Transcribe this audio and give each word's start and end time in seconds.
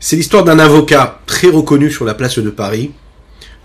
C'est 0.00 0.14
l'histoire 0.14 0.44
d'un 0.44 0.60
avocat 0.60 1.20
très 1.26 1.48
reconnu 1.48 1.90
sur 1.90 2.04
la 2.04 2.14
place 2.14 2.38
de 2.38 2.50
Paris, 2.50 2.92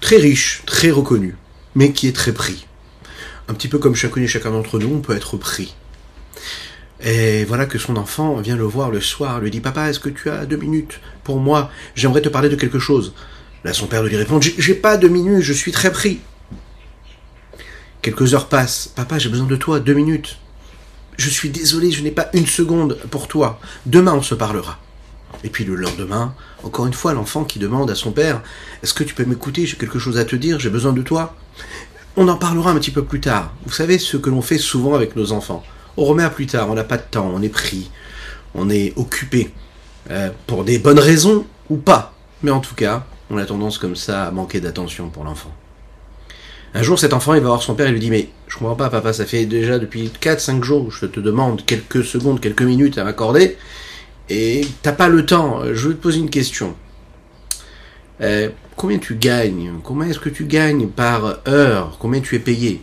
très 0.01 0.17
riche, 0.17 0.63
très 0.65 0.89
reconnu, 0.89 1.37
mais 1.75 1.91
qui 1.91 2.07
est 2.07 2.15
très 2.15 2.31
pris. 2.31 2.65
Un 3.47 3.53
petit 3.53 3.67
peu 3.67 3.77
comme 3.77 3.93
chacun 3.93 4.21
et 4.21 4.27
chacun 4.27 4.49
d'entre 4.49 4.79
nous, 4.79 4.95
on 4.95 4.99
peut 4.99 5.15
être 5.15 5.37
pris. 5.37 5.75
Et 7.03 7.45
voilà 7.45 7.67
que 7.67 7.77
son 7.77 7.97
enfant 7.97 8.37
vient 8.37 8.55
le 8.55 8.63
voir 8.63 8.89
le 8.89 8.99
soir, 8.99 9.41
lui 9.41 9.51
dit 9.51 9.59
Papa, 9.59 9.89
est-ce 9.89 9.99
que 9.99 10.09
tu 10.09 10.29
as 10.31 10.47
deux 10.47 10.57
minutes 10.57 11.01
pour 11.23 11.39
moi? 11.39 11.69
J'aimerais 11.93 12.21
te 12.21 12.29
parler 12.29 12.49
de 12.49 12.55
quelque 12.55 12.79
chose. 12.79 13.13
Là, 13.63 13.71
son 13.71 13.85
père 13.85 14.01
lui 14.01 14.15
répond 14.15 14.41
J'ai 14.41 14.73
pas 14.73 14.97
deux 14.97 15.09
minutes, 15.09 15.41
je 15.41 15.53
suis 15.53 15.71
très 15.71 15.91
pris. 15.91 16.19
Quelques 18.01 18.33
heures 18.33 18.49
passent. 18.49 18.91
Papa, 18.95 19.19
j'ai 19.19 19.29
besoin 19.29 19.45
de 19.45 19.55
toi, 19.55 19.79
deux 19.79 19.93
minutes. 19.93 20.39
Je 21.15 21.29
suis 21.29 21.49
désolé, 21.49 21.91
je 21.91 22.01
n'ai 22.01 22.11
pas 22.11 22.29
une 22.33 22.47
seconde 22.47 22.97
pour 23.11 23.27
toi. 23.27 23.59
Demain, 23.85 24.15
on 24.15 24.23
se 24.23 24.33
parlera. 24.33 24.79
Et 25.43 25.49
puis 25.49 25.65
le 25.65 25.75
lendemain, 25.75 26.33
encore 26.63 26.85
une 26.85 26.93
fois, 26.93 27.13
l'enfant 27.13 27.43
qui 27.43 27.59
demande 27.59 27.91
à 27.91 27.95
son 27.95 28.11
père 28.11 28.41
Est-ce 28.81 28.93
que 28.93 29.03
tu 29.03 29.13
peux 29.13 29.25
m'écouter 29.25 29.65
J'ai 29.65 29.77
quelque 29.77 29.99
chose 29.99 30.17
à 30.17 30.25
te 30.25 30.35
dire, 30.35 30.59
j'ai 30.59 30.69
besoin 30.69 30.93
de 30.93 31.01
toi? 31.01 31.35
On 32.15 32.27
en 32.27 32.37
parlera 32.37 32.71
un 32.71 32.75
petit 32.75 32.91
peu 32.91 33.03
plus 33.03 33.19
tard. 33.19 33.53
Vous 33.65 33.73
savez 33.73 33.97
ce 33.97 34.17
que 34.17 34.29
l'on 34.29 34.41
fait 34.41 34.57
souvent 34.57 34.93
avec 34.93 35.15
nos 35.15 35.31
enfants. 35.31 35.63
On 35.97 36.05
remet 36.05 36.23
à 36.23 36.29
plus 36.29 36.47
tard, 36.47 36.69
on 36.69 36.75
n'a 36.75 36.83
pas 36.83 36.97
de 36.97 37.03
temps, 37.09 37.31
on 37.33 37.41
est 37.41 37.49
pris, 37.49 37.89
on 38.55 38.69
est 38.69 38.93
occupé. 38.95 39.51
Euh, 40.11 40.29
pour 40.47 40.65
des 40.65 40.79
bonnes 40.79 40.99
raisons 40.99 41.45
ou 41.69 41.77
pas. 41.77 42.13
Mais 42.41 42.51
en 42.51 42.59
tout 42.59 42.75
cas, 42.75 43.05
on 43.29 43.37
a 43.37 43.45
tendance 43.45 43.77
comme 43.77 43.95
ça 43.95 44.25
à 44.25 44.31
manquer 44.31 44.59
d'attention 44.59 45.09
pour 45.09 45.23
l'enfant. 45.23 45.51
Un 46.75 46.83
jour, 46.83 46.99
cet 46.99 47.13
enfant, 47.13 47.35
il 47.35 47.41
va 47.41 47.49
voir 47.49 47.61
son 47.61 47.75
père 47.75 47.87
et 47.87 47.91
lui 47.91 47.99
dit, 47.99 48.09
mais 48.09 48.29
je 48.47 48.57
comprends 48.57 48.75
pas, 48.75 48.89
papa, 48.89 49.13
ça 49.13 49.25
fait 49.25 49.45
déjà 49.45 49.79
depuis 49.79 50.11
4-5 50.21 50.63
jours 50.63 50.87
que 50.87 50.93
je 50.93 51.05
te 51.05 51.19
demande 51.19 51.63
quelques 51.65 52.03
secondes, 52.03 52.41
quelques 52.41 52.63
minutes 52.63 52.97
à 52.97 53.03
m'accorder, 53.03 53.57
et 54.29 54.65
t'as 54.81 54.91
pas 54.91 55.09
le 55.09 55.25
temps. 55.25 55.61
Je 55.73 55.89
veux 55.89 55.95
te 55.95 56.01
poser 56.01 56.19
une 56.19 56.29
question. 56.29 56.75
Euh, 58.21 58.49
combien 58.75 58.99
tu 58.99 59.15
gagnes? 59.15 59.73
Combien 59.83 60.07
est-ce 60.07 60.19
que 60.19 60.29
tu 60.29 60.45
gagnes 60.45 60.87
par 60.87 61.39
heure? 61.47 61.97
Combien 61.99 62.21
tu 62.21 62.35
es 62.35 62.39
payé? 62.39 62.81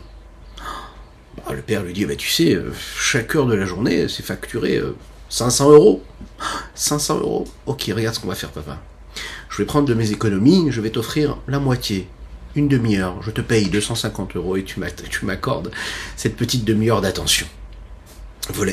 Bah, 1.36 1.52
Le 1.54 1.62
père 1.62 1.82
lui 1.82 1.92
dit, 1.92 2.04
bah, 2.04 2.16
tu 2.16 2.28
sais, 2.28 2.54
euh, 2.54 2.72
chaque 2.96 3.34
heure 3.34 3.46
de 3.46 3.54
la 3.54 3.64
journée, 3.64 4.08
c'est 4.08 4.24
facturé 4.24 4.80
500 5.28 5.70
euros. 5.70 6.02
500 6.74 7.20
euros 7.20 7.46
Ok, 7.66 7.90
regarde 7.94 8.14
ce 8.14 8.20
qu'on 8.20 8.28
va 8.28 8.34
faire, 8.34 8.50
papa. 8.50 8.78
Je 9.48 9.58
vais 9.58 9.66
prendre 9.66 9.86
de 9.86 9.94
mes 9.94 10.12
économies, 10.12 10.68
je 10.70 10.80
vais 10.80 10.90
t'offrir 10.90 11.38
la 11.48 11.58
moitié 11.58 12.08
une 12.56 12.68
demi-heure, 12.68 13.22
je 13.22 13.30
te 13.30 13.40
paye 13.40 13.68
250 13.68 14.36
euros 14.36 14.56
et 14.56 14.64
tu 14.64 14.80
m'accordes 15.24 15.70
cette 16.16 16.36
petite 16.36 16.64
demi-heure 16.64 17.00
d'attention. 17.00 17.46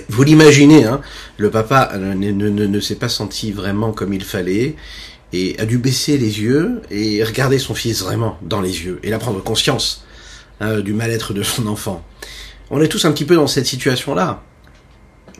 Vous 0.09 0.23
l'imaginez, 0.23 0.85
hein, 0.85 1.01
le 1.37 1.51
papa 1.51 1.97
ne, 1.97 2.31
ne, 2.31 2.79
s'est 2.79 2.95
pas 2.95 3.09
senti 3.09 3.51
vraiment 3.51 3.91
comme 3.91 4.13
il 4.13 4.23
fallait 4.23 4.75
et 5.33 5.59
a 5.59 5.65
dû 5.65 5.77
baisser 5.77 6.17
les 6.17 6.39
yeux 6.39 6.81
et 6.89 7.23
regarder 7.23 7.59
son 7.59 7.75
fils 7.75 8.01
vraiment 8.01 8.37
dans 8.41 8.61
les 8.61 8.85
yeux 8.85 8.99
et 9.03 9.09
là 9.09 9.19
prendre 9.19 9.43
conscience 9.43 10.05
hein, 10.61 10.79
du 10.79 10.93
mal-être 10.93 11.33
de 11.33 11.43
son 11.43 11.67
enfant. 11.67 12.03
On 12.71 12.81
est 12.81 12.87
tous 12.87 13.05
un 13.05 13.11
petit 13.11 13.25
peu 13.25 13.35
dans 13.35 13.47
cette 13.47 13.67
situation-là. 13.67 14.41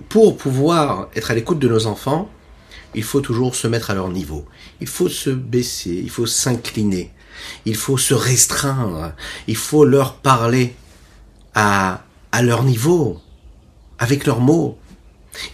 Pour 0.09 0.38
pouvoir 0.38 1.09
être 1.16 1.31
à 1.31 1.34
l'écoute 1.34 1.59
de 1.59 1.67
nos 1.67 1.88
enfants, 1.88 2.30
il 2.94 3.03
faut 3.03 3.22
toujours 3.22 3.56
se 3.56 3.67
mettre 3.67 3.89
à 3.89 3.95
leur 3.95 4.09
niveau. 4.09 4.45
Il 4.81 4.88
faut 4.88 5.09
se 5.09 5.30
baisser, 5.30 6.00
il 6.03 6.09
faut 6.09 6.25
s'incliner 6.28 7.12
il 7.66 7.75
faut 7.75 7.97
se 7.97 8.14
restreindre, 8.14 9.14
il 9.47 9.56
faut 9.56 9.86
leur 9.86 10.16
parler 10.16 10.75
à, 11.53 12.03
à 12.31 12.41
leur 12.41 12.64
niveau, 12.64 13.19
avec 14.00 14.26
leurs 14.26 14.40
mots. 14.40 14.78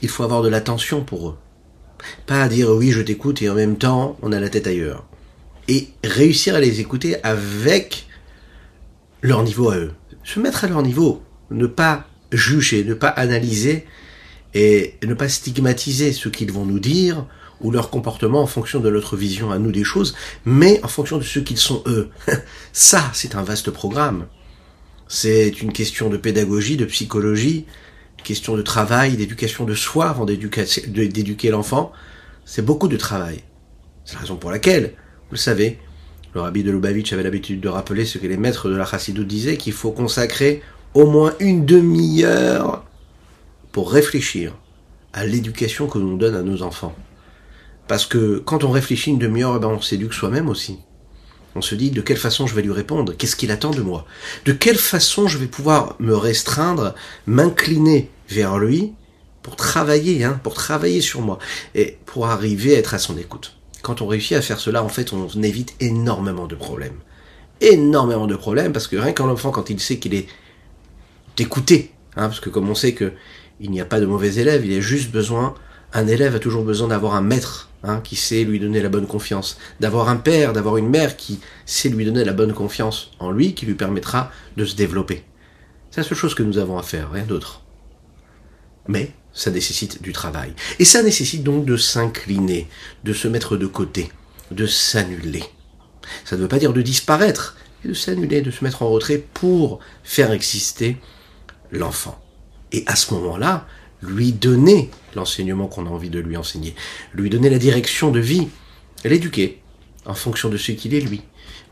Il 0.02 0.10
faut 0.10 0.24
avoir 0.24 0.42
de 0.42 0.50
l'attention 0.50 1.04
pour 1.04 1.30
eux. 1.30 1.38
Pas 2.26 2.48
dire 2.48 2.70
oui, 2.72 2.92
je 2.92 3.02
t'écoute 3.02 3.42
et 3.42 3.50
en 3.50 3.56
même 3.56 3.78
temps, 3.78 4.18
on 4.22 4.32
a 4.32 4.40
la 4.40 4.50
tête 4.50 4.68
ailleurs. 4.68 5.06
Et 5.68 5.90
réussir 6.04 6.56
à 6.56 6.60
les 6.60 6.80
écouter 6.80 7.24
avec 7.24 8.08
leur 9.22 9.44
niveau 9.44 9.70
à 9.70 9.78
eux. 9.78 9.94
Se 10.24 10.40
mettre 10.40 10.66
à 10.66 10.68
leur 10.68 10.82
niveau. 10.82 11.24
Ne 11.52 11.68
pas 11.68 12.08
juger, 12.32 12.84
ne 12.84 12.94
pas 12.94 13.10
analyser 13.10 13.86
et 14.54 14.96
ne 15.04 15.14
pas 15.14 15.30
stigmatiser 15.30 16.12
ce 16.12 16.30
qu'ils 16.30 16.52
vont 16.52 16.66
nous 16.66 16.80
dire 16.80 17.26
ou 17.62 17.72
leur 17.72 17.90
comportement 17.90 18.42
en 18.42 18.48
fonction 18.48 18.80
de 18.80 18.90
notre 18.90 19.16
vision 19.16 19.52
à 19.52 19.58
nous 19.58 19.72
des 19.72 19.84
choses, 19.86 20.16
mais 20.46 20.82
en 20.84 20.88
fonction 20.88 21.18
de 21.18 21.24
ce 21.24 21.40
qu'ils 21.40 21.58
sont 21.58 21.82
eux. 21.88 22.10
Ça, 22.74 23.10
c'est 23.14 23.36
un 23.36 23.44
vaste 23.44 23.72
programme. 23.72 24.26
C'est 25.08 25.62
une 25.62 25.72
question 25.72 26.10
de 26.10 26.18
pédagogie, 26.18 26.76
de 26.76 26.86
psychologie, 26.86 27.66
question 28.24 28.56
de 28.56 28.62
travail, 28.62 29.16
d'éducation 29.16 29.66
de 29.66 29.76
soi 29.76 30.10
avant 30.10 30.26
d'éduquer 30.26 31.50
l'enfant. 31.50 31.92
C'est 32.46 32.66
beaucoup 32.66 32.88
de 32.88 32.98
travail. 32.98 33.44
C'est 34.06 34.16
la 34.16 34.22
raison 34.22 34.36
pour 34.36 34.52
laquelle, 34.52 34.94
vous 35.30 35.34
le 35.34 35.38
savez, 35.38 35.80
le 36.34 36.42
rabbi 36.42 36.64
de 36.64 36.72
Lubavitch 36.72 37.14
avait 37.14 37.24
l'habitude 37.24 37.62
de 37.62 37.70
rappeler 37.70 38.06
ce 38.06 38.18
que 38.18 38.28
les 38.28 38.38
maîtres 38.38 38.70
de 38.70 38.76
la 38.76 38.86
chassidoute 38.86 39.28
disaient, 39.28 39.58
qu'il 39.58 39.74
faut 39.74 39.92
consacrer 39.92 40.62
au 40.94 41.06
moins 41.06 41.34
une 41.40 41.66
demi-heure 41.66 42.84
pour 43.72 43.92
réfléchir 43.92 44.54
à 45.14 45.26
l'éducation 45.26 45.88
que 45.88 46.00
l'on 46.00 46.18
donne 46.18 46.36
à 46.36 46.42
nos 46.42 46.64
enfants. 46.64 46.96
Parce 47.88 48.06
que 48.06 48.40
quand 48.40 48.64
on 48.64 48.72
réfléchit 48.72 49.12
une 49.12 49.20
demi-heure, 49.20 49.56
eh 49.58 49.60
ben 49.60 49.68
on 49.68 49.82
s'éduque 49.82 50.14
soi-même 50.14 50.50
aussi. 50.50 50.80
On 51.56 51.62
se 51.62 51.76
dit 51.76 51.92
de 51.92 52.02
quelle 52.02 52.18
façon 52.18 52.48
je 52.48 52.56
vais 52.56 52.62
lui 52.62 52.72
répondre, 52.72 53.14
qu'est-ce 53.16 53.36
qu'il 53.36 53.52
attend 53.52 53.72
de 53.72 53.82
moi, 53.82 54.06
de 54.46 54.54
quelle 54.54 54.78
façon 54.78 55.28
je 55.28 55.38
vais 55.38 55.48
pouvoir 55.48 55.96
me 56.00 56.16
restreindre, 56.16 56.96
m'incliner 57.28 58.10
vers 58.30 58.58
lui 58.58 58.94
pour 59.44 59.56
travailler, 59.56 60.24
hein, 60.24 60.40
pour 60.42 60.54
travailler 60.54 61.02
sur 61.02 61.22
moi 61.22 61.38
et 61.76 61.98
pour 62.06 62.28
arriver 62.28 62.76
à 62.76 62.80
être 62.80 62.94
à 62.94 63.00
son 63.00 63.18
écoute? 63.18 63.56
Quand 63.82 64.02
on 64.02 64.08
réussit 64.08 64.38
à 64.38 64.42
faire 64.42 64.60
cela, 64.60 64.84
en 64.84 64.90
fait, 64.90 65.14
on 65.14 65.44
évite 65.44 65.76
énormément 65.80 66.48
de 66.48 66.56
problèmes. 66.56 67.00
Énormément 67.62 68.28
de 68.28 68.36
problèmes 68.36 68.72
parce 68.74 68.88
que 68.88 68.96
rien 68.96 69.12
qu'un 69.12 69.30
enfant, 69.30 69.52
quand 69.52 69.70
il 69.70 69.80
sait 69.80 69.98
qu'il 69.98 70.14
est 70.16 70.28
écouté, 71.38 71.92
hein, 72.16 72.28
parce 72.28 72.40
que 72.40 72.50
comme 72.50 72.70
on 72.70 72.76
sait 72.76 72.94
que 72.94 73.12
il 73.60 73.72
n'y 73.72 73.82
a 73.82 73.86
pas 73.86 74.00
de 74.00 74.06
mauvais 74.06 74.36
élèves, 74.36 74.66
il 74.66 74.76
a 74.78 74.82
juste 74.82 75.12
besoin 75.12 75.54
un 75.94 76.08
élève 76.08 76.36
a 76.36 76.40
toujours 76.40 76.64
besoin 76.64 76.88
d'avoir 76.88 77.14
un 77.14 77.22
maître 77.22 77.70
hein, 77.84 78.02
qui 78.04 78.16
sait 78.16 78.44
lui 78.44 78.60
donner 78.60 78.82
la 78.82 78.90
bonne 78.90 79.06
confiance, 79.08 79.58
d'avoir 79.80 80.10
un 80.10 80.16
père, 80.16 80.54
d'avoir 80.54 80.78
une 80.78 80.90
mère 80.90 81.16
qui 81.18 81.40
sait 81.66 81.90
lui 81.90 82.06
donner 82.06 82.26
la 82.26 82.34
bonne 82.34 82.54
confiance 82.54 83.12
en 83.20 83.32
lui, 83.32 83.54
qui 83.54 83.66
lui 83.66 83.76
permettra 83.76 84.32
de 84.58 84.66
se 84.66 84.76
développer. 84.76 85.24
C'est 85.92 86.02
la 86.02 86.08
seule 86.08 86.18
chose 86.18 86.34
que 86.34 86.44
nous 86.44 86.58
avons 86.58 86.80
à 86.80 86.84
faire, 86.84 87.12
rien 87.12 87.26
d'autre. 87.26 87.62
Mais 88.88 89.12
ça 89.34 89.52
nécessite 89.52 90.02
du 90.02 90.14
travail. 90.14 90.54
Et 90.80 90.86
ça 90.86 91.04
nécessite 91.04 91.44
donc 91.44 91.66
de 91.66 91.78
s'incliner, 91.78 92.68
de 93.04 93.14
se 93.14 93.28
mettre 93.28 93.56
de 93.56 93.68
côté, 93.68 94.12
de 94.52 94.66
s'annuler. 94.66 95.44
Ça 96.26 96.36
ne 96.36 96.42
veut 96.42 96.48
pas 96.48 96.60
dire 96.60 96.74
de 96.74 96.82
disparaître, 96.82 97.56
mais 97.84 97.90
de 97.90 97.96
s'annuler, 97.96 98.42
de 98.42 98.52
se 98.52 98.64
mettre 98.64 98.82
en 98.82 98.90
retrait 98.90 99.24
pour 99.34 99.80
faire 100.04 100.32
exister 100.32 100.98
l'enfant. 101.72 102.20
Et 102.72 102.84
à 102.88 102.96
ce 102.96 103.14
moment-là, 103.14 103.68
lui 104.02 104.32
donner 104.32 104.90
l'enseignement 105.16 105.68
qu'on 105.68 105.86
a 105.86 105.90
envie 105.90 106.10
de 106.10 106.20
lui 106.20 106.38
enseigner, 106.38 106.76
lui 107.14 107.30
donner 107.30 107.50
la 107.50 107.60
direction 107.60 108.12
de 108.12 108.20
vie, 108.20 108.48
l'éduquer 109.04 109.62
en 110.06 110.14
fonction 110.14 110.50
de 110.50 110.58
ce 110.58 110.72
qu'il 110.72 110.94
est 110.94 111.02
lui, 111.02 111.22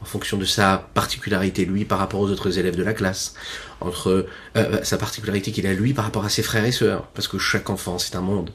en 0.01 0.05
fonction 0.05 0.37
de 0.37 0.45
sa 0.45 0.89
particularité 0.93 1.65
lui 1.65 1.85
par 1.85 1.99
rapport 1.99 2.19
aux 2.19 2.29
autres 2.29 2.57
élèves 2.57 2.75
de 2.75 2.83
la 2.83 2.93
classe, 2.93 3.33
entre 3.79 4.09
euh, 4.09 4.29
euh, 4.55 4.83
sa 4.83 4.97
particularité 4.97 5.51
qu'il 5.51 5.67
a 5.67 5.73
lui 5.73 5.93
par 5.93 6.05
rapport 6.05 6.25
à 6.25 6.29
ses 6.29 6.43
frères 6.43 6.65
et 6.65 6.71
sœurs, 6.71 7.07
parce 7.13 7.27
que 7.27 7.37
chaque 7.37 7.69
enfant 7.69 7.97
c'est 7.97 8.15
un 8.15 8.21
monde. 8.21 8.51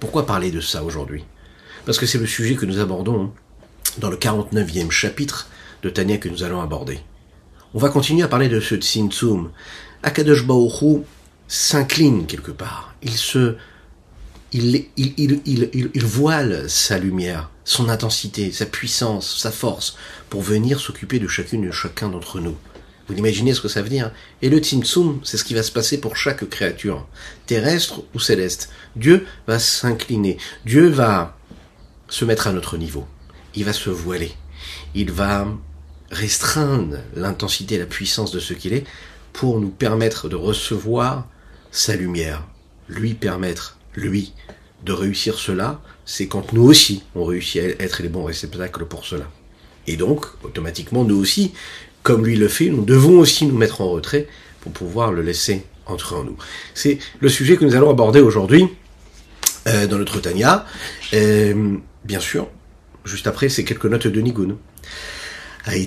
Pourquoi 0.00 0.26
parler 0.26 0.50
de 0.50 0.60
ça 0.60 0.82
aujourd'hui? 0.82 1.24
Parce 1.86 1.98
que 1.98 2.06
c'est 2.06 2.18
le 2.18 2.26
sujet 2.26 2.56
que 2.56 2.66
nous 2.66 2.80
abordons 2.80 3.32
dans 3.98 4.10
le 4.10 4.16
49e 4.16 4.90
chapitre 4.90 5.48
de 5.82 5.90
Tania 5.90 6.18
que 6.18 6.28
nous 6.28 6.42
allons 6.42 6.60
aborder. 6.60 6.98
On 7.74 7.78
va 7.78 7.88
continuer 7.88 8.22
à 8.22 8.28
parler 8.28 8.48
de 8.48 8.60
ce 8.60 8.76
Tsintsum. 8.76 9.50
Akadosh 10.02 10.46
Baoru 10.46 11.02
s'incline 11.48 12.26
quelque 12.26 12.50
part. 12.50 12.94
Il 13.02 13.12
se 13.12 13.56
il, 14.54 14.86
il, 14.96 16.04
voile 16.04 16.70
sa 16.70 16.96
lumière, 16.96 17.50
son 17.64 17.88
intensité, 17.88 18.52
sa 18.52 18.66
puissance, 18.66 19.36
sa 19.36 19.50
force, 19.50 19.96
pour 20.30 20.42
venir 20.42 20.78
s'occuper 20.78 21.18
de 21.18 21.26
chacune 21.26 21.64
et 21.64 21.72
chacun 21.72 22.08
d'entre 22.08 22.38
nous. 22.38 22.56
Vous 23.08 23.16
imaginez 23.16 23.52
ce 23.52 23.60
que 23.60 23.68
ça 23.68 23.82
veut 23.82 23.88
dire 23.88 24.12
Et 24.42 24.48
le 24.48 24.58
Tzimtzum, 24.58 25.20
c'est 25.24 25.36
ce 25.36 25.44
qui 25.44 25.54
va 25.54 25.64
se 25.64 25.72
passer 25.72 25.98
pour 25.98 26.16
chaque 26.16 26.48
créature, 26.48 27.06
terrestre 27.46 28.02
ou 28.14 28.20
céleste. 28.20 28.70
Dieu 28.94 29.26
va 29.48 29.58
s'incliner, 29.58 30.38
Dieu 30.64 30.88
va 30.88 31.36
se 32.08 32.24
mettre 32.24 32.46
à 32.46 32.52
notre 32.52 32.76
niveau, 32.76 33.06
il 33.56 33.64
va 33.64 33.72
se 33.72 33.90
voiler, 33.90 34.32
il 34.94 35.10
va 35.10 35.48
restreindre 36.12 36.98
l'intensité 37.16 37.76
la 37.76 37.86
puissance 37.86 38.30
de 38.30 38.38
ce 38.38 38.54
qu'il 38.54 38.72
est 38.72 38.84
pour 39.32 39.58
nous 39.58 39.70
permettre 39.70 40.28
de 40.28 40.36
recevoir 40.36 41.26
sa 41.72 41.96
lumière, 41.96 42.46
lui 42.88 43.14
permettre, 43.14 43.78
lui, 43.96 44.32
de 44.84 44.92
réussir 44.92 45.38
cela, 45.38 45.80
c'est 46.04 46.26
quand 46.26 46.52
nous 46.52 46.64
aussi, 46.64 47.02
on 47.14 47.24
réussit 47.24 47.62
à 47.62 47.82
être 47.82 48.02
les 48.02 48.08
bons 48.08 48.24
réceptacles 48.24 48.84
pour 48.84 49.06
cela. 49.06 49.30
Et 49.86 49.96
donc, 49.96 50.26
automatiquement, 50.42 51.04
nous 51.04 51.16
aussi, 51.16 51.52
comme 52.02 52.24
lui 52.24 52.36
le 52.36 52.48
fait, 52.48 52.68
nous 52.68 52.84
devons 52.84 53.18
aussi 53.18 53.46
nous 53.46 53.56
mettre 53.56 53.80
en 53.80 53.88
retrait 53.88 54.28
pour 54.60 54.72
pouvoir 54.72 55.12
le 55.12 55.22
laisser 55.22 55.64
entrer 55.86 56.16
en 56.16 56.24
nous. 56.24 56.36
C'est 56.74 56.98
le 57.20 57.28
sujet 57.28 57.56
que 57.56 57.64
nous 57.64 57.74
allons 57.74 57.90
aborder 57.90 58.20
aujourd'hui 58.20 58.66
euh, 59.66 59.86
dans 59.86 59.98
notre 59.98 60.20
Tania. 60.20 60.66
Euh, 61.12 61.76
bien 62.04 62.20
sûr, 62.20 62.48
juste 63.04 63.26
après, 63.26 63.48
c'est 63.48 63.64
quelques 63.64 63.86
notes 63.86 64.06
de 64.06 64.20
Nigun. 64.20 64.56
Ay, 65.66 65.86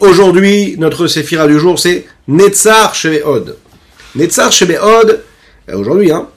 Aujourd'hui, 0.00 0.74
notre 0.78 1.06
séphira 1.06 1.46
du 1.46 1.58
jour, 1.58 1.78
c'est 1.78 2.04
Netzar 2.26 2.94
Sheveod. 2.94 3.56
Netzar 4.16 4.50
Sheveod, 4.50 5.22
aujourd'hui, 5.72 6.10
hein, 6.10 6.28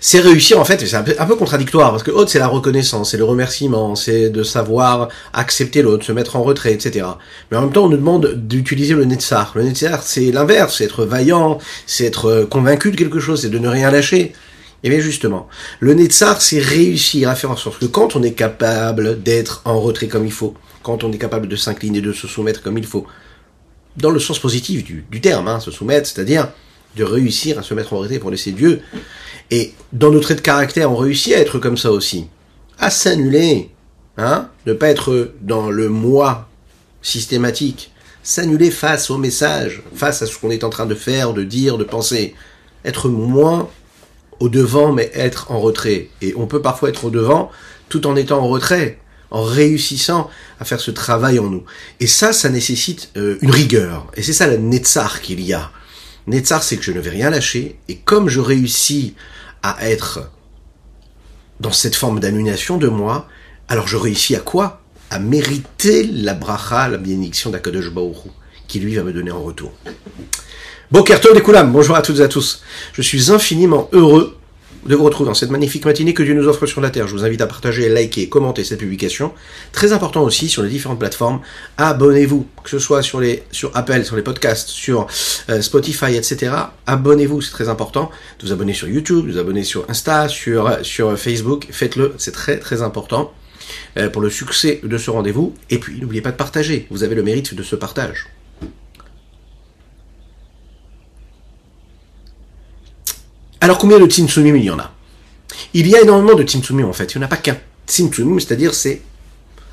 c'est 0.00 0.20
réussir 0.20 0.58
en 0.58 0.64
fait, 0.64 0.84
c'est 0.86 0.96
un 0.96 1.26
peu, 1.26 1.36
contradictoire, 1.36 1.90
parce 1.90 2.02
que 2.02 2.10
Od 2.10 2.28
c'est 2.28 2.38
la 2.38 2.48
reconnaissance, 2.48 3.10
c'est 3.10 3.18
le 3.18 3.24
remerciement, 3.24 3.94
c'est 3.94 4.30
de 4.30 4.42
savoir 4.42 5.08
accepter 5.34 5.82
l'autre, 5.82 6.04
se 6.04 6.12
mettre 6.12 6.36
en 6.36 6.42
retrait, 6.42 6.72
etc. 6.72 7.06
Mais 7.50 7.58
en 7.58 7.62
même 7.62 7.72
temps, 7.72 7.84
on 7.84 7.90
nous 7.90 7.98
demande 7.98 8.34
d'utiliser 8.34 8.94
le 8.94 9.04
Netzar. 9.04 9.52
Le 9.54 9.62
Netzar, 9.62 10.02
c'est 10.02 10.32
l'inverse, 10.32 10.78
c'est 10.78 10.84
être 10.84 11.04
vaillant, 11.04 11.58
c'est 11.86 12.06
être 12.06 12.46
convaincu 12.50 12.90
de 12.90 12.96
quelque 12.96 13.20
chose, 13.20 13.42
c'est 13.42 13.50
de 13.50 13.58
ne 13.58 13.68
rien 13.68 13.90
lâcher. 13.90 14.32
Et 14.82 14.88
bien 14.88 15.00
justement, 15.00 15.48
le 15.80 15.92
Netzar, 15.92 16.40
c'est 16.40 16.60
réussir 16.60 17.28
à 17.28 17.34
faire 17.34 17.50
en 17.50 17.56
sorte 17.56 17.78
que 17.78 17.86
quand 17.86 18.16
on 18.16 18.22
est 18.22 18.32
capable 18.32 19.22
d'être 19.22 19.60
en 19.66 19.78
retrait 19.78 20.08
comme 20.08 20.24
il 20.24 20.32
faut, 20.32 20.54
quand 20.82 21.04
on 21.04 21.12
est 21.12 21.18
capable 21.18 21.46
de 21.46 21.56
s'incliner, 21.56 22.00
de 22.00 22.14
se 22.14 22.26
soumettre 22.26 22.62
comme 22.62 22.78
il 22.78 22.86
faut, 22.86 23.06
dans 23.98 24.10
le 24.10 24.18
sens 24.18 24.38
positif 24.38 24.82
du, 24.82 25.04
du 25.10 25.20
terme, 25.20 25.48
hein, 25.48 25.60
se 25.60 25.70
soumettre, 25.70 26.08
c'est-à-dire 26.08 26.48
de 26.96 27.04
réussir 27.04 27.58
à 27.58 27.62
se 27.62 27.74
mettre 27.74 27.92
en 27.92 27.98
retrait 27.98 28.18
pour 28.18 28.30
laisser 28.30 28.52
Dieu. 28.52 28.80
Et 29.50 29.72
dans 29.92 30.10
nos 30.10 30.20
traits 30.20 30.38
de 30.38 30.42
caractère, 30.42 30.90
on 30.92 30.96
réussit 30.96 31.34
à 31.34 31.38
être 31.38 31.58
comme 31.58 31.76
ça 31.76 31.90
aussi, 31.90 32.26
à 32.78 32.90
s'annuler, 32.90 33.70
hein, 34.16 34.48
ne 34.66 34.72
pas 34.72 34.88
être 34.88 35.32
dans 35.40 35.70
le 35.70 35.88
moi 35.88 36.48
systématique, 37.02 37.92
s'annuler 38.22 38.70
face 38.70 39.10
au 39.10 39.18
message, 39.18 39.82
face 39.94 40.22
à 40.22 40.26
ce 40.26 40.38
qu'on 40.38 40.50
est 40.50 40.64
en 40.64 40.70
train 40.70 40.86
de 40.86 40.94
faire, 40.94 41.32
de 41.32 41.42
dire, 41.42 41.78
de 41.78 41.84
penser, 41.84 42.34
être 42.84 43.08
moins 43.08 43.68
au 44.38 44.48
devant 44.48 44.92
mais 44.92 45.10
être 45.14 45.50
en 45.50 45.60
retrait. 45.60 46.08
Et 46.22 46.34
on 46.36 46.46
peut 46.46 46.62
parfois 46.62 46.88
être 46.88 47.04
au 47.04 47.10
devant 47.10 47.50
tout 47.88 48.06
en 48.06 48.16
étant 48.16 48.40
en 48.40 48.48
retrait, 48.48 48.98
en 49.30 49.42
réussissant 49.42 50.30
à 50.60 50.64
faire 50.64 50.80
ce 50.80 50.90
travail 50.90 51.38
en 51.38 51.50
nous. 51.50 51.64
Et 51.98 52.06
ça, 52.06 52.32
ça 52.32 52.48
nécessite 52.48 53.10
euh, 53.16 53.36
une 53.42 53.50
rigueur. 53.50 54.06
Et 54.16 54.22
c'est 54.22 54.32
ça 54.32 54.46
la 54.46 54.56
netzar 54.56 55.20
qu'il 55.20 55.40
y 55.40 55.52
a. 55.52 55.70
Netzar, 56.26 56.62
c'est 56.62 56.76
que 56.76 56.84
je 56.84 56.92
ne 56.92 57.00
vais 57.00 57.10
rien 57.10 57.30
lâcher. 57.30 57.76
Et 57.88 57.96
comme 57.96 58.28
je 58.28 58.40
réussis 58.40 59.14
à 59.62 59.88
être 59.88 60.30
dans 61.60 61.72
cette 61.72 61.94
forme 61.94 62.20
d'annulation 62.20 62.78
de 62.78 62.88
moi, 62.88 63.28
alors 63.68 63.86
je 63.86 63.96
réussis 63.96 64.34
à 64.34 64.40
quoi? 64.40 64.80
À 65.10 65.18
mériter 65.18 66.04
la 66.04 66.34
bracha, 66.34 66.88
la 66.88 66.96
bénédiction 66.96 67.50
d'Akadosh 67.50 67.86
Hu, 67.86 68.30
qui 68.68 68.80
lui 68.80 68.94
va 68.94 69.02
me 69.02 69.12
donner 69.12 69.30
en 69.30 69.42
retour. 69.42 69.72
Bokerto 70.90 71.32
des 71.34 71.42
Koulam, 71.42 71.70
bonjour 71.72 71.96
à 71.96 72.02
toutes 72.02 72.18
et 72.18 72.22
à 72.22 72.28
tous. 72.28 72.62
Je 72.92 73.02
suis 73.02 73.30
infiniment 73.30 73.88
heureux 73.92 74.39
de 74.86 74.94
vous 74.94 75.04
retrouver 75.04 75.28
dans 75.28 75.34
cette 75.34 75.50
magnifique 75.50 75.84
matinée 75.84 76.14
que 76.14 76.22
Dieu 76.22 76.34
nous 76.34 76.48
offre 76.48 76.66
sur 76.66 76.80
la 76.80 76.90
terre. 76.90 77.06
Je 77.06 77.14
vous 77.14 77.24
invite 77.24 77.40
à 77.40 77.46
partager, 77.46 77.88
liker, 77.88 78.28
commenter 78.28 78.64
cette 78.64 78.78
publication. 78.78 79.32
Très 79.72 79.92
important 79.92 80.22
aussi 80.22 80.48
sur 80.48 80.62
les 80.62 80.68
différentes 80.68 80.98
plateformes. 80.98 81.40
Abonnez-vous, 81.76 82.46
que 82.64 82.70
ce 82.70 82.78
soit 82.78 83.02
sur 83.02 83.20
les 83.20 83.42
sur 83.50 83.70
Apple, 83.76 84.04
sur 84.04 84.16
les 84.16 84.22
podcasts, 84.22 84.68
sur 84.68 85.06
euh, 85.48 85.60
Spotify, 85.60 86.16
etc. 86.16 86.52
Abonnez-vous, 86.86 87.40
c'est 87.42 87.52
très 87.52 87.68
important. 87.68 88.10
Vous 88.42 88.52
abonner 88.52 88.74
sur 88.74 88.88
YouTube, 88.88 89.26
vous 89.30 89.38
abonner 89.38 89.64
sur 89.64 89.84
Insta, 89.88 90.28
sur 90.28 90.78
sur 90.82 91.18
Facebook. 91.18 91.66
Faites-le, 91.70 92.14
c'est 92.18 92.32
très 92.32 92.58
très 92.58 92.82
important 92.82 93.32
euh, 93.96 94.08
pour 94.08 94.22
le 94.22 94.30
succès 94.30 94.80
de 94.82 94.98
ce 94.98 95.10
rendez-vous. 95.10 95.54
Et 95.68 95.78
puis 95.78 96.00
n'oubliez 96.00 96.22
pas 96.22 96.32
de 96.32 96.36
partager. 96.36 96.86
Vous 96.90 97.02
avez 97.02 97.14
le 97.14 97.22
mérite 97.22 97.54
de 97.54 97.62
ce 97.62 97.76
partage. 97.76 98.26
Alors 103.60 103.78
combien 103.78 103.98
de 103.98 104.06
Tsimtsumim 104.06 104.56
il 104.56 104.64
y 104.64 104.70
en 104.70 104.78
a? 104.78 104.92
Il 105.74 105.86
y 105.86 105.94
a 105.94 106.00
énormément 106.00 106.34
de 106.34 106.42
Tsimtsumim 106.42 106.86
en 106.86 106.92
fait, 106.92 107.14
il 107.14 107.18
n'y 107.18 107.24
en 107.24 107.26
a 107.26 107.28
pas 107.28 107.36
qu'un. 107.36 107.58
Tsimtsumim, 107.86 108.38
c'est-à-dire 108.38 108.74
ces 108.74 109.02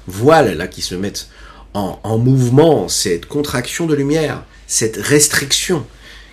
voiles 0.08 0.58
là 0.58 0.68
qui 0.68 0.82
se 0.82 0.96
mettent 0.96 1.30
en, 1.74 2.00
en, 2.04 2.18
mouvement, 2.18 2.88
cette 2.88 3.28
contraction 3.28 3.86
de 3.86 3.96
lumière, 3.96 4.44
cette 4.66 4.98
restriction, 4.98 5.86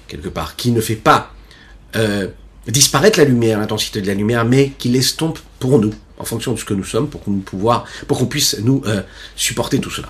quelque 0.09 0.29
part, 0.29 0.57
qui 0.57 0.71
ne 0.71 0.81
fait 0.81 0.97
pas 0.97 1.33
euh, 1.97 2.29
disparaître 2.67 3.19
la 3.19 3.25
lumière, 3.25 3.59
l'intensité 3.59 4.01
de 4.01 4.07
la 4.07 4.15
lumière, 4.15 4.45
mais 4.45 4.73
qui 4.79 4.89
l'estompe 4.89 5.39
pour 5.59 5.79
nous, 5.79 5.93
en 6.19 6.25
fonction 6.25 6.53
de 6.53 6.59
ce 6.59 6.65
que 6.65 6.75
nous 6.75 6.85
sommes, 6.85 7.09
pour 7.09 7.23
qu'on 7.23 7.41
pour 7.41 8.19
qu'on 8.19 8.27
puisse 8.27 8.57
nous 8.63 8.83
euh, 8.87 9.03
supporter 9.37 9.81
tout 9.81 9.91
cela. 9.91 10.09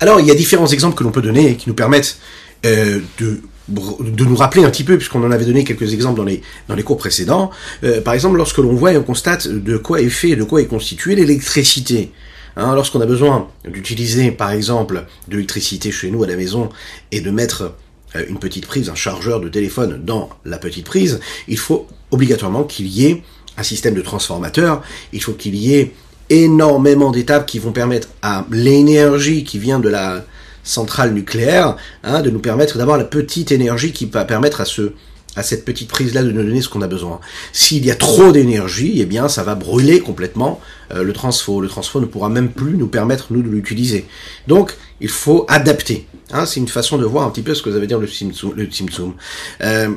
Alors 0.00 0.20
il 0.20 0.26
y 0.26 0.30
a 0.30 0.34
différents 0.34 0.66
exemples 0.66 0.96
que 0.96 1.04
l'on 1.04 1.12
peut 1.12 1.22
donner 1.22 1.50
et 1.50 1.56
qui 1.56 1.68
nous 1.68 1.74
permettent 1.74 2.18
euh, 2.64 3.00
de 3.18 3.40
de 3.68 4.24
nous 4.24 4.36
rappeler 4.36 4.64
un 4.64 4.70
petit 4.70 4.84
peu, 4.84 4.96
puisqu'on 4.96 5.24
en 5.24 5.30
avait 5.30 5.44
donné 5.44 5.64
quelques 5.64 5.92
exemples 5.92 6.18
dans 6.18 6.24
les, 6.24 6.42
dans 6.68 6.74
les 6.74 6.82
cours 6.82 6.96
précédents. 6.96 7.50
Euh, 7.84 8.00
par 8.00 8.14
exemple, 8.14 8.36
lorsque 8.36 8.58
l'on 8.58 8.74
voit 8.74 8.92
et 8.92 8.96
on 8.96 9.02
constate 9.02 9.48
de 9.48 9.76
quoi 9.76 10.00
est 10.00 10.08
fait, 10.08 10.36
de 10.36 10.44
quoi 10.44 10.60
est 10.60 10.66
constituée 10.66 11.14
l'électricité. 11.14 12.12
Hein, 12.56 12.74
Lorsqu'on 12.74 13.00
a 13.00 13.06
besoin 13.06 13.48
d'utiliser, 13.66 14.30
par 14.30 14.52
exemple, 14.52 15.04
de 15.28 15.34
l'électricité 15.34 15.90
chez 15.90 16.10
nous 16.10 16.22
à 16.22 16.26
la 16.26 16.36
maison 16.36 16.68
et 17.10 17.20
de 17.20 17.30
mettre 17.30 17.74
euh, 18.14 18.24
une 18.28 18.38
petite 18.38 18.66
prise, 18.66 18.88
un 18.88 18.94
chargeur 18.94 19.40
de 19.40 19.48
téléphone 19.48 20.00
dans 20.04 20.30
la 20.44 20.58
petite 20.58 20.86
prise, 20.86 21.20
il 21.48 21.58
faut 21.58 21.88
obligatoirement 22.12 22.64
qu'il 22.64 22.86
y 22.86 23.06
ait 23.06 23.22
un 23.58 23.62
système 23.62 23.94
de 23.94 24.02
transformateur, 24.02 24.82
il 25.12 25.22
faut 25.22 25.32
qu'il 25.32 25.56
y 25.56 25.74
ait 25.74 25.92
énormément 26.28 27.10
d'étapes 27.10 27.46
qui 27.46 27.58
vont 27.58 27.72
permettre 27.72 28.08
à 28.22 28.46
l'énergie 28.50 29.44
qui 29.44 29.58
vient 29.58 29.78
de 29.78 29.88
la, 29.88 30.24
centrale 30.66 31.14
nucléaire, 31.14 31.76
hein, 32.02 32.20
de 32.20 32.30
nous 32.30 32.40
permettre 32.40 32.76
d'avoir 32.76 32.98
la 32.98 33.04
petite 33.04 33.52
énergie 33.52 33.92
qui 33.92 34.06
va 34.06 34.24
permettre 34.24 34.60
à 34.60 34.64
ce 34.64 34.92
à 35.36 35.42
cette 35.42 35.64
petite 35.64 35.88
prise-là 35.88 36.22
de 36.22 36.32
nous 36.32 36.42
donner 36.42 36.62
ce 36.62 36.68
qu'on 36.68 36.80
a 36.80 36.86
besoin. 36.86 37.20
S'il 37.52 37.84
y 37.84 37.90
a 37.90 37.94
trop 37.94 38.32
d'énergie, 38.32 38.94
eh 39.00 39.04
bien, 39.04 39.28
ça 39.28 39.42
va 39.42 39.54
brûler 39.54 40.00
complètement 40.00 40.60
euh, 40.92 41.02
le 41.02 41.12
transfo. 41.12 41.60
Le 41.60 41.68
transfo 41.68 42.00
ne 42.00 42.06
pourra 42.06 42.30
même 42.30 42.48
plus 42.48 42.76
nous 42.76 42.88
permettre, 42.88 43.26
nous, 43.30 43.42
de 43.42 43.48
l'utiliser. 43.50 44.06
Donc, 44.48 44.74
il 45.00 45.10
faut 45.10 45.44
adapter. 45.48 46.06
Hein, 46.32 46.46
c'est 46.46 46.58
une 46.58 46.68
façon 46.68 46.96
de 46.96 47.04
voir 47.04 47.26
un 47.26 47.30
petit 47.30 47.42
peu 47.42 47.54
ce 47.54 47.62
que 47.62 47.70
ça 47.70 47.78
veut 47.78 47.86
dire 47.86 47.98
le 47.98 48.06
Tzimtzum. 48.06 48.54
Le. 48.56 49.66
Euh, 49.66 49.90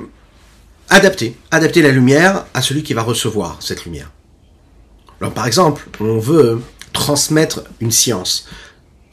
adapter. 0.89 1.35
Adapter 1.51 1.81
la 1.81 1.91
lumière 1.91 2.45
à 2.53 2.61
celui 2.61 2.83
qui 2.83 2.93
va 2.93 3.01
recevoir 3.01 3.57
cette 3.61 3.85
lumière. 3.85 4.11
Par 5.35 5.47
exemple, 5.47 5.87
on 5.99 6.19
veut 6.19 6.61
transmettre 6.93 7.63
une 7.79 7.91
science 7.91 8.45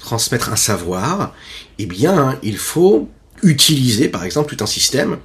transmettre 0.07 0.53
un 0.53 0.57
savoir, 0.57 1.35
eh 1.81 1.87
bien, 1.87 2.39
il 2.45 2.59
faut 2.59 3.09
utiliser, 3.43 4.09
par 4.09 4.23
exemple, 4.23 4.55
tout 4.55 4.63
un 4.63 4.69
système 4.69 5.17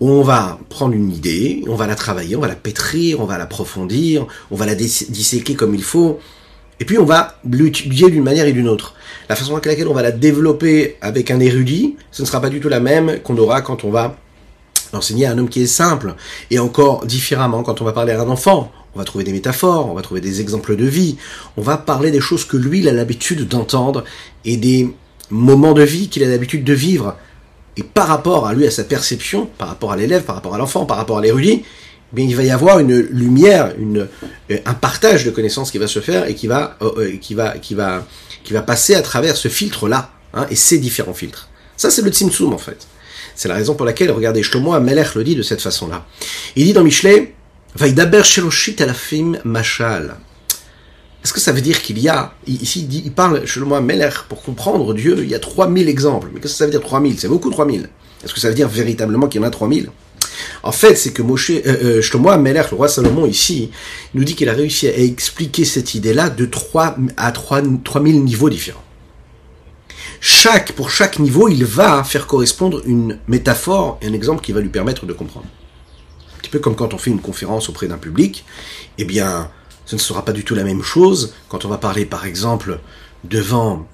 où 0.00 0.10
on 0.10 0.22
va 0.22 0.58
prendre 0.68 0.94
une 0.94 1.12
idée, 1.12 1.62
on 1.68 1.76
va 1.76 1.86
la 1.86 1.94
travailler, 1.94 2.34
on 2.34 2.40
va 2.40 2.48
la 2.48 2.56
pétrir, 2.56 3.20
on 3.20 3.24
va 3.24 3.38
l'approfondir, 3.38 4.26
on 4.50 4.56
va 4.56 4.66
la 4.66 4.74
disséquer 4.74 5.54
comme 5.54 5.76
il 5.76 5.82
faut, 5.82 6.18
et 6.80 6.84
puis 6.84 6.98
on 6.98 7.04
va 7.04 7.38
l'étudier 7.48 8.10
d'une 8.10 8.24
manière 8.24 8.46
et 8.46 8.52
d'une 8.52 8.68
autre. 8.68 8.94
La 9.28 9.36
façon 9.36 9.52
avec 9.52 9.66
laquelle 9.66 9.88
on 9.88 9.94
va 9.94 10.02
la 10.02 10.10
développer 10.10 10.96
avec 11.00 11.30
un 11.30 11.38
érudit, 11.38 11.96
ce 12.10 12.22
ne 12.22 12.26
sera 12.26 12.40
pas 12.40 12.50
du 12.50 12.58
tout 12.58 12.68
la 12.68 12.80
même 12.80 13.20
qu'on 13.22 13.38
aura 13.38 13.62
quand 13.62 13.84
on 13.84 13.90
va 13.90 14.16
enseigner 14.92 15.26
à 15.26 15.32
un 15.32 15.38
homme 15.38 15.48
qui 15.48 15.62
est 15.62 15.66
simple, 15.66 16.14
et 16.50 16.58
encore 16.58 17.06
différemment 17.06 17.62
quand 17.62 17.80
on 17.80 17.84
va 17.84 17.92
parler 17.92 18.12
à 18.12 18.20
un 18.20 18.28
enfant 18.28 18.72
on 18.96 18.98
va 18.98 19.04
trouver 19.04 19.24
des 19.24 19.32
métaphores, 19.32 19.90
on 19.90 19.94
va 19.94 20.00
trouver 20.00 20.22
des 20.22 20.40
exemples 20.40 20.74
de 20.74 20.86
vie, 20.86 21.18
on 21.58 21.62
va 21.62 21.76
parler 21.76 22.10
des 22.10 22.20
choses 22.20 22.46
que 22.46 22.56
lui, 22.56 22.78
il 22.78 22.88
a 22.88 22.92
l'habitude 22.92 23.46
d'entendre 23.46 24.04
et 24.46 24.56
des 24.56 24.90
moments 25.28 25.74
de 25.74 25.82
vie 25.82 26.08
qu'il 26.08 26.24
a 26.24 26.28
l'habitude 26.28 26.64
de 26.64 26.72
vivre. 26.72 27.14
Et 27.76 27.82
par 27.82 28.08
rapport 28.08 28.46
à 28.46 28.54
lui, 28.54 28.66
à 28.66 28.70
sa 28.70 28.84
perception, 28.84 29.50
par 29.58 29.68
rapport 29.68 29.92
à 29.92 29.96
l'élève, 29.96 30.22
par 30.22 30.34
rapport 30.34 30.54
à 30.54 30.58
l'enfant, 30.58 30.86
par 30.86 30.96
rapport 30.96 31.18
à 31.18 31.20
l'érudit, 31.20 31.62
eh 31.62 32.16
bien, 32.16 32.24
il 32.24 32.34
va 32.34 32.42
y 32.42 32.50
avoir 32.50 32.78
une 32.78 32.96
lumière, 32.96 33.74
une, 33.78 34.08
euh, 34.50 34.58
un 34.64 34.72
partage 34.74 35.26
de 35.26 35.30
connaissances 35.30 35.70
qui 35.70 35.76
va 35.76 35.88
se 35.88 36.00
faire 36.00 36.26
et 36.26 36.34
qui 36.34 36.46
va, 36.46 36.78
euh, 36.80 36.90
euh, 36.96 37.16
qui 37.18 37.34
va, 37.34 37.58
qui 37.58 37.74
va, 37.74 38.06
qui 38.44 38.54
va 38.54 38.62
passer 38.62 38.94
à 38.94 39.02
travers 39.02 39.36
ce 39.36 39.48
filtre-là, 39.48 40.10
hein, 40.32 40.46
et 40.48 40.56
ces 40.56 40.78
différents 40.78 41.12
filtres. 41.12 41.50
Ça, 41.76 41.90
c'est 41.90 42.00
le 42.00 42.10
Tzimtzum, 42.10 42.54
en 42.54 42.58
fait. 42.58 42.86
C'est 43.36 43.48
la 43.48 43.54
raison 43.54 43.74
pour 43.74 43.84
laquelle, 43.84 44.10
regardez, 44.10 44.42
Shlomo 44.42 44.72
Amelech 44.72 45.14
le 45.14 45.22
dit 45.22 45.36
de 45.36 45.42
cette 45.42 45.60
façon-là. 45.60 46.06
Il 46.56 46.64
dit 46.64 46.72
dans 46.72 46.82
Michelet, 46.82 47.34
Vaidaber 47.74 48.24
Sheloshit 48.24 48.80
Alafim 48.80 49.38
Mashal. 49.44 50.16
Est-ce 51.22 51.34
que 51.34 51.40
ça 51.40 51.52
veut 51.52 51.60
dire 51.60 51.82
qu'il 51.82 51.98
y 51.98 52.08
a, 52.08 52.32
ici 52.46 52.80
il, 52.80 52.88
dit, 52.88 53.02
il 53.04 53.12
parle, 53.12 53.46
Shlomo 53.46 53.74
Amelech, 53.74 54.22
pour 54.28 54.42
comprendre 54.42 54.94
Dieu, 54.94 55.18
il 55.20 55.28
y 55.28 55.34
a 55.34 55.38
3000 55.38 55.86
exemples. 55.88 56.28
Mais 56.32 56.40
qu'est-ce 56.40 56.54
que 56.54 56.58
ça 56.58 56.64
veut 56.64 56.70
dire 56.70 56.80
3000 56.80 57.18
C'est 57.18 57.28
beaucoup 57.28 57.50
3000. 57.50 57.90
Est-ce 58.24 58.32
que 58.32 58.40
ça 58.40 58.48
veut 58.48 58.54
dire 58.54 58.68
véritablement 58.68 59.28
qu'il 59.28 59.40
y 59.42 59.44
en 59.44 59.46
a 59.46 59.50
3000 59.50 59.90
en 60.62 60.72
fait, 60.72 60.96
c'est 60.96 61.12
que 61.12 61.22
Moshe, 61.22 61.50
euh, 61.50 61.62
euh, 61.66 62.02
Shlomo 62.02 62.30
le 62.30 62.74
roi 62.74 62.88
Salomon 62.88 63.26
ici, 63.26 63.70
nous 64.14 64.24
dit 64.24 64.34
qu'il 64.34 64.48
a 64.48 64.52
réussi 64.52 64.86
à 64.86 64.98
expliquer 64.98 65.64
cette 65.64 65.94
idée-là 65.94 66.28
de 66.28 66.44
3 66.44 66.96
à 67.16 67.32
3, 67.32 67.62
3000 67.84 68.22
niveaux 68.22 68.50
différents. 68.50 68.82
Chaque, 70.28 70.72
pour 70.72 70.90
chaque 70.90 71.20
niveau, 71.20 71.46
il 71.46 71.64
va 71.64 72.02
faire 72.02 72.26
correspondre 72.26 72.82
une 72.84 73.20
métaphore 73.28 73.96
et 74.02 74.08
un 74.08 74.12
exemple 74.12 74.42
qui 74.42 74.50
va 74.50 74.60
lui 74.60 74.70
permettre 74.70 75.06
de 75.06 75.12
comprendre. 75.12 75.46
Un 76.34 76.38
petit 76.40 76.50
peu 76.50 76.58
comme 76.58 76.74
quand 76.74 76.94
on 76.94 76.98
fait 76.98 77.12
une 77.12 77.20
conférence 77.20 77.68
auprès 77.68 77.86
d'un 77.86 77.96
public, 77.96 78.44
eh 78.98 79.04
bien, 79.04 79.48
ce 79.84 79.94
ne 79.94 80.00
sera 80.00 80.24
pas 80.24 80.32
du 80.32 80.42
tout 80.42 80.56
la 80.56 80.64
même 80.64 80.82
chose 80.82 81.32
quand 81.48 81.64
on 81.64 81.68
va 81.68 81.78
parler, 81.78 82.06
par 82.06 82.26
exemple, 82.26 82.80
devant 83.22 83.86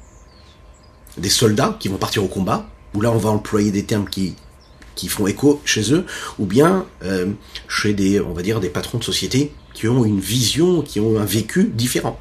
des 1.19 1.29
soldats 1.29 1.77
qui 1.79 1.89
vont 1.89 1.99
partir 1.99 2.25
au 2.25 2.29
combat, 2.29 2.67
où 2.95 3.03
là 3.03 3.13
on 3.13 3.19
va 3.19 3.29
employer 3.29 3.71
des 3.71 3.85
termes 3.85 4.09
qui 4.09 4.35
qui 4.95 5.09
font 5.09 5.27
écho 5.27 5.61
chez 5.67 5.93
eux, 5.93 6.07
ou 6.39 6.47
bien 6.47 6.87
euh, 7.05 7.27
chez 7.69 7.93
des, 7.93 8.21
on 8.21 8.33
va 8.33 8.41
dire, 8.41 8.59
des 8.59 8.71
patrons 8.71 8.97
de 8.97 9.05
société 9.05 9.53
qui 9.75 9.87
ont 9.87 10.07
une 10.07 10.21
vision, 10.21 10.81
qui 10.81 10.99
ont 10.99 11.19
un 11.21 11.27
vécu 11.27 11.65
différent. 11.65 12.19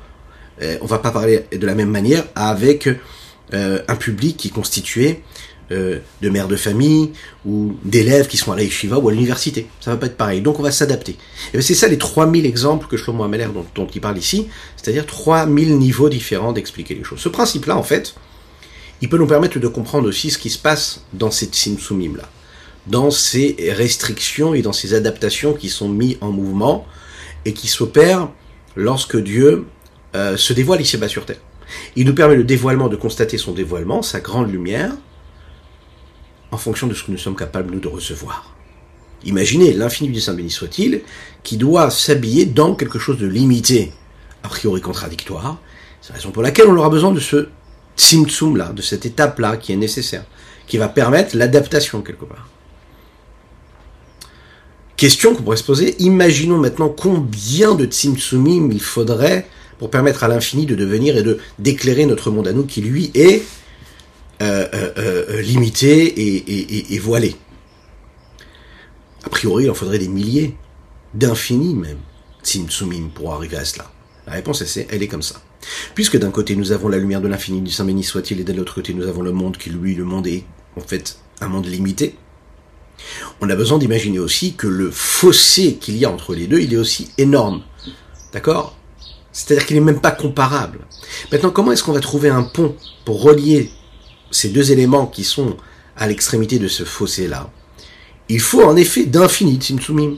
Euh, 0.61 0.77
on 0.81 0.85
va 0.85 0.99
pas 0.99 1.11
parler 1.11 1.45
de 1.49 1.65
la 1.65 1.75
même 1.75 1.89
manière 1.89 2.25
avec 2.35 2.89
euh, 3.53 3.81
un 3.87 3.95
public 3.95 4.37
qui 4.37 4.47
est 4.49 4.51
constitué 4.51 5.21
euh, 5.71 5.99
de 6.21 6.29
mères 6.29 6.47
de 6.47 6.55
famille 6.55 7.11
ou 7.45 7.75
d'élèves 7.83 8.27
qui 8.27 8.37
sont 8.37 8.51
à 8.51 8.55
la 8.55 8.63
yeshiva 8.63 8.97
ou 8.97 9.09
à 9.09 9.11
l'université. 9.11 9.67
Ça 9.79 9.91
va 9.91 9.97
pas 9.97 10.07
être 10.07 10.17
pareil. 10.17 10.41
Donc 10.41 10.59
on 10.59 10.63
va 10.63 10.71
s'adapter. 10.71 11.17
Et 11.53 11.61
c'est 11.61 11.75
ça 11.75 11.87
les 11.87 11.97
3000 11.97 12.45
exemples 12.45 12.87
que 12.87 12.97
Shlomo 12.97 13.23
Ameler 13.23 13.47
dont, 13.53 13.65
dont 13.75 13.87
il 13.87 14.01
parle 14.01 14.17
ici, 14.17 14.47
c'est-à-dire 14.75 15.05
3000 15.05 15.77
niveaux 15.77 16.09
différents 16.09 16.53
d'expliquer 16.53 16.95
les 16.95 17.03
choses. 17.03 17.19
Ce 17.19 17.29
principe-là, 17.29 17.77
en 17.77 17.83
fait, 17.83 18.15
il 19.01 19.09
peut 19.09 19.17
nous 19.17 19.27
permettre 19.27 19.59
de 19.59 19.67
comprendre 19.67 20.07
aussi 20.07 20.29
ce 20.29 20.37
qui 20.37 20.49
se 20.49 20.59
passe 20.59 21.05
dans 21.13 21.31
cette 21.31 21.55
simsumim 21.55 22.17
là 22.17 22.29
dans 22.87 23.11
ces 23.11 23.55
restrictions 23.75 24.53
et 24.53 24.61
dans 24.61 24.73
ces 24.73 24.93
adaptations 24.93 25.53
qui 25.53 25.69
sont 25.69 25.89
mis 25.89 26.17
en 26.21 26.31
mouvement 26.31 26.85
et 27.45 27.53
qui 27.53 27.67
s'opèrent 27.67 28.29
lorsque 28.75 29.17
Dieu 29.17 29.65
euh, 30.15 30.37
se 30.37 30.53
dévoile 30.53 30.81
ici-bas 30.81 31.07
sur 31.07 31.25
terre. 31.25 31.39
Il 31.95 32.05
nous 32.07 32.15
permet 32.15 32.35
le 32.35 32.43
dévoilement 32.43 32.87
de 32.87 32.95
constater 32.95 33.37
son 33.37 33.51
dévoilement, 33.51 34.01
sa 34.01 34.19
grande 34.19 34.51
lumière, 34.51 34.91
en 36.51 36.57
fonction 36.57 36.87
de 36.87 36.93
ce 36.93 37.03
que 37.03 37.11
nous 37.11 37.17
sommes 37.17 37.35
capables, 37.35 37.73
nous, 37.73 37.79
de 37.79 37.87
recevoir. 37.87 38.55
Imaginez 39.23 39.73
l'infini 39.73 40.09
du 40.09 40.19
Saint 40.19 40.33
béni 40.33 40.49
soit-il, 40.49 41.01
qui 41.43 41.57
doit 41.57 41.89
s'habiller 41.89 42.45
dans 42.45 42.75
quelque 42.75 42.99
chose 42.99 43.17
de 43.17 43.27
limité, 43.27 43.91
a 44.43 44.49
priori 44.49 44.81
contradictoire. 44.81 45.59
C'est 46.01 46.09
la 46.09 46.15
raison 46.15 46.31
pour 46.31 46.43
laquelle 46.43 46.67
on 46.67 46.75
aura 46.75 46.89
besoin 46.89 47.11
de 47.11 47.19
ce 47.19 47.49
tzimtzum 47.97 48.57
là, 48.57 48.73
de 48.73 48.81
cette 48.81 49.05
étape 49.05 49.39
là 49.39 49.57
qui 49.57 49.71
est 49.71 49.77
nécessaire, 49.77 50.25
qui 50.67 50.77
va 50.77 50.89
permettre 50.89 51.37
l'adaptation 51.37 52.01
quelque 52.01 52.25
part. 52.25 52.47
Question 55.01 55.33
qu'on 55.33 55.41
pourrait 55.41 55.57
se 55.57 55.63
poser, 55.63 55.95
imaginons 55.99 56.59
maintenant 56.59 56.89
combien 56.89 57.73
de 57.73 57.85
Tzimtzumim 57.85 58.69
il 58.71 58.79
faudrait 58.79 59.47
pour 59.81 59.89
permettre 59.89 60.23
à 60.23 60.27
l'infini 60.27 60.67
de 60.67 60.75
devenir 60.75 61.17
et 61.17 61.23
de 61.23 61.39
d'éclairer 61.57 62.05
notre 62.05 62.29
monde 62.29 62.47
à 62.47 62.53
nous 62.53 62.65
qui 62.65 62.81
lui 62.81 63.09
est 63.15 63.41
euh, 64.39 64.67
euh, 64.75 64.91
euh, 64.99 65.41
limité 65.41 66.93
et, 66.93 66.99
voilé. 66.99 67.35
A 69.23 69.29
priori, 69.29 69.63
il 69.63 69.71
en 69.71 69.73
faudrait 69.73 69.97
des 69.97 70.07
milliers, 70.07 70.55
d'infinis 71.15 71.73
même, 71.73 71.97
Tzimtzumim 72.43 73.09
pour 73.09 73.33
arriver 73.33 73.57
à 73.57 73.65
cela. 73.65 73.91
La 74.27 74.33
réponse, 74.33 74.61
est, 74.61 74.87
elle 74.91 75.01
est 75.01 75.07
comme 75.07 75.23
ça. 75.23 75.41
Puisque 75.95 76.19
d'un 76.19 76.29
côté, 76.29 76.55
nous 76.55 76.71
avons 76.71 76.87
la 76.87 76.99
lumière 76.99 77.21
de 77.21 77.27
l'infini 77.27 77.59
du 77.61 77.71
Saint 77.71 77.85
béni 77.85 78.03
soit-il, 78.03 78.39
et 78.39 78.43
de 78.43 78.53
l'autre 78.53 78.75
côté, 78.75 78.93
nous 78.93 79.07
avons 79.07 79.23
le 79.23 79.31
monde 79.31 79.57
qui, 79.57 79.71
lui, 79.71 79.95
le 79.95 80.05
monde 80.05 80.27
est 80.27 80.43
en 80.77 80.81
fait 80.81 81.17
un 81.39 81.47
monde 81.47 81.65
limité, 81.65 82.13
on 83.41 83.49
a 83.49 83.55
besoin 83.55 83.79
d'imaginer 83.79 84.19
aussi 84.19 84.53
que 84.53 84.67
le 84.67 84.91
fossé 84.91 85.77
qu'il 85.77 85.97
y 85.97 86.05
a 86.05 86.11
entre 86.11 86.35
les 86.35 86.45
deux, 86.45 86.59
il 86.59 86.71
est 86.71 86.77
aussi 86.77 87.09
énorme. 87.17 87.63
D'accord? 88.31 88.77
C'est-à-dire 89.41 89.65
qu'il 89.65 89.75
n'est 89.77 89.83
même 89.83 90.01
pas 90.01 90.11
comparable. 90.11 90.79
Maintenant, 91.31 91.49
comment 91.49 91.71
est-ce 91.71 91.83
qu'on 91.83 91.93
va 91.93 91.99
trouver 91.99 92.29
un 92.29 92.43
pont 92.43 92.75
pour 93.05 93.23
relier 93.23 93.71
ces 94.29 94.49
deux 94.49 94.71
éléments 94.71 95.07
qui 95.07 95.23
sont 95.23 95.57
à 95.97 96.07
l'extrémité 96.07 96.59
de 96.59 96.67
ce 96.67 96.83
fossé-là? 96.83 97.49
Il 98.29 98.39
faut 98.39 98.63
en 98.63 98.75
effet 98.75 99.05
d'infini 99.05 99.55
Tsimtsumim. 99.55 100.17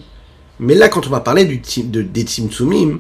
Mais 0.59 0.75
là, 0.75 0.89
quand 0.89 1.07
on 1.07 1.09
va 1.09 1.21
parler 1.21 1.45
de, 1.45 2.01
des 2.01 2.23
Tsimtsumim, 2.23 2.99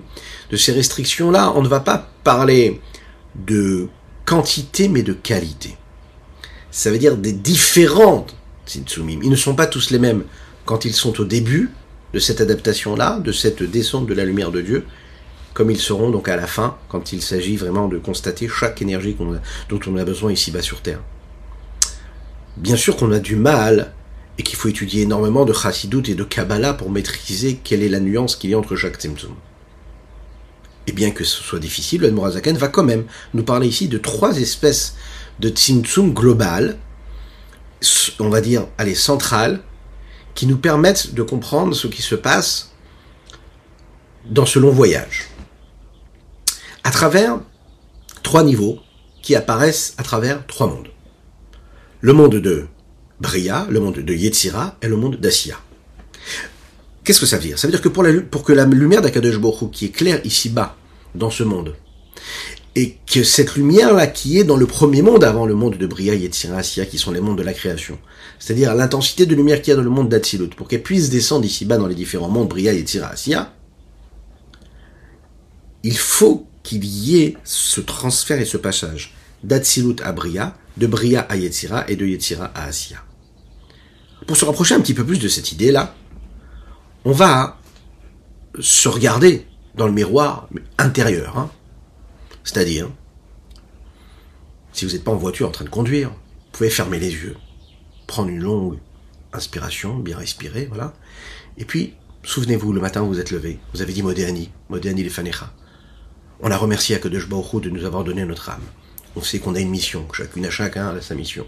de 0.49 0.55
ces 0.55 0.71
restrictions-là, 0.71 1.51
on 1.55 1.61
ne 1.61 1.67
va 1.67 1.81
pas 1.81 2.09
parler 2.23 2.79
de 3.35 3.89
quantité, 4.25 4.87
mais 4.87 5.03
de 5.03 5.11
qualité. 5.11 5.75
Ça 6.71 6.89
veut 6.89 6.99
dire 6.99 7.17
des 7.17 7.33
différentes 7.33 8.33
ils 8.73 9.29
ne 9.29 9.35
sont 9.35 9.55
pas 9.55 9.67
tous 9.67 9.91
les 9.91 9.99
mêmes 9.99 10.23
quand 10.63 10.85
ils 10.85 10.93
sont 10.93 11.19
au 11.19 11.25
début 11.25 11.71
de 12.13 12.19
cette 12.19 12.39
adaptation-là, 12.39 13.19
de 13.19 13.33
cette 13.33 13.61
descente 13.61 14.07
de 14.07 14.13
la 14.13 14.23
lumière 14.23 14.51
de 14.51 14.61
Dieu, 14.61 14.85
comme 15.53 15.71
ils 15.71 15.79
seront 15.79 16.09
donc 16.09 16.27
à 16.29 16.35
la 16.35 16.47
fin, 16.47 16.77
quand 16.89 17.13
il 17.13 17.21
s'agit 17.21 17.57
vraiment 17.57 17.87
de 17.87 17.97
constater 17.97 18.47
chaque 18.47 18.81
énergie 18.81 19.15
dont 19.69 19.79
on 19.87 19.97
a 19.97 20.05
besoin 20.05 20.31
ici-bas 20.31 20.61
sur 20.61 20.81
Terre. 20.81 21.01
Bien 22.57 22.75
sûr 22.75 22.95
qu'on 22.97 23.11
a 23.11 23.19
du 23.19 23.35
mal, 23.35 23.93
et 24.37 24.43
qu'il 24.43 24.55
faut 24.55 24.69
étudier 24.69 25.03
énormément 25.03 25.45
de 25.45 25.53
Chassidut 25.53 26.03
et 26.09 26.15
de 26.15 26.23
Kabbalah 26.23 26.73
pour 26.73 26.89
maîtriser 26.89 27.59
quelle 27.63 27.83
est 27.83 27.89
la 27.89 27.99
nuance 27.99 28.35
qu'il 28.35 28.49
y 28.49 28.53
a 28.53 28.59
entre 28.59 28.75
chaque 28.75 28.95
Tzimtzum. 28.95 29.35
Et 30.87 30.91
bien 30.91 31.11
que 31.11 31.23
ce 31.23 31.41
soit 31.41 31.59
difficile, 31.59 32.01
le 32.01 32.11
Morazaken 32.11 32.57
va 32.57 32.67
quand 32.67 32.83
même 32.83 33.05
nous 33.33 33.43
parler 33.43 33.67
ici 33.67 33.87
de 33.87 33.97
trois 33.97 34.37
espèces 34.37 34.95
de 35.39 35.49
Tzimtzum 35.49 36.13
globales, 36.13 36.77
on 38.19 38.29
va 38.29 38.41
dire, 38.41 38.67
allez, 38.77 38.95
centrales, 38.95 39.61
qui 40.35 40.47
nous 40.47 40.57
permettent 40.57 41.13
de 41.13 41.21
comprendre 41.21 41.75
ce 41.75 41.87
qui 41.87 42.01
se 42.01 42.15
passe 42.15 42.71
dans 44.25 44.45
ce 44.45 44.57
long 44.57 44.71
voyage. 44.71 45.27
À 46.83 46.91
travers 46.91 47.39
trois 48.23 48.43
niveaux 48.43 48.79
qui 49.21 49.35
apparaissent 49.35 49.93
à 49.97 50.03
travers 50.03 50.45
trois 50.47 50.67
mondes. 50.67 50.89
Le 52.01 52.13
monde 52.13 52.35
de 52.35 52.65
Bria, 53.21 53.65
le 53.69 53.79
monde 53.79 53.99
de 53.99 54.13
Yetzira 54.13 54.77
et 54.81 54.87
le 54.87 54.97
monde 54.97 55.15
d'Asiya. 55.15 55.55
Qu'est-ce 57.03 57.21
que 57.21 57.25
ça 57.25 57.37
veut 57.37 57.43
dire? 57.43 57.57
Ça 57.57 57.67
veut 57.67 57.71
dire 57.71 57.81
que 57.81 57.89
pour, 57.89 58.03
la, 58.03 58.11
que 58.13 58.53
la 58.53 58.65
lumière 58.65 59.01
d'Akadosh 59.01 59.39
Baruch 59.39 59.71
qui 59.71 59.85
est 59.85 59.89
claire 59.89 60.19
ici-bas, 60.25 60.75
dans 61.15 61.29
ce 61.29 61.43
monde, 61.43 61.75
et 62.75 62.97
que 63.05 63.23
cette 63.23 63.55
lumière-là 63.55 64.07
qui 64.07 64.39
est 64.39 64.43
dans 64.43 64.57
le 64.57 64.65
premier 64.65 65.01
monde, 65.01 65.23
avant 65.23 65.45
le 65.45 65.53
monde 65.53 65.77
de 65.77 65.87
Bria, 65.87 66.15
Yetzira, 66.15 66.57
Asiya, 66.57 66.85
qui 66.85 66.97
sont 66.97 67.11
les 67.11 67.21
mondes 67.21 67.37
de 67.37 67.43
la 67.43 67.53
création, 67.53 67.99
c'est-à-dire 68.39 68.73
l'intensité 68.73 69.25
de 69.25 69.35
lumière 69.35 69.61
qu'il 69.61 69.71
y 69.71 69.73
a 69.73 69.77
dans 69.77 69.83
le 69.83 69.89
monde 69.89 70.09
d'Atsilut, 70.09 70.49
pour 70.49 70.67
qu'elle 70.67 70.83
puisse 70.83 71.09
descendre 71.09 71.45
ici-bas 71.45 71.77
dans 71.77 71.87
les 71.87 71.95
différents 71.95 72.29
mondes, 72.29 72.49
Bria, 72.49 72.73
Yetzira, 72.73 73.09
Asiya, 73.09 73.53
il 75.83 75.97
faut 75.97 76.47
qu'il 76.63 76.85
y 76.85 77.21
ait 77.21 77.37
ce 77.43 77.81
transfert 77.81 78.39
et 78.39 78.45
ce 78.45 78.57
passage 78.57 79.13
d'Atsilut 79.43 79.97
à 80.03 80.13
Bria, 80.13 80.57
de 80.77 80.87
Bria 80.87 81.21
à 81.21 81.35
Yetzira 81.35 81.85
et 81.89 81.95
de 81.95 82.05
Yetzira 82.05 82.45
à 82.55 82.65
Asiya. 82.65 83.03
Pour 84.25 84.37
se 84.37 84.45
rapprocher 84.45 84.73
un 84.75 84.79
petit 84.79 84.93
peu 84.93 85.05
plus 85.05 85.19
de 85.19 85.27
cette 85.27 85.51
idée-là, 85.51 85.95
on 87.03 87.11
va 87.11 87.59
se 88.59 88.87
regarder 88.87 89.45
dans 89.75 89.85
le 89.85 89.91
miroir 89.91 90.47
intérieur, 90.77 91.37
hein, 91.37 91.51
c'est-à-dire, 92.43 92.89
si 94.71 94.85
vous 94.85 94.91
n'êtes 94.91 95.03
pas 95.03 95.11
en 95.11 95.17
voiture 95.17 95.47
en 95.47 95.51
train 95.51 95.65
de 95.65 95.69
conduire, 95.69 96.09
vous 96.09 96.51
pouvez 96.53 96.69
fermer 96.69 96.99
les 96.99 97.11
yeux, 97.11 97.35
prendre 98.07 98.29
une 98.29 98.39
longue 98.39 98.77
inspiration, 99.33 99.97
bien 99.97 100.17
respirer, 100.17 100.67
voilà. 100.67 100.93
Et 101.57 101.65
puis, 101.65 101.95
souvenez-vous, 102.23 102.71
le 102.71 102.81
matin 102.81 103.01
où 103.01 103.07
vous 103.07 103.19
êtes 103.19 103.31
levé, 103.31 103.59
vous 103.73 103.81
avez 103.81 103.91
dit 103.91 104.03
Modéani, 104.03 104.49
Modéani 104.69 105.03
Lefanecha. 105.03 105.51
On 106.41 106.51
a 106.51 106.57
remercié 106.57 106.95
Akadosh 106.95 107.29
Baruch 107.29 107.61
de 107.61 107.69
nous 107.69 107.85
avoir 107.85 108.03
donné 108.03 108.25
notre 108.25 108.49
âme. 108.49 108.63
On 109.15 109.21
sait 109.21 109.39
qu'on 109.39 109.55
a 109.55 109.59
une 109.59 109.69
mission, 109.69 110.05
que 110.05 110.17
chacune 110.17 110.45
à 110.45 110.49
chacun 110.49 110.89
a 110.89 111.01
sa 111.01 111.15
mission. 111.15 111.45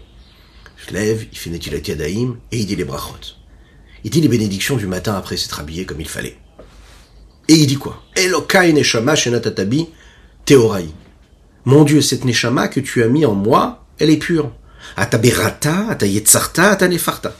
Il 0.78 0.88
se 0.88 0.94
lève, 0.94 1.26
il 1.30 1.38
fait 1.38 1.50
Netilat 1.50 1.78
Yadaim, 1.78 2.36
et 2.52 2.58
il 2.58 2.66
dit 2.66 2.76
les 2.76 2.84
brachot. 2.84 3.34
Il 4.04 4.10
dit 4.10 4.20
les 4.20 4.28
bénédictions 4.28 4.76
du 4.76 4.86
matin 4.86 5.14
après 5.14 5.36
s'être 5.36 5.58
habillé 5.58 5.84
comme 5.84 6.00
il 6.00 6.08
fallait. 6.08 6.38
Et 7.48 7.54
il 7.54 7.66
dit 7.66 7.76
quoi? 7.76 8.02
Elokai 8.14 8.72
Neshama 8.72 9.14
Shenatatabi 9.14 9.88
Théoraï. 10.44 10.88
Mon 11.64 11.82
Dieu, 11.82 12.00
cette 12.00 12.24
neshama 12.24 12.68
que 12.68 12.78
tu 12.78 13.02
as 13.02 13.08
mis 13.08 13.26
en 13.26 13.34
moi, 13.34 13.84
elle 13.98 14.10
est 14.10 14.16
pure. 14.16 14.52
Ataberata, 14.96 15.88
atayetzarta, 15.88 16.70
atanefarta. 16.70 17.36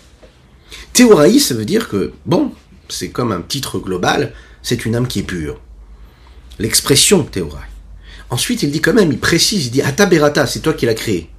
Théoraï, 0.93 1.39
ça 1.39 1.55
veut 1.55 1.65
dire 1.65 1.89
que, 1.89 2.13
bon, 2.25 2.53
c'est 2.89 3.11
comme 3.11 3.31
un 3.31 3.43
titre 3.43 3.79
global, 3.79 4.33
c'est 4.63 4.85
une 4.85 4.97
âme 4.97 5.07
qui 5.07 5.21
est 5.21 5.25
pure. 5.25 5.61
L'expression 6.59 7.23
théoraï. 7.23 7.69
Ensuite, 8.31 8.63
il 8.63 8.71
dit 8.71 8.81
quand 8.81 8.95
même, 8.95 9.13
il 9.13 9.19
précise, 9.19 9.67
il 9.67 9.71
dit 9.71 9.83
Ataberata, 9.83 10.47
c'est 10.47 10.61
toi 10.61 10.75
qui 10.75 10.87
l'as 10.87 10.95
créé. 10.95 11.31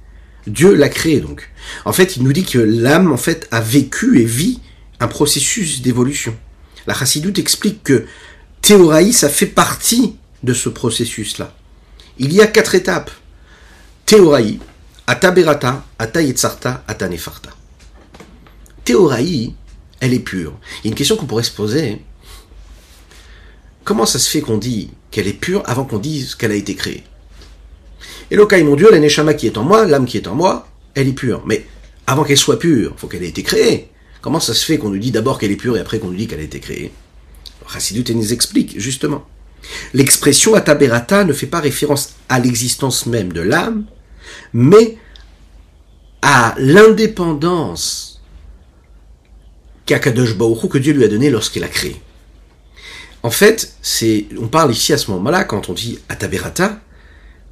Dieu 0.46 0.74
l'a 0.74 0.88
créé 0.88 1.20
donc. 1.20 1.50
En 1.84 1.92
fait, 1.92 2.16
il 2.16 2.22
nous 2.22 2.32
dit 2.32 2.44
que 2.44 2.58
l'âme, 2.58 3.12
en 3.12 3.16
fait, 3.16 3.46
a 3.50 3.60
vécu 3.60 4.20
et 4.20 4.24
vit 4.24 4.60
un 5.00 5.08
processus 5.08 5.82
d'évolution. 5.82 6.36
La 6.86 6.94
chassidoute 6.94 7.38
explique 7.38 7.82
que 7.84 8.06
théoraï, 8.62 9.12
ça 9.12 9.28
fait 9.28 9.46
partie 9.46 10.16
de 10.42 10.54
ce 10.54 10.68
processus-là. 10.68 11.54
Il 12.18 12.32
y 12.32 12.40
a 12.40 12.46
quatre 12.46 12.74
étapes. 12.74 13.10
Théoraï, 14.06 14.58
Ataberata, 15.06 15.84
Atayetzarta, 15.98 16.84
Atanefarta. 16.88 17.50
Théoraï, 18.84 19.52
elle 20.00 20.14
est 20.14 20.18
pure. 20.20 20.58
Il 20.78 20.86
y 20.86 20.88
a 20.88 20.90
une 20.90 20.94
question 20.94 21.16
qu'on 21.16 21.26
pourrait 21.26 21.42
se 21.42 21.50
poser. 21.50 22.02
Comment 23.88 24.04
ça 24.04 24.18
se 24.18 24.28
fait 24.28 24.42
qu'on 24.42 24.58
dit 24.58 24.90
qu'elle 25.10 25.26
est 25.28 25.32
pure 25.32 25.62
avant 25.64 25.86
qu'on 25.86 25.96
dise 25.96 26.34
qu'elle 26.34 26.52
a 26.52 26.56
été 26.56 26.74
créée? 26.74 27.04
Elokai, 28.30 28.62
mon 28.62 28.76
Dieu, 28.76 28.90
la 28.90 28.98
Neshama 28.98 29.32
qui 29.32 29.46
est 29.46 29.56
en 29.56 29.64
moi, 29.64 29.86
l'âme 29.86 30.04
qui 30.04 30.18
est 30.18 30.26
en 30.26 30.34
moi, 30.34 30.68
elle 30.94 31.08
est 31.08 31.14
pure. 31.14 31.42
Mais 31.46 31.64
avant 32.06 32.22
qu'elle 32.22 32.36
soit 32.36 32.58
pure, 32.58 32.92
faut 32.98 33.06
qu'elle 33.06 33.22
ait 33.22 33.28
été 33.28 33.42
créée. 33.42 33.88
Comment 34.20 34.40
ça 34.40 34.52
se 34.52 34.62
fait 34.62 34.76
qu'on 34.76 34.90
nous 34.90 34.98
dit 34.98 35.10
d'abord 35.10 35.38
qu'elle 35.38 35.52
est 35.52 35.56
pure 35.56 35.78
et 35.78 35.80
après 35.80 36.00
qu'on 36.00 36.08
nous 36.08 36.18
dit 36.18 36.26
qu'elle 36.26 36.40
a 36.40 36.42
été 36.42 36.60
créée? 36.60 36.92
Chassidut 37.72 38.14
nous 38.14 38.34
explique, 38.34 38.78
justement. 38.78 39.26
L'expression 39.94 40.52
ataberata 40.52 41.24
ne 41.24 41.32
fait 41.32 41.46
pas 41.46 41.60
référence 41.60 42.10
à 42.28 42.40
l'existence 42.40 43.06
même 43.06 43.32
de 43.32 43.40
l'âme, 43.40 43.86
mais 44.52 44.98
à 46.20 46.54
l'indépendance 46.58 48.20
qu'Akadosh 49.86 50.36
que 50.36 50.76
Dieu 50.76 50.92
lui 50.92 51.04
a 51.04 51.08
donnée 51.08 51.30
lorsqu'il 51.30 51.64
a 51.64 51.68
créé. 51.68 52.02
En 53.22 53.30
fait, 53.30 53.74
on 54.40 54.48
parle 54.48 54.72
ici 54.72 54.92
à 54.92 54.98
ce 54.98 55.10
moment-là, 55.10 55.44
quand 55.44 55.68
on 55.68 55.72
dit 55.72 55.98
ataberata, 56.08 56.80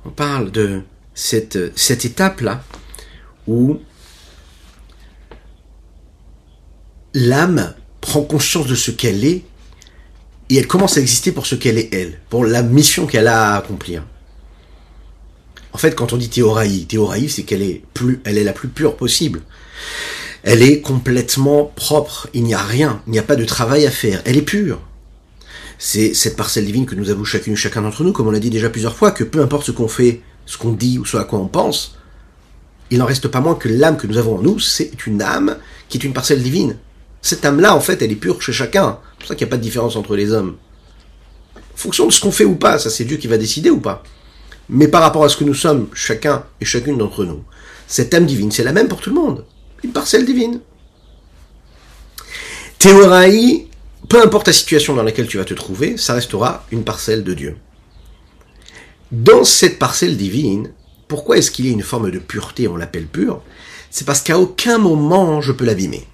on 0.04 0.10
parle 0.10 0.50
de 0.50 0.82
cette, 1.14 1.76
cette 1.76 2.04
étape-là 2.04 2.62
où 3.46 3.78
l'âme 7.14 7.74
prend 8.00 8.22
conscience 8.22 8.66
de 8.66 8.74
ce 8.74 8.90
qu'elle 8.90 9.24
est 9.24 9.42
et 10.48 10.56
elle 10.56 10.66
commence 10.68 10.96
à 10.96 11.00
exister 11.00 11.32
pour 11.32 11.46
ce 11.46 11.56
qu'elle 11.56 11.78
est 11.78 11.92
elle, 11.92 12.20
pour 12.28 12.44
la 12.44 12.62
mission 12.62 13.06
qu'elle 13.06 13.26
a 13.26 13.54
à 13.54 13.56
accomplir. 13.56 14.04
En 15.72 15.78
fait, 15.78 15.94
quand 15.94 16.12
on 16.12 16.16
dit 16.16 16.28
théoraï, 16.28 16.86
théoraï, 16.86 17.28
c'est 17.28 17.42
qu'elle 17.42 17.62
est 17.62 17.82
plus, 17.92 18.20
elle 18.24 18.38
est 18.38 18.44
la 18.44 18.52
plus 18.52 18.68
pure 18.68 18.96
possible. 18.96 19.42
Elle 20.42 20.62
est 20.62 20.80
complètement 20.80 21.64
propre. 21.64 22.28
Il 22.32 22.44
n'y 22.44 22.54
a 22.54 22.62
rien. 22.62 23.02
Il 23.06 23.10
n'y 23.10 23.18
a 23.18 23.22
pas 23.22 23.36
de 23.36 23.44
travail 23.44 23.84
à 23.84 23.90
faire. 23.90 24.22
Elle 24.24 24.36
est 24.36 24.42
pure. 24.42 24.80
C'est 25.78 26.14
cette 26.14 26.36
parcelle 26.36 26.64
divine 26.64 26.86
que 26.86 26.94
nous 26.94 27.10
avons 27.10 27.24
chacune, 27.24 27.56
chacun 27.56 27.82
d'entre 27.82 28.02
nous, 28.02 28.12
comme 28.12 28.28
on 28.28 28.30
l'a 28.30 28.38
dit 28.38 28.50
déjà 28.50 28.70
plusieurs 28.70 28.96
fois, 28.96 29.10
que 29.10 29.24
peu 29.24 29.42
importe 29.42 29.66
ce 29.66 29.72
qu'on 29.72 29.88
fait, 29.88 30.22
ce 30.46 30.56
qu'on 30.56 30.72
dit 30.72 30.98
ou 30.98 31.04
ce 31.04 31.16
à 31.16 31.24
quoi 31.24 31.38
on 31.38 31.48
pense, 31.48 31.96
il 32.90 32.98
n'en 32.98 33.06
reste 33.06 33.28
pas 33.28 33.40
moins 33.40 33.54
que 33.54 33.68
l'âme 33.68 33.96
que 33.96 34.06
nous 34.06 34.16
avons 34.16 34.38
en 34.38 34.42
nous, 34.42 34.58
c'est 34.58 35.06
une 35.06 35.20
âme 35.20 35.58
qui 35.88 35.98
est 35.98 36.04
une 36.04 36.12
parcelle 36.12 36.42
divine. 36.42 36.78
Cette 37.20 37.44
âme-là, 37.44 37.74
en 37.74 37.80
fait, 37.80 38.00
elle 38.02 38.12
est 38.12 38.16
pure 38.16 38.40
chez 38.40 38.52
chacun. 38.52 38.98
C'est 39.12 39.18
pour 39.18 39.28
ça 39.28 39.34
qu'il 39.34 39.46
n'y 39.46 39.50
a 39.50 39.52
pas 39.52 39.56
de 39.56 39.62
différence 39.62 39.96
entre 39.96 40.14
les 40.14 40.32
hommes. 40.32 40.56
En 41.56 41.76
fonction 41.76 42.06
de 42.06 42.12
ce 42.12 42.20
qu'on 42.20 42.30
fait 42.30 42.44
ou 42.44 42.54
pas, 42.54 42.78
ça 42.78 42.88
c'est 42.88 43.04
Dieu 43.04 43.16
qui 43.16 43.26
va 43.26 43.36
décider 43.36 43.70
ou 43.70 43.80
pas. 43.80 44.02
Mais 44.68 44.88
par 44.88 45.02
rapport 45.02 45.24
à 45.24 45.28
ce 45.28 45.36
que 45.36 45.44
nous 45.44 45.54
sommes, 45.54 45.88
chacun 45.92 46.44
et 46.60 46.64
chacune 46.64 46.98
d'entre 46.98 47.24
nous, 47.24 47.42
cette 47.86 48.14
âme 48.14 48.26
divine, 48.26 48.50
c'est 48.50 48.64
la 48.64 48.72
même 48.72 48.88
pour 48.88 49.00
tout 49.00 49.10
le 49.10 49.16
monde. 49.16 49.44
Une 49.84 49.92
parcelle 49.92 50.24
divine. 50.24 50.60
Théoraï, 52.78 53.68
peu 54.08 54.22
importe 54.22 54.46
la 54.46 54.52
situation 54.52 54.94
dans 54.94 55.02
laquelle 55.02 55.26
tu 55.26 55.38
vas 55.38 55.44
te 55.44 55.54
trouver, 55.54 55.96
ça 55.96 56.14
restera 56.14 56.64
une 56.70 56.84
parcelle 56.84 57.24
de 57.24 57.34
Dieu. 57.34 57.56
Dans 59.12 59.44
cette 59.44 59.78
parcelle 59.78 60.16
divine, 60.16 60.72
pourquoi 61.08 61.38
est-ce 61.38 61.50
qu'il 61.50 61.66
y 61.66 61.70
a 61.70 61.72
une 61.72 61.82
forme 61.82 62.10
de 62.10 62.18
pureté, 62.18 62.68
on 62.68 62.76
l'appelle 62.76 63.06
pure 63.06 63.42
C'est 63.90 64.06
parce 64.06 64.22
qu'à 64.22 64.38
aucun 64.38 64.78
moment 64.78 65.40
je 65.40 65.52
peux 65.52 65.64
l'abîmer. 65.64 66.06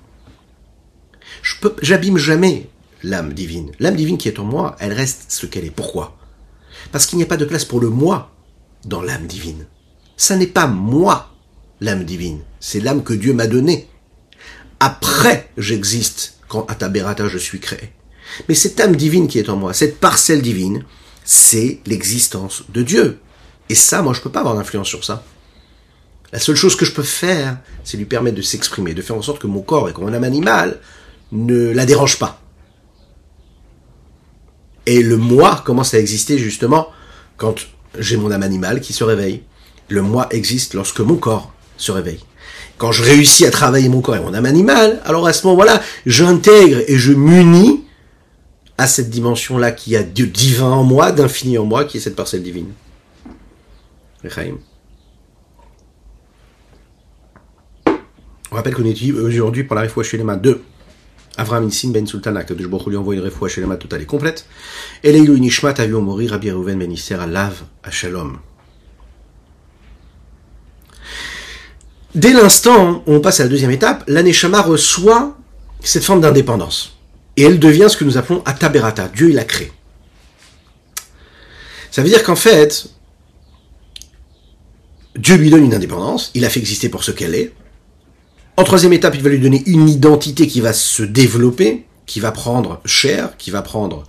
J'abîme 1.82 2.18
jamais 2.18 2.68
l'âme 3.02 3.32
divine. 3.32 3.72
L'âme 3.80 3.96
divine 3.96 4.18
qui 4.18 4.28
est 4.28 4.38
en 4.38 4.44
moi, 4.44 4.76
elle 4.78 4.92
reste 4.92 5.26
ce 5.28 5.46
qu'elle 5.46 5.64
est. 5.64 5.70
Pourquoi? 5.70 6.16
Parce 6.92 7.06
qu'il 7.06 7.16
n'y 7.16 7.25
a 7.25 7.26
pas 7.26 7.37
de 7.37 7.44
place 7.44 7.64
pour 7.64 7.81
le 7.81 7.88
moi 7.88 8.31
dans 8.85 9.02
l'âme 9.02 9.26
divine. 9.26 9.66
Ça 10.16 10.37
n'est 10.37 10.46
pas 10.46 10.66
moi, 10.66 11.35
l'âme 11.81 12.05
divine. 12.05 12.42
C'est 12.61 12.81
l'âme 12.81 13.02
que 13.02 13.14
Dieu 13.14 13.33
m'a 13.33 13.46
donnée. 13.46 13.88
Après, 14.78 15.50
j'existe 15.57 16.38
quand 16.52 16.66
à 16.70 16.74
Taberata 16.74 17.28
je 17.28 17.38
suis 17.38 17.60
créé. 17.60 17.92
Mais 18.46 18.54
cette 18.54 18.78
âme 18.78 18.94
divine 18.94 19.26
qui 19.26 19.38
est 19.38 19.48
en 19.48 19.56
moi, 19.56 19.72
cette 19.72 19.98
parcelle 19.98 20.42
divine, 20.42 20.84
c'est 21.24 21.80
l'existence 21.86 22.64
de 22.68 22.82
Dieu. 22.82 23.20
Et 23.70 23.74
ça, 23.74 24.02
moi, 24.02 24.12
je 24.12 24.20
peux 24.20 24.30
pas 24.30 24.40
avoir 24.40 24.54
d'influence 24.54 24.88
sur 24.88 25.02
ça. 25.02 25.24
La 26.30 26.38
seule 26.38 26.56
chose 26.56 26.76
que 26.76 26.84
je 26.84 26.92
peux 26.92 27.02
faire, 27.02 27.56
c'est 27.84 27.96
lui 27.96 28.04
permettre 28.04 28.36
de 28.36 28.42
s'exprimer, 28.42 28.92
de 28.92 29.00
faire 29.00 29.16
en 29.16 29.22
sorte 29.22 29.40
que 29.40 29.46
mon 29.46 29.62
corps 29.62 29.88
et 29.88 29.94
que 29.94 30.00
mon 30.02 30.12
âme 30.12 30.24
animale 30.24 30.78
ne 31.32 31.72
la 31.72 31.86
dérange 31.86 32.18
pas. 32.18 32.42
Et 34.84 35.02
le 35.02 35.16
moi 35.16 35.62
commence 35.64 35.94
à 35.94 35.98
exister 35.98 36.36
justement 36.36 36.88
quand 37.38 37.54
j'ai 37.98 38.18
mon 38.18 38.30
âme 38.30 38.42
animale 38.42 38.82
qui 38.82 38.92
se 38.92 39.04
réveille. 39.04 39.42
Le 39.88 40.02
moi 40.02 40.26
existe 40.30 40.74
lorsque 40.74 41.00
mon 41.00 41.16
corps 41.16 41.50
se 41.78 41.92
réveille. 41.92 42.20
Quand 42.83 42.90
je 42.90 43.05
réussis 43.05 43.47
à 43.47 43.53
travailler 43.53 43.88
mon 43.88 44.01
corps 44.01 44.16
et 44.16 44.21
mon 44.21 44.35
âme 44.35 44.45
animale, 44.45 45.01
alors 45.05 45.29
à 45.29 45.33
ce 45.33 45.47
moment-là, 45.47 45.81
j'intègre 46.05 46.79
et 46.88 46.99
je 46.99 47.12
m'unis 47.12 47.85
à 48.77 48.88
cette 48.88 49.09
dimension-là 49.09 49.71
qui 49.71 49.95
a 49.95 50.03
de 50.03 50.25
divin 50.25 50.73
en 50.73 50.83
moi, 50.83 51.12
d'infini 51.12 51.59
en 51.59 51.64
moi, 51.64 51.85
qui 51.85 51.99
est 51.99 52.01
cette 52.01 52.16
parcelle 52.16 52.42
divine. 52.42 52.73
On 58.51 58.57
rappelle 58.57 58.75
qu'on 58.75 58.85
étudie 58.85 59.12
aujourd'hui 59.12 59.62
pour 59.62 59.77
la 59.77 59.83
réfoua 59.83 60.03
chez 60.03 60.16
les 60.16 60.25
mains 60.25 60.37
de 60.37 60.61
Avram 61.37 61.64
Nissim 61.64 61.92
Ben 61.92 62.05
Sultana, 62.05 62.42
que 62.42 62.53
Baruch 62.53 62.88
lui 62.88 62.97
envoie 62.97 63.14
une 63.14 63.21
réfoua 63.21 63.49
totale 63.77 64.03
et 64.03 64.07
complète. 64.07 64.45
Et 65.05 65.12
Leilou 65.12 65.38
Nishmat 65.38 65.75
Avion 65.79 66.03
Mori 66.03 66.27
Rabbi 66.27 66.51
Reuven 66.51 66.81
Ben 66.81 66.90
Isser 66.90 67.14
à 67.14 67.29
Lav 67.29 67.62
à 67.85 67.92
Shalom. 67.92 68.38
Dès 72.14 72.33
l'instant 72.33 73.03
où 73.07 73.14
on 73.14 73.20
passe 73.20 73.40
à 73.40 73.44
la 73.44 73.48
deuxième 73.48 73.70
étape, 73.70 74.05
l'Aneshama 74.07 74.61
reçoit 74.61 75.37
cette 75.81 76.05
forme 76.05 76.20
d'indépendance. 76.20 76.98
Et 77.37 77.42
elle 77.42 77.59
devient 77.59 77.87
ce 77.88 77.96
que 77.96 78.05
nous 78.05 78.18
appelons 78.18 78.42
Ataberata. 78.44 79.09
Dieu, 79.09 79.31
il 79.31 79.38
a 79.38 79.44
créé. 79.44 79.72
Ça 81.90 82.03
veut 82.03 82.09
dire 82.09 82.22
qu'en 82.22 82.37
fait, 82.37 82.87
Dieu 85.16 85.37
lui 85.37 85.51
donne 85.51 85.64
une 85.64 85.75
indépendance, 85.75 86.31
il 86.35 86.44
a 86.44 86.51
fait 86.51 86.61
exister 86.61 86.88
pour 86.88 87.05
ce 87.05 87.11
qu'elle 87.11 87.35
est. 87.35 87.53
En 88.57 88.64
troisième 88.64 88.92
étape, 88.92 89.14
il 89.14 89.22
va 89.22 89.31
lui 89.31 89.38
donner 89.38 89.62
une 89.66 89.88
identité 89.88 90.46
qui 90.46 90.61
va 90.61 90.72
se 90.72 91.03
développer, 91.03 91.87
qui 92.07 92.20
va 92.20 92.33
prendre 92.33 92.81
chair, 92.85 93.37
qui 93.38 93.51
va 93.51 93.62
prendre 93.62 94.05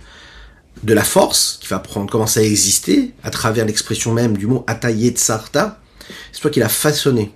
de 0.82 0.92
la 0.92 1.04
force, 1.04 1.58
qui 1.60 1.68
va 1.68 1.78
prendre, 1.78 2.10
commencer 2.10 2.40
à 2.40 2.42
exister 2.42 3.12
à 3.22 3.30
travers 3.30 3.64
l'expression 3.64 4.12
même 4.12 4.36
du 4.36 4.46
mot 4.46 4.64
Ataye 4.66 5.10
Tsarta. 5.10 5.80
C'est 6.32 6.40
toi 6.40 6.50
qui 6.50 6.60
l'a 6.60 6.68
façonné. 6.68 7.32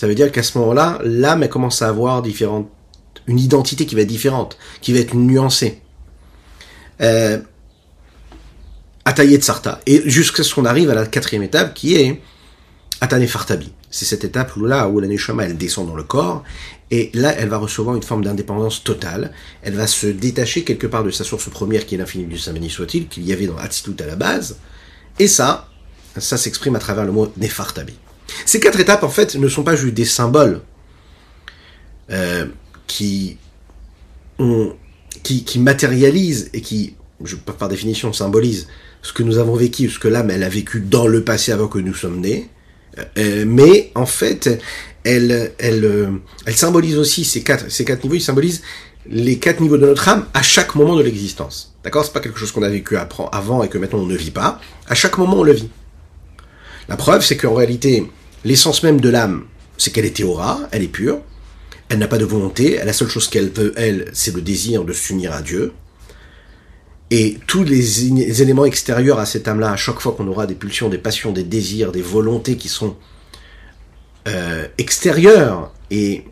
Ça 0.00 0.06
veut 0.06 0.14
dire 0.14 0.32
qu'à 0.32 0.42
ce 0.42 0.56
moment-là, 0.56 0.98
l'âme, 1.04 1.46
commence 1.48 1.82
à 1.82 1.88
avoir 1.88 2.22
différentes, 2.22 2.70
une 3.26 3.38
identité 3.38 3.84
qui 3.84 3.94
va 3.94 4.00
être 4.00 4.08
différente, 4.08 4.56
qui 4.80 4.94
va 4.94 4.98
être 5.00 5.14
nuancée. 5.14 5.82
Euh, 7.02 7.38
Ataye 9.04 9.36
Tsarta. 9.36 9.82
Et 9.84 10.08
jusqu'à 10.08 10.42
ce 10.42 10.54
qu'on 10.54 10.64
arrive 10.64 10.88
à 10.88 10.94
la 10.94 11.04
quatrième 11.04 11.42
étape 11.42 11.74
qui 11.74 11.96
est 11.96 12.22
Atane 13.02 13.26
Fartabi. 13.26 13.74
C'est 13.90 14.06
cette 14.06 14.24
étape 14.24 14.56
où 14.56 14.64
là, 14.64 14.88
où 14.88 15.00
la 15.00 15.06
Neshama, 15.06 15.44
elle 15.44 15.58
descend 15.58 15.86
dans 15.86 15.96
le 15.96 16.04
corps, 16.04 16.44
et 16.90 17.10
là, 17.12 17.34
elle 17.36 17.50
va 17.50 17.58
recevoir 17.58 17.94
une 17.94 18.02
forme 18.02 18.24
d'indépendance 18.24 18.82
totale. 18.82 19.34
Elle 19.60 19.74
va 19.74 19.86
se 19.86 20.06
détacher 20.06 20.64
quelque 20.64 20.86
part 20.86 21.04
de 21.04 21.10
sa 21.10 21.24
source 21.24 21.50
première, 21.50 21.84
qui 21.84 21.96
est 21.96 21.98
l'infini 21.98 22.24
du 22.24 22.38
Saint 22.38 22.54
béni 22.54 22.70
soit-il, 22.70 23.06
qu'il 23.06 23.24
y 23.24 23.34
avait 23.34 23.46
dans 23.46 23.58
Hatzilut 23.58 24.00
à 24.00 24.06
la 24.06 24.16
base. 24.16 24.56
Et 25.18 25.28
ça, 25.28 25.68
ça 26.16 26.38
s'exprime 26.38 26.74
à 26.76 26.78
travers 26.78 27.04
le 27.04 27.12
mot 27.12 27.30
Nefartabi. 27.36 27.92
Ces 28.46 28.60
quatre 28.60 28.80
étapes, 28.80 29.02
en 29.02 29.08
fait, 29.08 29.34
ne 29.36 29.48
sont 29.48 29.62
pas 29.62 29.76
juste 29.76 29.94
des 29.94 30.04
symboles 30.04 30.60
euh, 32.10 32.46
qui, 32.86 33.36
ont, 34.38 34.74
qui, 35.22 35.44
qui 35.44 35.58
matérialisent 35.58 36.50
et 36.52 36.60
qui, 36.60 36.94
je, 37.24 37.36
par 37.36 37.68
définition, 37.68 38.12
symbolisent 38.12 38.68
ce 39.02 39.12
que 39.12 39.22
nous 39.22 39.38
avons 39.38 39.54
vécu, 39.54 39.88
ce 39.88 39.98
que 39.98 40.08
l'âme, 40.08 40.30
elle 40.30 40.42
a 40.42 40.48
vécu 40.48 40.80
dans 40.80 41.06
le 41.06 41.24
passé 41.24 41.52
avant 41.52 41.68
que 41.68 41.78
nous 41.78 41.94
sommes 41.94 42.20
nés 42.20 42.48
euh, 43.18 43.44
mais 43.46 43.90
en 43.94 44.06
fait, 44.06 44.60
elle, 45.04 45.52
elle, 45.58 45.84
euh, 45.84 46.10
elle 46.46 46.56
symbolise 46.56 46.98
aussi 46.98 47.24
ces 47.24 47.42
quatre, 47.42 47.70
ces 47.70 47.84
quatre 47.84 48.02
niveaux. 48.02 48.16
Ils 48.16 48.20
symbolisent 48.20 48.62
les 49.08 49.38
quatre 49.38 49.60
niveaux 49.60 49.78
de 49.78 49.86
notre 49.86 50.08
âme 50.08 50.26
à 50.34 50.42
chaque 50.42 50.74
moment 50.74 50.96
de 50.96 51.02
l'existence. 51.02 51.74
D'accord? 51.84 52.04
C'est 52.04 52.12
pas 52.12 52.20
quelque 52.20 52.38
chose 52.38 52.52
qu'on 52.52 52.62
a 52.62 52.68
vécu 52.68 52.96
avant 52.96 53.62
et 53.62 53.68
que 53.68 53.78
maintenant 53.78 54.00
on 54.00 54.06
ne 54.06 54.16
vit 54.16 54.30
pas. 54.30 54.60
À 54.88 54.94
chaque 54.94 55.18
moment, 55.18 55.38
on 55.38 55.42
le 55.42 55.52
vit. 55.52 55.70
La 56.88 56.96
preuve, 56.96 57.24
c'est 57.24 57.36
qu'en 57.36 57.54
réalité, 57.54 58.10
l'essence 58.44 58.82
même 58.82 59.00
de 59.00 59.08
l'âme, 59.08 59.44
c'est 59.76 59.92
qu'elle 59.92 60.04
est 60.04 60.16
théora, 60.16 60.60
elle 60.72 60.82
est 60.82 60.88
pure, 60.88 61.20
elle 61.88 61.98
n'a 61.98 62.08
pas 62.08 62.18
de 62.18 62.24
volonté, 62.24 62.80
la 62.84 62.92
seule 62.92 63.08
chose 63.08 63.28
qu'elle 63.28 63.50
veut, 63.50 63.72
elle, 63.76 64.10
c'est 64.12 64.34
le 64.34 64.42
désir 64.42 64.84
de 64.84 64.92
s'unir 64.92 65.32
à 65.32 65.42
Dieu. 65.42 65.72
Et 67.10 67.38
tous 67.48 67.64
les, 67.64 68.42
éléments 68.42 68.64
extérieurs 68.64 69.18
à 69.18 69.26
cette 69.26 69.48
âme-là, 69.48 69.72
à 69.72 69.76
chaque 69.76 69.98
fois 69.98 70.12
qu'on 70.12 70.28
aura 70.28 70.46
des 70.46 70.54
pulsions, 70.54 70.88
des 70.88 70.98
passions, 70.98 71.32
des 71.32 71.42
désirs, 71.42 71.90
des 71.90 72.02
volontés 72.02 72.56
qui 72.56 72.68
sont 72.68 72.96
euh, 74.28 74.68
extérieur 74.78 75.72
et 75.90 76.24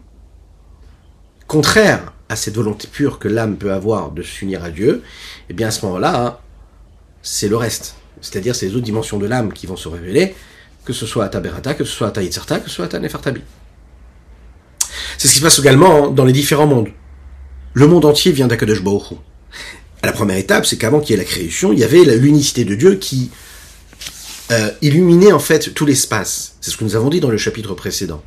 contraire 1.48 2.12
à 2.28 2.36
cette 2.36 2.54
volonté 2.54 2.86
pure 2.86 3.18
que 3.18 3.26
l'âme 3.26 3.56
peut 3.56 3.72
avoir 3.72 4.12
de 4.12 4.22
s'unir 4.22 4.62
à 4.62 4.70
Dieu, 4.70 5.02
eh 5.48 5.54
bien 5.54 5.68
à 5.68 5.70
ce 5.72 5.84
moment-là, 5.86 6.24
hein, 6.24 6.38
c'est 7.22 7.48
le 7.48 7.56
reste. 7.56 7.96
C'est-à-dire 8.20 8.54
c'est 8.54 8.66
les 8.66 8.74
autres 8.74 8.84
dimensions 8.84 9.18
de 9.18 9.26
l'âme 9.26 9.52
qui 9.52 9.66
vont 9.66 9.76
se 9.76 9.88
révéler, 9.88 10.36
que 10.88 10.94
ce 10.94 11.04
soit 11.04 11.26
à 11.26 11.28
Taberata, 11.28 11.74
que 11.74 11.84
ce 11.84 11.92
soit 11.92 12.06
à 12.06 12.10
Taïtzerta, 12.10 12.60
que 12.60 12.70
ce 12.70 12.76
soit 12.76 12.94
à 12.94 12.98
Nefertabi. 12.98 13.42
C'est 15.18 15.28
ce 15.28 15.34
qui 15.34 15.38
se 15.40 15.44
passe 15.44 15.58
également 15.58 16.08
dans 16.08 16.24
les 16.24 16.32
différents 16.32 16.66
mondes. 16.66 16.88
Le 17.74 17.86
monde 17.86 18.06
entier 18.06 18.32
vient 18.32 18.46
d'Akadosh 18.46 18.82
La 20.02 20.12
première 20.12 20.38
étape, 20.38 20.64
c'est 20.64 20.78
qu'avant 20.78 21.00
qu'il 21.00 21.10
y 21.10 21.18
ait 21.18 21.22
la 21.22 21.28
création, 21.28 21.74
il 21.74 21.78
y 21.78 21.84
avait 21.84 22.04
l'unicité 22.16 22.64
de 22.64 22.74
Dieu 22.74 22.94
qui 22.94 23.30
euh, 24.50 24.70
illuminait 24.80 25.30
en 25.30 25.38
fait 25.38 25.74
tout 25.74 25.84
l'espace. 25.84 26.56
C'est 26.62 26.70
ce 26.70 26.78
que 26.78 26.84
nous 26.84 26.96
avons 26.96 27.10
dit 27.10 27.20
dans 27.20 27.28
le 27.28 27.36
chapitre 27.36 27.74
précédent. 27.74 28.22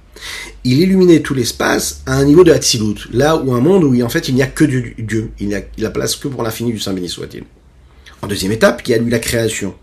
Il 0.64 0.80
illuminait 0.82 1.22
tout 1.22 1.34
l'espace 1.34 2.04
à 2.06 2.14
un 2.14 2.26
niveau 2.26 2.44
de 2.44 2.52
Hatzilut, 2.52 3.08
là 3.12 3.38
où 3.38 3.56
un 3.56 3.60
monde 3.60 3.86
où 3.86 4.00
en 4.04 4.10
fait 4.10 4.30
il 4.30 4.36
n'y 4.36 4.44
a 4.44 4.48
que 4.48 4.66
Dieu, 4.66 5.32
il 5.40 5.48
n'y 5.48 5.56
a 5.56 5.64
la 5.80 5.90
place 5.90 6.16
que 6.16 6.28
pour 6.28 6.44
l'infini 6.44 6.72
du 6.72 6.80
Saint 6.80 6.94
béni 6.94 7.10
soit-il. 7.10 7.44
En 8.22 8.28
deuxième 8.28 8.52
étape, 8.52 8.84
il 8.86 8.92
y 8.92 8.94
a 8.94 8.98
eu 8.98 9.10
la 9.10 9.18
création. 9.18 9.74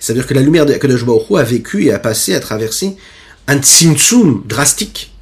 C'est-à-dire 0.00 0.26
que 0.26 0.34
la 0.34 0.42
lumière 0.42 0.66
de 0.66 0.74
Baruch 0.74 1.30
a 1.38 1.42
vécu 1.42 1.84
et 1.84 1.92
a 1.92 1.98
passé 1.98 2.34
à 2.34 2.40
traverser 2.40 2.96
un 3.46 3.58
tzimtzum 3.58 4.42
drastique 4.46 5.12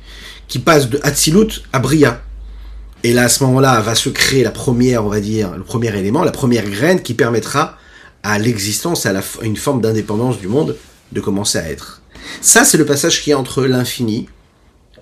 qui 0.49 0.59
passe 0.59 0.89
de 0.89 1.01
Hatzilut 1.03 1.63
à 1.73 1.79
Bria. 1.79 2.23
Et 3.05 3.13
là, 3.13 3.25
à 3.25 3.29
ce 3.29 3.43
moment-là, 3.45 3.81
va 3.81 3.95
se 3.95 4.09
créer 4.11 4.45
la 4.45 4.51
première, 4.51 5.05
on 5.05 5.09
va 5.09 5.21
dire, 5.21 5.57
le 5.57 5.65
premier 5.65 5.97
élément, 5.97 6.23
la 6.23 6.31
première 6.31 6.69
graine 6.69 7.03
qui 7.03 7.15
permettra 7.15 7.79
à 8.23 8.39
l'existence, 8.39 9.07
à, 9.07 9.13
une 9.43 9.57
forme 9.57 9.81
d'indépendance 9.81 10.39
du 10.39 10.47
monde 10.47 10.77
de 11.11 11.21
commencer 11.21 11.59
à 11.59 11.69
être. 11.69 12.03
Ça, 12.41 12.65
c'est 12.65 12.79
le 12.79 12.87
passage 12.87 13.23
qui 13.23 13.31
est 13.31 13.35
entre 13.35 13.65
l'infini 13.65 14.29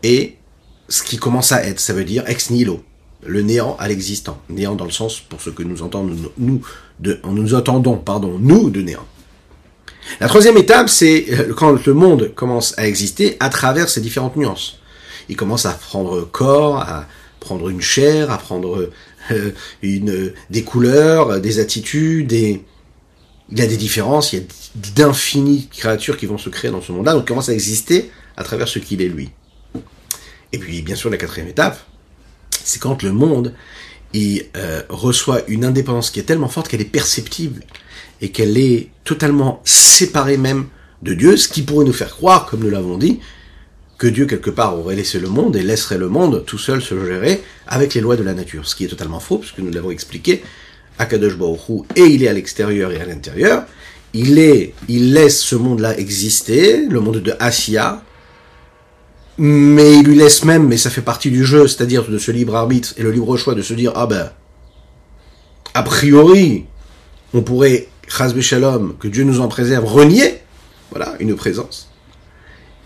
et 0.03 0.37
ce 0.88 1.03
qui 1.03 1.18
commence 1.18 1.53
à 1.53 1.64
être. 1.64 1.81
Ça 1.81 1.92
veut 1.92 2.05
dire 2.05 2.25
ex 2.27 2.51
nihilo, 2.51 2.83
le 3.27 3.42
néant 3.42 3.77
à 3.79 3.88
l'existant. 3.88 4.40
Néant 4.49 4.75
dans 4.75 4.87
le 4.87 4.90
sens, 4.90 5.20
pour 5.20 5.40
ce 5.40 5.51
que 5.51 5.62
nous 5.62 5.83
entendons, 5.83 6.16
nous, 6.38 6.62
de, 7.01 7.20
nous 7.25 7.55
entendons, 7.55 7.96
pardon, 7.96 8.38
nous 8.38 8.70
de 8.70 8.81
néant. 8.81 9.07
La 10.18 10.29
troisième 10.29 10.57
étape, 10.57 10.88
c'est 10.88 11.27
euh, 11.31 11.55
quand 11.55 11.87
le 11.87 11.94
monde 11.94 12.35
commence 12.35 12.77
à 12.79 12.87
exister 12.87 13.37
à 13.40 13.49
travers 13.49 13.88
ces 13.88 14.01
différentes 14.01 14.37
nuances. 14.37 14.79
Il 15.29 15.37
commence 15.37 15.66
à 15.66 15.73
prendre 15.73 16.23
corps, 16.23 16.79
à 16.79 17.07
prendre 17.38 17.68
une 17.68 17.81
chair, 17.81 18.31
à 18.31 18.38
prendre 18.38 18.90
euh, 19.31 19.51
une, 19.83 20.33
des 20.51 20.62
couleurs, 20.62 21.40
des 21.40 21.59
attitudes, 21.61 22.27
des, 22.29 22.62
il 23.51 23.59
y 23.59 23.62
a 23.62 23.66
des 23.66 23.77
différences, 23.77 24.33
il 24.33 24.40
y 24.40 24.42
a 24.42 24.44
d'infinies 24.94 25.68
créatures 25.68 26.16
qui 26.16 26.27
vont 26.27 26.38
se 26.38 26.49
créer 26.49 26.70
dans 26.70 26.83
ce 26.83 26.92
monde-là, 26.92 27.14
donc 27.14 27.27
commence 27.27 27.49
à 27.49 27.53
exister 27.53 28.11
à 28.37 28.44
travers 28.44 28.68
ce 28.68 28.79
qu'il 28.79 29.03
est 29.03 29.09
lui. 29.09 29.31
Et 30.53 30.59
puis, 30.59 30.83
bien 30.83 30.96
sûr, 30.96 31.11
la 31.11 31.16
quatrième 31.16 31.49
étape, 31.49 31.79
c'est 32.64 32.81
quand 32.81 33.03
le 33.03 33.12
monde 33.12 33.55
il, 34.12 34.46
euh, 34.57 34.83
reçoit 34.88 35.42
une 35.49 35.64
indépendance 35.64 36.11
qui 36.11 36.20
est 36.20 36.25
tellement 36.25 36.49
forte 36.49 36.68
qu'elle 36.68 36.81
est 36.81 36.85
perceptible 36.85 37.62
et 38.20 38.30
qu'elle 38.30 38.59
est 38.59 38.88
totalement 39.04 39.61
séparée 39.64 40.37
même 40.37 40.66
de 41.02 41.14
Dieu, 41.14 41.37
ce 41.37 41.48
qui 41.48 41.62
pourrait 41.62 41.87
nous 41.87 41.92
faire 41.92 42.11
croire, 42.11 42.46
comme 42.46 42.61
nous 42.61 42.70
l'avons 42.70 42.98
dit, 42.98 43.20
que 43.98 44.06
Dieu 44.06 44.26
quelque 44.26 44.50
part 44.50 44.78
aurait 44.78 44.96
laissé 44.96 45.20
le 45.20 45.28
monde 45.28 45.56
et 45.56 45.62
laisserait 45.62 45.98
le 45.98 46.09
monde 46.09 46.44
tout 46.46 46.59
seul 46.59 46.80
se 46.80 46.94
gérer 47.04 47.42
avec 47.66 47.94
les 47.94 48.00
lois 48.00 48.16
de 48.16 48.22
la 48.22 48.35
nature, 48.35 48.66
ce 48.66 48.74
qui 48.74 48.85
est 48.85 48.88
totalement 48.88 49.20
faux, 49.20 49.38
puisque 49.38 49.59
nous 49.59 49.70
l'avons 49.70 49.90
expliqué, 49.90 50.42
Akadosh 50.98 51.37
Baruch 51.37 51.87
et 51.96 52.04
il 52.04 52.22
est 52.22 52.28
à 52.28 52.33
l'extérieur 52.33 52.92
et 52.92 53.00
à 53.00 53.06
l'intérieur. 53.06 53.64
Il 54.12 54.38
est, 54.38 54.74
il 54.88 55.12
laisse 55.12 55.40
ce 55.40 55.54
monde-là 55.54 55.98
exister, 55.98 56.87
le 56.88 57.00
monde 57.00 57.18
de 57.18 57.35
Asiya, 57.38 58.02
mais 59.38 59.98
il 59.98 60.04
lui 60.04 60.16
laisse 60.16 60.44
même, 60.44 60.66
mais 60.66 60.76
ça 60.76 60.90
fait 60.90 61.00
partie 61.00 61.30
du 61.30 61.44
jeu, 61.44 61.66
c'est-à-dire 61.66 62.06
de 62.06 62.18
ce 62.18 62.30
libre 62.30 62.56
arbitre 62.56 62.92
et 62.98 63.02
le 63.02 63.11
libre 63.11 63.37
choix 63.37 63.54
de 63.54 63.62
se 63.62 63.72
dire, 63.72 63.92
ah 63.94 64.06
ben, 64.06 64.30
a 65.72 65.83
priori, 65.83 66.66
on 67.33 67.42
pourrait, 67.42 67.88
Que 68.11 69.09
Dieu 69.09 69.25
nous 69.25 69.40
en 69.40 69.49
préserve, 69.49 69.85
renier, 69.85 70.40
voilà, 70.90 71.14
une 71.20 71.37
présence. 71.37 71.88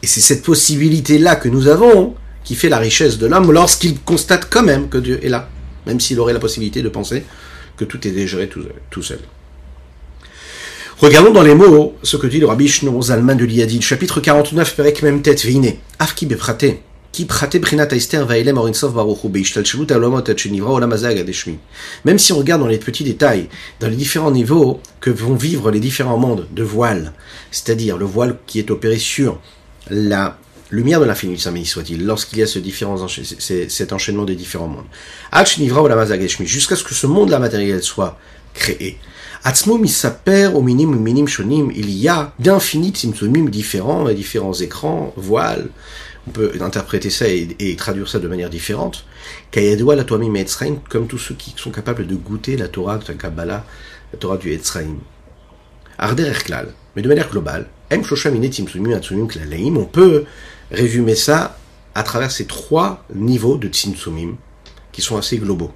Et 0.02 0.06
c'est 0.06 0.20
cette 0.20 0.42
possibilité-là 0.42 1.36
que 1.36 1.48
nous 1.48 1.66
avons 1.66 2.14
qui 2.44 2.54
fait 2.54 2.68
la 2.68 2.78
richesse 2.78 3.18
de 3.18 3.26
l'homme 3.26 3.50
lorsqu'il 3.50 3.98
constate 4.00 4.48
quand 4.50 4.62
même 4.62 4.88
que 4.88 4.98
Dieu 4.98 5.18
est 5.24 5.30
là, 5.30 5.48
même 5.86 5.98
s'il 5.98 6.20
aurait 6.20 6.34
la 6.34 6.40
possibilité 6.40 6.82
de 6.82 6.90
penser 6.90 7.24
que 7.76 7.84
tout 7.84 8.06
est 8.06 8.10
déjà 8.10 8.38
tout 8.90 9.02
seul. 9.02 9.20
Regardons 10.98 11.32
dans 11.32 11.42
les 11.42 11.54
mots 11.54 11.96
ce 12.02 12.16
que 12.16 12.26
dit 12.26 12.38
le 12.38 12.46
rabbi 12.46 12.68
Shnon 12.68 13.00
Zalman 13.02 13.34
de 13.36 13.44
l'Iyadid, 13.44 13.82
chapitre 13.82 14.20
49, 14.20 14.76
Perek 14.76 15.02
Mem 15.02 15.22
Tet 15.22 15.36
Vine, 15.46 15.74
Afki 15.98 16.26
Beprate, 16.26 16.80
Même 22.04 22.18
si 22.18 22.32
on 22.32 22.38
regarde 22.38 22.60
dans 22.60 22.66
les 22.66 22.78
petits 22.78 23.04
détails, 23.04 23.48
dans 23.80 23.88
les 23.88 23.96
différents 23.96 24.30
niveaux 24.30 24.80
que 25.00 25.10
vont 25.10 25.34
vivre 25.34 25.70
les 25.70 25.80
différents 25.80 26.18
mondes 26.18 26.46
de 26.52 26.62
voile, 26.62 27.12
c'est-à-dire 27.50 27.96
le 27.96 28.04
voile 28.04 28.36
qui 28.46 28.58
est 28.58 28.70
opéré 28.70 28.98
sur 28.98 29.40
la 29.90 30.38
lumière 30.70 31.00
de 31.00 31.04
l'infini, 31.04 31.38
Saint 31.38 31.54
soit-il, 31.64 32.04
lorsqu'il 32.04 32.38
y 32.38 32.42
a 32.42 32.46
ce 32.46 32.58
différent, 32.58 32.96
cet 33.06 33.92
enchaînement 33.92 34.24
des 34.24 34.34
différents 34.34 34.68
mondes. 34.68 34.86
Jusqu'à 36.44 36.76
ce 36.76 36.84
que 36.84 36.94
ce 36.94 37.06
monde-là 37.06 37.38
matériel 37.38 37.82
soit 37.82 38.18
créé. 38.54 38.98
Atzmo 39.46 39.76
misaper 39.76 40.50
au 40.54 40.62
minim 40.62 40.96
minim 40.96 41.26
shonim, 41.26 41.70
il 41.76 41.90
y 41.90 42.08
a 42.08 42.32
d'infinis 42.38 42.92
tzimtzumim 42.92 43.50
différents, 43.50 44.08
différents 44.10 44.54
écrans, 44.54 45.12
voiles. 45.16 45.68
On 46.26 46.30
peut 46.30 46.52
interpréter 46.60 47.10
ça 47.10 47.26
et, 47.28 47.76
traduire 47.76 48.08
ça 48.08 48.18
de 48.18 48.28
manière 48.28 48.50
différente. 48.50 49.04
Kayadwa 49.50 49.94
la 49.94 50.04
toamim 50.04 50.34
etzraim, 50.34 50.76
comme 50.88 51.06
tous 51.06 51.18
ceux 51.18 51.34
qui 51.34 51.54
sont 51.56 51.70
capables 51.70 52.06
de 52.06 52.14
goûter 52.14 52.56
la 52.56 52.68
Torah 52.68 52.98
de 52.98 53.04
la 53.06 53.14
Kabbalah, 53.14 53.64
la 54.12 54.18
Torah 54.18 54.38
du 54.38 54.52
Etzraim. 54.52 54.96
Arder 55.98 56.24
erklal, 56.24 56.72
mais 56.96 57.02
de 57.02 57.08
manière 57.08 57.30
globale, 57.30 57.68
klaleim, 59.28 59.76
on 59.76 59.84
peut 59.84 60.24
résumer 60.70 61.14
ça 61.14 61.58
à 61.94 62.02
travers 62.02 62.30
ces 62.30 62.46
trois 62.46 63.04
niveaux 63.14 63.56
de 63.56 63.68
Tzimtzumim 63.68 64.36
qui 64.92 65.02
sont 65.02 65.16
assez 65.16 65.38
globaux. 65.38 65.72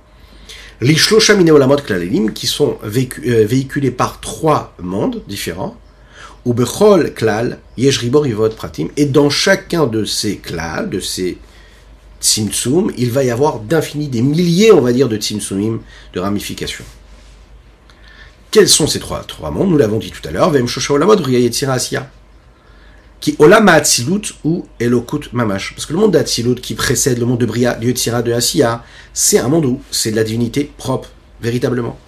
Les 0.81 0.95
Shlosham 0.95 1.41
Olamot 1.49 1.77
Klalelim 1.77 2.33
qui 2.33 2.47
sont 2.47 2.79
euh, 2.85 2.89
véhiculés 3.47 3.91
par 3.91 4.21
trois 4.21 4.75
mondes 4.81 5.23
différents, 5.27 5.77
ou 6.45 6.55
Bechol 6.55 7.13
Klal, 7.15 7.59
Yeshribor 7.77 8.27
Pratim, 8.57 8.89
et 8.97 9.07
dans 9.07 9.31
chacun 9.31 9.87
de 9.87 10.05
ces 10.05 10.37
Klal, 10.37 10.91
de 10.91 11.01
ces 11.01 11.39
Tzimtzum, 12.21 12.93
il 12.97 13.11
va 13.11 13.23
y 13.25 13.31
avoir 13.31 13.61
d'infini, 13.61 14.09
des 14.09 14.23
milliers, 14.23 14.73
on 14.73 14.81
va 14.81 14.93
dire, 14.93 15.09
de 15.09 15.17
Tzimtzumim, 15.17 15.81
de 16.13 16.21
ramifications. 16.21 16.85
Quels 18.51 18.69
sont 18.69 18.87
ces 18.87 18.99
trois, 18.99 19.23
trois 19.25 19.51
mondes? 19.51 19.71
Nous 19.71 19.77
l'avons 19.77 19.99
dit 19.99 20.11
tout 20.11 20.27
à 20.27 20.33
l'heure, 20.33 20.51
Vem 20.51 20.67
Shosha 20.67 20.95
Olamot, 20.95 21.17
Asya 21.69 22.11
qui 23.21 23.35
Olama 23.39 23.73
Atzilut 23.73 24.35
ou 24.45 24.67
Elokut 24.79 25.29
Mamash. 25.33 25.75
Parce 25.75 25.87
que 25.87 25.93
le 25.93 25.99
monde 25.99 26.13
d'Atzilut 26.13 26.57
qui 26.57 26.75
précède 26.75 27.19
le 27.19 27.27
monde 27.27 27.41
de 27.41 27.47
Bria, 27.47 27.79
Yetzira, 27.81 28.23
de 28.23 28.33
Asiya, 28.33 28.85
c'est 29.13 29.39
un 29.39 29.49
monde 29.49 29.67
où 29.67 29.81
c'est 29.91 30.11
de 30.13 30.17
la 30.17 30.25
divinité 30.25 30.71
propre, 30.77 31.11
véritablement. 31.41 31.99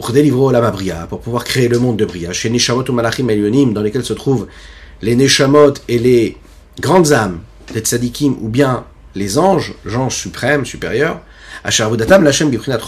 Olama 0.00 0.70
Bria, 0.70 1.06
pour 1.08 1.20
pouvoir 1.20 1.44
créer 1.44 1.68
le 1.68 1.78
monde 1.78 1.96
de 1.96 2.04
Bria, 2.04 2.32
chez 2.32 2.50
Neshamot 2.50 2.88
ou 2.88 2.92
Malachim 2.92 3.28
Elyonim, 3.28 3.72
dans 3.72 3.82
lesquels 3.82 4.04
se 4.04 4.14
trouvent 4.14 4.46
les 5.02 5.14
Neshamot 5.14 5.74
et 5.88 5.98
les 5.98 6.36
grandes 6.80 7.12
âmes, 7.12 7.40
les 7.74 7.80
Tzadikim, 7.80 8.36
ou 8.40 8.48
bien 8.48 8.84
les 9.14 9.38
anges, 9.38 9.74
l'ange 9.84 10.16
suprême, 10.16 10.64
supérieur, 10.64 11.20
Asharvudatam, 11.64 12.24
Lachem, 12.24 12.50
Biprinat, 12.50 12.80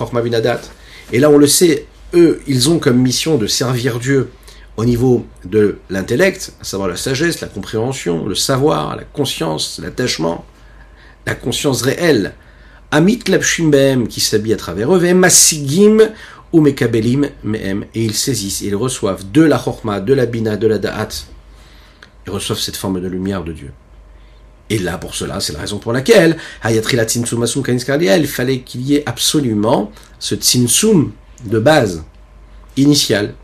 Et 1.13 1.19
là, 1.19 1.31
on 1.31 1.39
le 1.39 1.47
sait, 1.47 1.87
eux, 2.15 2.41
ils 2.47 2.71
ont 2.71 2.79
comme 2.79 2.99
mission 2.99 3.37
de 3.37 3.47
servir 3.47 3.99
Dieu 3.99 4.31
au 4.77 4.85
niveau 4.85 5.27
de 5.45 5.79
l'intellect, 5.91 6.53
à 6.61 6.65
savoir 6.65 6.89
la 6.89 6.97
sagesse, 6.97 7.41
la 7.41 7.49
compréhension, 7.49 8.27
le 8.27 8.35
savoir, 8.35 8.97
la 8.97 9.05
conscience, 9.05 9.81
l'attachement, 9.83 10.45
la 11.27 11.35
conscience 11.35 11.83
réelle. 11.83 12.33
Amit 12.91 13.21
klapshim 13.21 14.07
qui 14.09 14.21
s'habille 14.21 14.53
à 14.53 14.57
travers 14.57 14.95
eux, 14.95 15.15
masigim 15.15 16.11
ou 16.53 16.61
mekabelim 16.61 17.25
et 17.25 17.75
ils 17.95 18.15
saisissent, 18.15 18.63
et 18.63 18.67
ils 18.67 18.77
reçoivent 18.77 19.31
de 19.31 19.43
la 19.43 19.59
chorma, 19.59 20.01
de 20.01 20.13
la 20.13 20.27
bina, 20.27 20.57
de 20.57 20.67
la 20.67 20.79
da'at. 20.79 21.09
Ils 22.27 22.31
reçoivent 22.33 22.59
cette 22.59 22.77
forme 22.77 23.01
de 23.01 23.09
lumière 23.09 23.43
de 23.43 23.53
Dieu. 23.53 23.73
Et 24.71 24.79
là, 24.79 24.97
pour 24.97 25.15
cela, 25.15 25.41
c'est 25.41 25.53
la 25.53 25.61
raison 25.61 25.79
pour 25.79 25.93
laquelle, 25.93 26.37
il 26.65 28.27
fallait 28.27 28.61
qu'il 28.61 28.83
y 28.83 28.95
ait 28.95 29.03
absolument 29.07 29.93
ce 30.19 30.35
tsinsum 30.35 31.13
de 31.45 31.59
base, 31.59 32.05
initial, 32.77 33.35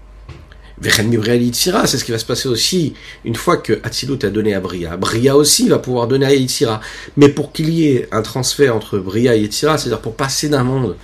c'est 0.80 1.98
ce 1.98 2.04
qui 2.04 2.12
va 2.12 2.18
se 2.18 2.24
passer 2.24 2.48
aussi 2.48 2.94
une 3.24 3.34
fois 3.34 3.56
que 3.56 3.80
Atzilut 3.82 4.18
a 4.22 4.30
donné 4.30 4.54
à 4.54 4.60
Bria. 4.60 4.96
Bria 4.96 5.36
aussi 5.36 5.68
va 5.68 5.78
pouvoir 5.78 6.06
donner 6.06 6.26
à 6.26 6.34
Yitzira. 6.34 6.80
Mais 7.16 7.28
pour 7.28 7.52
qu'il 7.52 7.70
y 7.70 7.88
ait 7.88 8.08
un 8.12 8.22
transfert 8.22 8.74
entre 8.76 8.98
Bria 8.98 9.34
et 9.34 9.40
Yitzira, 9.40 9.76
c'est-à-dire 9.78 10.00
pour 10.00 10.14
passer 10.14 10.48
d'un 10.48 10.62
monde 10.62 10.96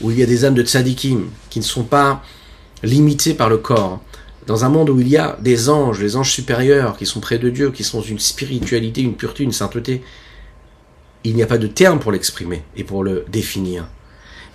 où 0.00 0.10
il 0.10 0.18
y 0.18 0.22
a 0.22 0.26
des 0.26 0.44
âmes 0.44 0.54
de 0.54 0.62
tzadikim 0.62 1.30
qui 1.50 1.58
ne 1.58 1.64
sont 1.64 1.84
pas 1.84 2.22
limitées 2.82 3.34
par 3.34 3.48
le 3.48 3.58
corps, 3.58 4.00
dans 4.46 4.64
un 4.64 4.68
monde 4.70 4.88
où 4.88 4.98
il 4.98 5.08
y 5.08 5.16
a 5.16 5.36
des 5.40 5.68
anges, 5.68 5.98
des 5.98 6.16
anges 6.16 6.32
supérieurs 6.32 6.96
qui 6.96 7.04
sont 7.04 7.20
près 7.20 7.38
de 7.38 7.50
Dieu, 7.50 7.70
qui 7.70 7.84
sont 7.84 8.00
une 8.00 8.18
spiritualité, 8.18 9.02
une 9.02 9.14
pureté, 9.14 9.44
une 9.44 9.52
sainteté, 9.52 10.02
il 11.24 11.34
n'y 11.34 11.42
a 11.42 11.46
pas 11.46 11.58
de 11.58 11.66
terme 11.66 11.98
pour 11.98 12.12
l'exprimer 12.12 12.62
et 12.76 12.84
pour 12.84 13.04
le 13.04 13.26
définir. 13.28 13.88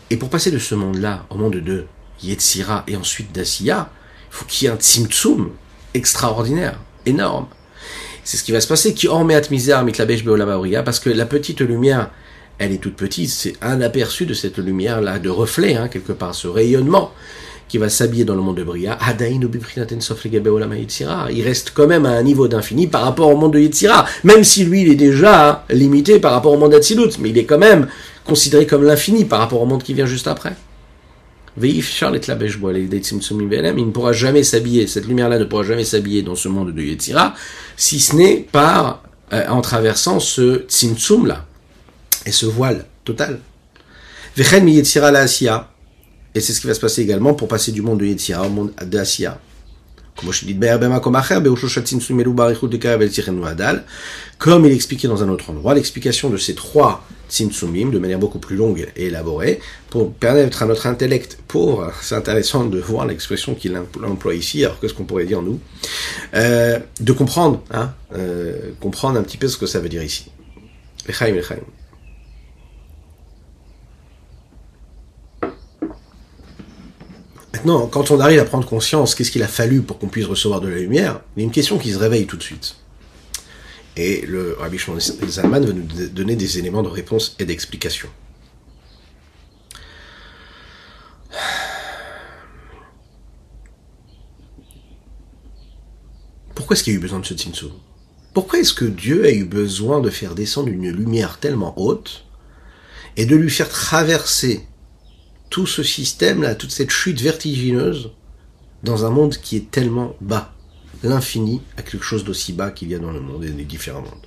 Et 0.10 0.18
pour 0.18 0.30
passer 0.30 0.50
de 0.50 0.58
ce 0.58 0.74
monde-là 0.74 1.26
au 1.30 1.36
monde 1.36 1.58
de 1.58 1.86
Yetzira 2.24 2.84
et 2.88 2.96
ensuite 2.96 3.32
d'Asiya, 3.32 3.90
il 4.32 4.36
faut 4.36 4.46
qu'il 4.46 4.66
y 4.66 4.72
ait 4.72 4.74
un 4.74 4.78
tzimtzum 4.78 5.52
extraordinaire, 5.94 6.80
énorme. 7.06 7.48
C'est 8.24 8.38
ce 8.38 8.44
qui 8.44 8.52
va 8.52 8.62
se 8.62 8.68
passer, 8.68 8.94
qui 8.94 9.08
parce 9.08 11.00
que 11.00 11.10
la 11.10 11.26
petite 11.26 11.62
lumière, 11.62 12.10
elle 12.60 12.72
est 12.72 12.78
toute 12.78 12.96
petite, 12.96 13.30
c'est 13.30 13.56
un 13.62 13.82
aperçu 13.82 14.26
de 14.26 14.34
cette 14.34 14.58
lumière-là, 14.58 15.20
de 15.20 15.30
reflet, 15.30 15.76
hein, 15.76 15.88
quelque 15.88 16.14
part, 16.14 16.36
ce 16.36 16.48
rayonnement 16.48 17.12
qui 17.68 17.78
va 17.80 17.90
s'habiller 17.90 18.24
dans 18.24 18.36
le 18.36 18.42
monde 18.42 18.58
de 18.58 18.64
Bria, 18.64 19.00
il 21.32 21.44
reste 21.44 21.72
quand 21.74 21.88
même 21.88 22.06
à 22.06 22.12
un 22.12 22.22
niveau 22.22 22.48
d'infini 22.48 22.86
par 22.86 23.02
rapport 23.02 23.30
au 23.30 23.36
monde 23.36 23.54
de 23.54 23.60
Yetzira, 23.60 24.06
même 24.24 24.44
si 24.44 24.66
lui 24.66 24.84
il 24.84 24.90
est 24.90 24.96
déjà 24.96 25.66
limité 25.72 26.20
par 26.20 26.34
rapport 26.34 26.54
au 26.54 26.58
monde 26.58 26.72
d'Atsilut, 26.72 27.18
mais 27.20 27.32
il 27.32 27.38
est 27.38 27.46
quand 27.46 27.58
même 27.58 27.88
considéré 28.26 28.68
comme 28.68 28.84
l'infini 28.84 29.26
par 29.26 29.40
rapport 29.40 29.62
au 29.62 29.66
monde 29.66 29.82
qui 29.82 29.96
vient 29.96 30.06
juste 30.06 30.28
après. 30.28 30.54
Il 31.60 31.78
ne 31.78 33.92
pourra 33.92 34.14
jamais 34.14 34.44
s'habiller, 34.44 34.88
cette 34.88 35.08
lumière-là 35.08 35.40
ne 35.40 35.46
pourra 35.46 35.64
jamais 35.64 35.84
s'habiller 35.84 36.22
dans 36.22 36.36
ce 36.36 36.50
monde 36.50 36.74
de 36.74 36.82
Yetzira, 36.82 37.34
si 37.76 38.00
ce 38.00 38.16
n'est 38.16 38.46
par, 38.52 39.04
euh, 39.34 39.48
en 39.50 39.62
traversant 39.62 40.20
ce 40.20 40.66
tzimtzum 40.68 41.26
là, 41.26 41.46
et 42.26 42.32
ce 42.32 42.46
voile 42.46 42.86
total. 43.04 43.40
Et 44.36 44.44
c'est 46.42 46.54
ce 46.54 46.62
qui 46.62 46.68
va 46.68 46.74
se 46.74 46.80
passer 46.80 47.02
également 47.02 47.34
pour 47.34 47.48
passer 47.48 47.72
du 47.72 47.82
monde 47.82 48.00
de 48.00 48.06
Yetzira 48.06 48.46
au 48.46 48.50
monde 48.50 48.72
d'Asiya. 48.82 49.40
Comme 54.38 54.66
il 54.66 54.72
expliquait 54.72 55.08
dans 55.08 55.24
un 55.24 55.30
autre 55.30 55.50
endroit, 55.50 55.74
l'explication 55.74 56.30
de 56.30 56.38
ces 56.38 56.56
trois 56.56 57.06
tzimtzumim 57.30 57.90
de 57.90 58.00
manière 58.00 58.20
beaucoup 58.20 58.40
plus 58.40 58.56
longue 58.56 58.88
et 58.96 59.06
élaborée, 59.08 59.60
pour 59.90 60.14
permettre 60.14 60.62
à 60.64 60.66
notre 60.66 60.88
intellect 60.88 61.40
pour 61.48 61.86
c'est 62.02 62.16
intéressant 62.16 62.66
de 62.66 62.80
voir 62.80 63.06
l'expression 63.08 63.56
qu'il 63.56 63.76
emploie 64.04 64.36
ici, 64.36 64.64
alors 64.64 64.80
qu'est-ce 64.80 64.94
qu'on 64.94 65.06
pourrait 65.06 65.26
dire 65.26 65.42
nous, 65.42 65.60
euh, 66.36 66.80
de 67.00 67.12
comprendre, 67.12 67.64
hein, 67.72 67.94
euh, 68.16 68.72
comprendre 68.80 69.20
un 69.20 69.24
petit 69.24 69.38
peu 69.38 69.48
ce 69.48 69.58
que 69.58 69.66
ça 69.66 69.80
veut 69.80 69.90
dire 69.90 70.04
ici. 70.04 70.26
Maintenant, 77.64 77.88
quand 77.88 78.12
on 78.12 78.20
arrive 78.20 78.42
à 78.42 78.44
prendre 78.44 78.68
conscience, 78.68 79.16
qu'est-ce 79.16 79.32
qu'il 79.32 79.42
a 79.42 79.48
fallu 79.48 79.84
pour 79.84 79.98
qu'on 79.98 80.10
puisse 80.10 80.26
recevoir 80.26 80.60
de 80.60 80.68
la 80.68 80.80
lumière 80.80 81.22
Il 81.38 81.40
y 81.40 81.44
a 81.44 81.46
une 81.46 81.52
question 81.54 81.78
qui 81.78 81.94
se 81.94 81.98
réveille 81.98 82.26
tout 82.26 82.36
de 82.36 82.44
suite. 82.44 82.76
Et 83.96 84.26
le 84.26 84.58
Rabbi 84.60 84.78
Shimon 84.78 85.00
Zalman 85.00 85.62
veut 85.62 85.72
nous 85.72 86.08
donner 86.10 86.36
des 86.36 86.60
éléments 86.60 86.84
de 86.84 86.90
réponse 86.90 87.38
et 87.40 87.46
d'explication. 87.46 88.10
Pourquoi 96.54 96.76
est-ce 96.76 96.84
qu'il 96.84 96.92
y 96.92 96.96
a 96.98 97.00
eu 97.00 97.02
besoin 97.02 97.22
de 97.22 97.26
ce 97.26 97.34
Tsimtsum 97.34 97.72
Pourquoi 98.34 98.60
est-ce 98.60 98.74
que 98.74 98.84
Dieu 98.84 99.24
a 99.24 99.32
eu 99.32 99.46
besoin 99.46 100.02
de 100.02 100.10
faire 100.10 100.36
descendre 100.36 100.68
une 100.68 100.90
lumière 100.92 101.40
tellement 101.40 101.74
haute 101.80 102.26
et 103.16 103.26
de 103.26 103.38
lui 103.38 103.50
faire 103.50 103.70
traverser 103.70 104.68
tout 105.54 105.68
ce 105.68 105.84
système-là, 105.84 106.56
toute 106.56 106.72
cette 106.72 106.90
chute 106.90 107.22
vertigineuse 107.22 108.10
dans 108.82 109.06
un 109.06 109.12
monde 109.12 109.38
qui 109.38 109.56
est 109.56 109.70
tellement 109.70 110.16
bas. 110.20 110.52
L'infini 111.04 111.62
a 111.78 111.84
quelque 111.84 112.04
chose 112.04 112.24
d'aussi 112.24 112.54
bas 112.54 112.72
qu'il 112.72 112.90
y 112.90 112.96
a 112.96 112.98
dans 112.98 113.12
le 113.12 113.20
monde 113.20 113.44
et 113.44 113.50
des 113.50 113.64
différents 113.64 114.02
mondes. 114.02 114.26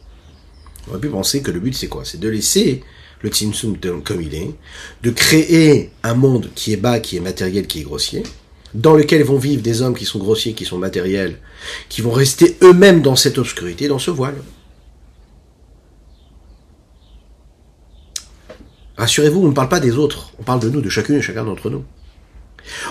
On 0.87 0.93
aurait 0.93 1.01
pu 1.01 1.09
penser 1.09 1.43
que 1.43 1.51
le 1.51 1.59
but 1.59 1.75
c'est 1.75 1.89
quoi? 1.89 2.05
C'est 2.05 2.21
de 2.21 2.29
laisser 2.29 2.85
le 3.23 3.31
Tzimtzum 3.31 3.77
comme 4.05 4.23
il 4.23 4.37
est, 4.37 4.55
de 5.03 5.11
créer 5.11 5.91
un 6.05 6.15
monde 6.15 6.49
qui 6.55 6.73
est 6.73 6.77
bas, 6.77 7.01
qui 7.01 7.17
est 7.17 7.21
matériel, 7.21 7.67
qui 7.67 7.81
est 7.81 7.83
grossier, 7.83 8.23
dans 8.73 8.95
lequel 8.95 9.25
vont 9.25 9.37
vivre 9.37 9.62
des 9.62 9.83
hommes 9.83 9.97
qui 9.97 10.05
sont 10.05 10.21
grossiers, 10.21 10.53
qui 10.53 10.65
sont 10.65 10.79
matériels, 10.79 11.41
qui 11.89 12.03
vont 12.03 12.12
rester 12.12 12.57
eux-mêmes 12.62 13.03
dans 13.03 13.17
cette 13.17 13.39
obscurité, 13.39 13.89
dans 13.89 13.99
ce 13.99 14.12
voile. 14.12 14.37
Rassurez-vous, 18.97 19.43
on 19.45 19.49
ne 19.49 19.53
parle 19.53 19.69
pas 19.69 19.81
des 19.81 19.97
autres, 19.97 20.31
on 20.39 20.43
parle 20.43 20.61
de 20.61 20.71
nous, 20.71 20.81
de 20.81 20.89
chacune 20.89 21.17
et 21.17 21.23
chacun 21.23 21.45
d'entre 21.45 21.71
nous. 21.71 21.85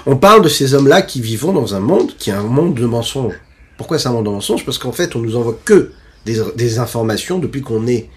On 0.05 0.15
parle 0.15 0.41
de 0.41 0.49
ces 0.49 0.73
hommes-là 0.73 1.01
qui 1.01 1.21
vivent 1.21 1.45
dans 1.45 1.75
un 1.75 1.79
monde 1.79 2.15
qui 2.17 2.29
est 2.29 2.33
un 2.33 2.43
monde 2.43 2.75
de 2.75 2.85
mensonges. 2.85 3.39
Pourquoi 3.77 3.99
c'est 3.99 4.07
un 4.07 4.13
monde 4.13 4.25
de 4.25 4.31
mensonges? 4.31 4.65
Parce 4.65 4.77
qu'en 4.77 4.91
fait, 4.91 5.15
on 5.15 5.19
nous 5.19 5.35
envoie 5.35 5.57
que 5.65 5.91
des, 6.25 6.79
informations 6.79 7.39
depuis 7.39 7.61
qu'on 7.61 7.87
est 7.87 8.09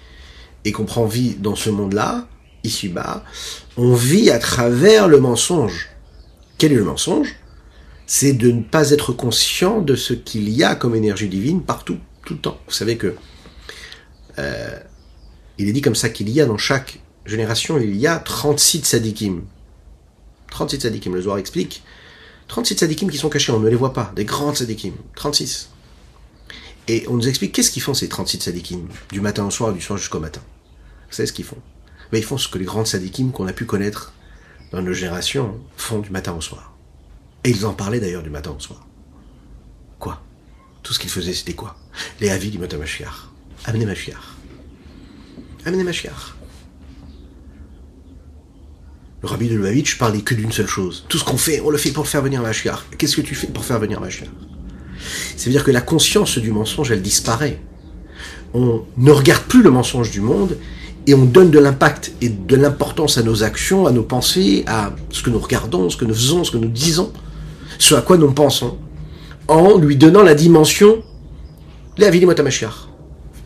et 0.64 0.72
qu'on 0.72 0.84
prend 0.84 1.04
vie 1.04 1.34
dans 1.34 1.56
ce 1.56 1.70
monde-là, 1.70 2.26
ici-bas. 2.64 3.24
On 3.76 3.94
vit 3.94 4.30
à 4.30 4.38
travers 4.38 5.08
le 5.08 5.20
mensonge. 5.20 5.88
Quel 6.58 6.72
est 6.72 6.76
le 6.76 6.84
mensonge? 6.84 7.36
C'est 8.06 8.32
de 8.32 8.50
ne 8.50 8.62
pas 8.62 8.90
être 8.90 9.12
conscient 9.12 9.80
de 9.80 9.94
ce 9.94 10.14
qu'il 10.14 10.48
y 10.48 10.64
a 10.64 10.74
comme 10.74 10.94
énergie 10.94 11.28
divine 11.28 11.62
partout, 11.62 11.98
tout 12.24 12.34
le 12.34 12.40
temps. 12.40 12.58
Vous 12.66 12.72
savez 12.72 12.96
que 12.96 13.14
euh, 14.38 14.78
il 15.58 15.68
est 15.68 15.72
dit 15.72 15.82
comme 15.82 15.94
ça 15.94 16.08
qu'il 16.08 16.30
y 16.30 16.40
a 16.40 16.46
dans 16.46 16.56
chaque 16.56 17.00
génération, 17.28 17.78
il 17.78 17.96
y 17.96 18.06
a 18.06 18.18
36 18.18 18.80
tzadikim. 18.80 19.42
36 20.50 20.78
tzadikim, 20.78 21.14
le 21.14 21.22
Zohar 21.22 21.38
explique. 21.38 21.82
36 22.48 22.76
tzadikim 22.76 23.10
qui 23.10 23.18
sont 23.18 23.28
cachés, 23.28 23.52
on 23.52 23.60
ne 23.60 23.68
les 23.68 23.76
voit 23.76 23.92
pas, 23.92 24.12
des 24.16 24.24
grands 24.24 24.54
tzadikim. 24.54 24.94
36. 25.14 25.70
Et 26.88 27.04
on 27.08 27.14
nous 27.14 27.28
explique 27.28 27.52
qu'est-ce 27.52 27.70
qu'ils 27.70 27.82
font 27.82 27.94
ces 27.94 28.08
36 28.08 28.38
tzadikim, 28.38 28.88
du 29.12 29.20
matin 29.20 29.44
au 29.44 29.50
soir, 29.50 29.72
du 29.72 29.80
soir 29.80 29.98
jusqu'au 29.98 30.20
matin. 30.20 30.40
Vous 31.08 31.14
savez 31.14 31.26
ce 31.26 31.32
qu'ils 31.32 31.44
font 31.44 31.58
Mais 32.12 32.18
Ils 32.18 32.24
font 32.24 32.38
ce 32.38 32.48
que 32.48 32.58
les 32.58 32.64
grands 32.64 32.84
tzadikim 32.84 33.30
qu'on 33.30 33.46
a 33.46 33.52
pu 33.52 33.66
connaître 33.66 34.12
dans 34.72 34.82
nos 34.82 34.92
générations 34.92 35.58
font 35.76 35.98
du 35.98 36.10
matin 36.10 36.32
au 36.32 36.40
soir. 36.40 36.74
Et 37.44 37.50
ils 37.50 37.66
en 37.66 37.74
parlaient 37.74 38.00
d'ailleurs 38.00 38.22
du 38.22 38.30
matin 38.30 38.54
au 38.56 38.60
soir. 38.60 38.86
Quoi? 39.98 40.22
Tout 40.82 40.92
ce 40.92 40.98
qu'ils 40.98 41.10
faisaient, 41.10 41.34
c'était 41.34 41.54
quoi? 41.54 41.76
Les 42.20 42.30
avis 42.30 42.50
du 42.50 42.58
matin. 42.58 42.78
Amenez 43.64 43.86
Mashiach. 43.86 44.22
Amenez 45.64 45.84
Mashiach. 45.84 46.37
Le 49.20 49.28
rabbi 49.28 49.48
de 49.48 49.56
Lubavitch 49.56 49.98
parlait 49.98 50.20
que 50.20 50.34
d'une 50.34 50.52
seule 50.52 50.68
chose. 50.68 51.04
Tout 51.08 51.18
ce 51.18 51.24
qu'on 51.24 51.38
fait, 51.38 51.60
on 51.64 51.70
le 51.70 51.78
fait 51.78 51.90
pour 51.90 52.06
faire 52.06 52.22
venir 52.22 52.40
Mashiach. 52.40 52.84
Qu'est-ce 52.96 53.16
que 53.16 53.20
tu 53.20 53.34
fais 53.34 53.48
pour 53.48 53.64
faire 53.64 53.80
venir 53.80 54.00
Mashiach 54.00 54.28
Ça 55.36 55.46
veut 55.46 55.50
dire 55.50 55.64
que 55.64 55.72
la 55.72 55.80
conscience 55.80 56.38
du 56.38 56.52
mensonge, 56.52 56.92
elle 56.92 57.02
disparaît. 57.02 57.60
On 58.54 58.84
ne 58.96 59.10
regarde 59.10 59.42
plus 59.42 59.62
le 59.62 59.70
mensonge 59.70 60.10
du 60.12 60.20
monde 60.20 60.56
et 61.08 61.14
on 61.14 61.24
donne 61.24 61.50
de 61.50 61.58
l'impact 61.58 62.12
et 62.20 62.28
de 62.28 62.54
l'importance 62.54 63.18
à 63.18 63.22
nos 63.22 63.42
actions, 63.42 63.86
à 63.86 63.90
nos 63.90 64.04
pensées, 64.04 64.62
à 64.68 64.94
ce 65.10 65.22
que 65.22 65.30
nous 65.30 65.40
regardons, 65.40 65.90
ce 65.90 65.96
que 65.96 66.04
nous 66.04 66.14
faisons, 66.14 66.44
ce 66.44 66.52
que 66.52 66.58
nous 66.58 66.68
disons, 66.68 67.12
ce 67.78 67.96
à 67.96 68.02
quoi 68.02 68.18
nous 68.18 68.30
pensons, 68.30 68.78
en 69.48 69.78
lui 69.78 69.96
donnant 69.96 70.22
la 70.22 70.34
dimension 70.34 71.02
la 71.96 72.10
Mashiach. 72.10 72.88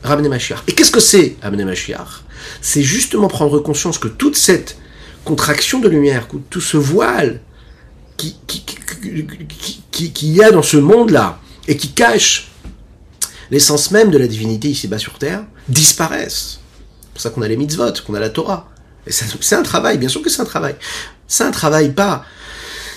Ramener 0.02 0.28
Mashiach. 0.28 0.64
Et 0.66 0.72
qu'est-ce 0.72 0.90
que 0.90 1.00
c'est 1.00 1.36
ramener 1.42 1.64
Mashiach 1.64 2.24
C'est 2.60 2.82
justement 2.82 3.28
prendre 3.28 3.58
conscience 3.60 3.96
que 3.96 4.08
toute 4.08 4.36
cette 4.36 4.76
contraction 5.24 5.80
de 5.80 5.88
lumière, 5.88 6.28
tout 6.50 6.60
ce 6.60 6.76
voile 6.76 7.40
qui, 8.16 8.36
qui, 8.46 8.64
qui, 9.90 10.12
qui, 10.12 10.32
y 10.32 10.42
a 10.42 10.50
dans 10.50 10.62
ce 10.62 10.76
monde-là 10.76 11.40
et 11.68 11.76
qui 11.76 11.92
cache 11.92 12.50
l'essence 13.50 13.90
même 13.90 14.10
de 14.10 14.18
la 14.18 14.26
divinité 14.26 14.68
ici-bas 14.68 14.98
sur 14.98 15.18
Terre, 15.18 15.44
disparaissent. 15.68 16.60
C'est 17.00 17.12
pour 17.12 17.20
ça 17.20 17.30
qu'on 17.30 17.42
a 17.42 17.48
les 17.48 17.56
mitzvot, 17.56 17.92
qu'on 18.06 18.14
a 18.14 18.20
la 18.20 18.30
Torah. 18.30 18.68
C'est 19.06 19.56
un 19.56 19.62
travail, 19.62 19.98
bien 19.98 20.08
sûr 20.08 20.22
que 20.22 20.30
c'est 20.30 20.42
un 20.42 20.46
travail. 20.46 20.76
C'est 21.26 21.44
un 21.44 21.50
travail 21.50 21.92
pas 21.92 22.24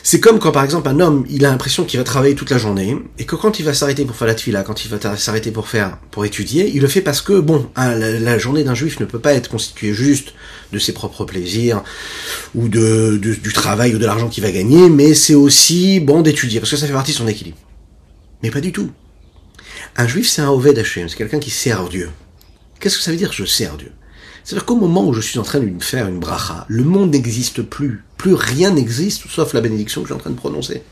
c'est 0.08 0.20
comme 0.20 0.38
quand 0.38 0.52
par 0.52 0.64
exemple 0.64 0.88
un 0.88 1.00
homme, 1.00 1.26
il 1.32 1.48
a 1.48 1.50
l'impression 1.50 1.84
qu'il 1.84 2.00
va 2.00 2.04
travailler 2.04 2.36
toute 2.36 2.52
la 2.52 2.60
journée, 2.60 2.96
et 3.18 3.26
que 3.26 3.36
quand 3.36 3.58
il 3.58 3.66
va 3.66 3.74
s'arrêter 3.74 4.06
pour 4.06 4.16
faire 4.16 4.28
la 4.28 4.36
tefila, 4.36 4.62
quand 4.62 4.86
il 4.86 4.92
va 4.92 5.18
s'arrêter 5.18 5.50
pour 5.50 5.68
faire, 5.68 5.98
pour 6.12 6.26
étudier, 6.26 6.72
il 6.76 6.84
le 6.84 6.88
fait 6.88 7.02
parce 7.02 7.24
que, 7.24 7.40
bon, 7.40 7.72
la, 7.76 8.38
journée 8.38 8.64
d'un 8.64 8.76
juif 8.76 9.00
ne 9.00 9.06
peut 9.06 9.18
pas 9.18 9.34
être 9.34 9.50
constituée 9.50 9.96
juste 9.96 10.36
de 10.71 10.80
ses 10.80 10.93
propres 10.93 11.25
plaisirs, 11.25 11.84
ou 12.54 12.67
de, 12.67 13.17
du 13.17 13.54
travail 13.54 13.95
ou 13.95 13.97
de 13.97 14.06
l'argent 14.06 14.30
qu'il 14.30 14.43
va 14.43 14.51
gagner, 14.51 14.89
mais 14.89 15.13
c'est 15.13 15.36
aussi, 15.36 15.99
bon, 15.99 16.21
d'étudier, 16.21 16.60
parce 16.60 16.71
que 16.71 16.78
ça 16.78 16.88
fait 16.88 16.93
partie 16.93 17.12
de 17.12 17.17
son 17.17 17.28
équilibre. 17.28 17.58
Mais 18.43 18.51
pas 18.51 18.62
du 18.62 18.71
tout. 18.71 18.91
Un 19.97 20.08
juif, 20.08 20.28
c'est 20.30 20.41
un 20.41 20.49
Oved 20.49 20.84
c'est 20.84 21.15
quelqu'un 21.15 21.39
qui 21.39 21.51
sert 21.51 21.88
Dieu. 21.88 22.10
Qu'est-ce 22.80 22.97
que 22.97 23.04
ça 23.04 23.12
veut 23.12 23.17
dire, 23.17 23.32
je 23.32 23.45
sers 23.45 23.78
Dieu? 23.78 23.91
C'est-à-dire 24.43 24.65
qu'au 24.65 24.75
moment 24.75 25.08
où 25.08 25.13
je 25.13 25.21
suis 25.21 25.39
en 25.39 25.43
train 25.43 25.60
de 25.60 25.84
faire 25.84 26.08
une 26.08 26.19
bracha, 26.19 26.65
le 26.67 26.84
monde 26.84 27.12
n'existe 27.12 27.63
plus. 27.63 28.04
Plus 28.17 28.36
rien 28.36 28.71
n'existe, 28.71 29.23
sauf 29.28 29.54
la 29.54 29.62
bénédiction 29.62 30.01
que 30.01 30.08
je 30.08 30.13
suis 30.13 30.19
en 30.19 30.21
train 30.21 30.30
de 30.30 30.36
prononcer. 30.36 30.84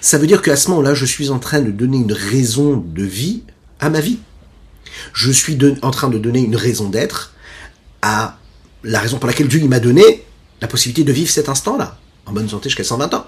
Ça 0.00 0.18
veut 0.18 0.26
dire 0.26 0.42
qu'à 0.42 0.56
ce 0.56 0.68
moment-là, 0.70 0.94
je 0.94 1.04
suis 1.04 1.30
en 1.30 1.38
train 1.38 1.60
de 1.60 1.70
donner 1.70 1.98
une 1.98 2.12
raison 2.12 2.76
de 2.76 3.04
vie 3.04 3.44
à 3.78 3.90
ma 3.90 4.00
vie. 4.00 4.18
Je 5.12 5.30
suis 5.30 5.56
en 5.82 5.90
train 5.90 6.08
de 6.08 6.18
donner 6.18 6.40
une 6.40 6.56
raison 6.56 6.88
d'être 6.88 7.34
à 8.02 8.38
la 8.84 9.00
raison 9.00 9.18
pour 9.18 9.26
laquelle 9.26 9.48
Dieu 9.48 9.66
m'a 9.66 9.80
donné 9.80 10.24
la 10.60 10.68
possibilité 10.68 11.04
de 11.04 11.12
vivre 11.12 11.30
cet 11.30 11.48
instant-là, 11.48 11.98
en 12.26 12.32
bonne 12.32 12.48
santé 12.48 12.68
jusqu'à 12.68 12.84
120 12.84 13.14
ans. 13.14 13.26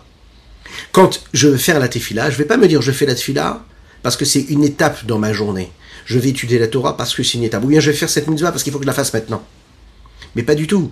Quand 0.92 1.20
je 1.32 1.48
veux 1.48 1.56
faire 1.56 1.78
la 1.78 1.88
tefila, 1.88 2.30
je 2.30 2.36
vais 2.36 2.44
pas 2.44 2.56
me 2.56 2.68
dire 2.68 2.82
je 2.82 2.92
fais 2.92 3.06
la 3.06 3.14
tefila 3.14 3.64
parce 4.02 4.16
que 4.16 4.24
c'est 4.24 4.42
une 4.42 4.64
étape 4.64 5.06
dans 5.06 5.18
ma 5.18 5.32
journée. 5.32 5.72
Je 6.04 6.18
vais 6.18 6.28
étudier 6.28 6.58
la 6.58 6.68
Torah 6.68 6.96
parce 6.96 7.14
que 7.14 7.22
c'est 7.22 7.38
une 7.38 7.44
étape. 7.44 7.64
Ou 7.64 7.68
bien 7.68 7.80
je 7.80 7.90
vais 7.90 7.96
faire 7.96 8.10
cette 8.10 8.28
mitzvah 8.28 8.52
parce 8.52 8.62
qu'il 8.62 8.72
faut 8.72 8.78
que 8.78 8.84
je 8.84 8.88
la 8.88 8.94
fasse 8.94 9.12
maintenant. 9.12 9.42
Mais 10.36 10.42
pas 10.42 10.54
du 10.54 10.66
tout. 10.66 10.90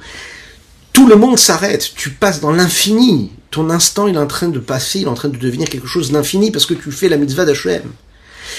Tout 0.92 1.06
le 1.06 1.16
monde 1.16 1.38
s'arrête. 1.38 1.92
Tu 1.94 2.10
passes 2.10 2.40
dans 2.40 2.52
l'infini. 2.52 3.32
Ton 3.50 3.68
instant, 3.70 4.06
il 4.08 4.14
est 4.14 4.18
en 4.18 4.26
train 4.26 4.48
de 4.48 4.58
passer, 4.58 5.00
il 5.00 5.04
est 5.04 5.08
en 5.08 5.14
train 5.14 5.28
de 5.28 5.36
devenir 5.36 5.68
quelque 5.68 5.86
chose 5.86 6.10
d'infini 6.10 6.50
parce 6.50 6.64
que 6.64 6.74
tu 6.74 6.90
fais 6.90 7.08
la 7.08 7.18
mitzvah 7.18 7.44
d'Hachem. 7.44 7.82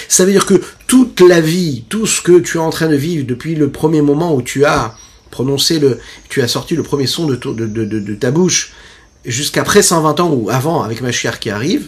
Ça 0.07 0.25
veut 0.25 0.31
dire 0.31 0.45
que 0.45 0.61
toute 0.87 1.21
la 1.21 1.41
vie, 1.41 1.83
tout 1.89 2.05
ce 2.05 2.21
que 2.21 2.39
tu 2.39 2.57
es 2.57 2.61
en 2.61 2.69
train 2.69 2.87
de 2.87 2.95
vivre 2.95 3.25
depuis 3.25 3.55
le 3.55 3.71
premier 3.71 4.01
moment 4.01 4.35
où 4.35 4.41
tu 4.41 4.65
as 4.65 4.95
prononcé 5.33 5.79
le, 5.79 5.99
tu 6.29 6.41
as 6.41 6.47
sorti 6.47 6.75
le 6.75 6.83
premier 6.83 7.07
son 7.07 7.25
de, 7.25 7.35
de, 7.35 7.65
de, 7.65 7.85
de 7.85 8.15
ta 8.15 8.31
bouche, 8.31 8.71
jusqu'après 9.25 9.81
120 9.81 10.19
ans 10.19 10.31
ou 10.31 10.49
avant 10.49 10.83
avec 10.83 11.01
ma 11.01 11.11
chère 11.11 11.39
qui 11.39 11.49
arrive, 11.49 11.87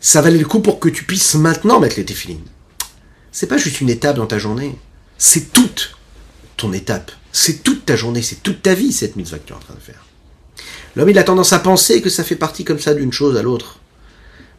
ça 0.00 0.20
valait 0.20 0.38
le 0.38 0.44
coup 0.44 0.60
pour 0.60 0.78
que 0.78 0.88
tu 0.88 1.04
puisses 1.04 1.34
maintenant 1.34 1.80
mettre 1.80 1.96
les 1.96 2.04
téfilines. 2.04 2.44
C'est 3.32 3.46
pas 3.46 3.56
juste 3.56 3.80
une 3.80 3.88
étape 3.88 4.16
dans 4.16 4.26
ta 4.26 4.38
journée, 4.38 4.76
c'est 5.16 5.52
toute 5.52 5.96
ton 6.56 6.72
étape, 6.72 7.10
c'est 7.32 7.62
toute 7.62 7.86
ta 7.86 7.96
journée, 7.96 8.22
c'est 8.22 8.42
toute 8.42 8.62
ta 8.62 8.74
vie 8.74 8.92
cette 8.92 9.16
mitzvah 9.16 9.38
que 9.38 9.46
tu 9.46 9.52
es 9.52 9.56
en 9.56 9.60
train 9.60 9.74
de 9.74 9.80
faire. 9.80 10.04
L'homme 10.94 11.08
il 11.08 11.18
a 11.18 11.24
tendance 11.24 11.54
à 11.54 11.58
penser 11.58 12.02
que 12.02 12.10
ça 12.10 12.24
fait 12.24 12.36
partie 12.36 12.64
comme 12.64 12.78
ça 12.78 12.94
d'une 12.94 13.12
chose 13.12 13.36
à 13.36 13.42
l'autre. 13.42 13.78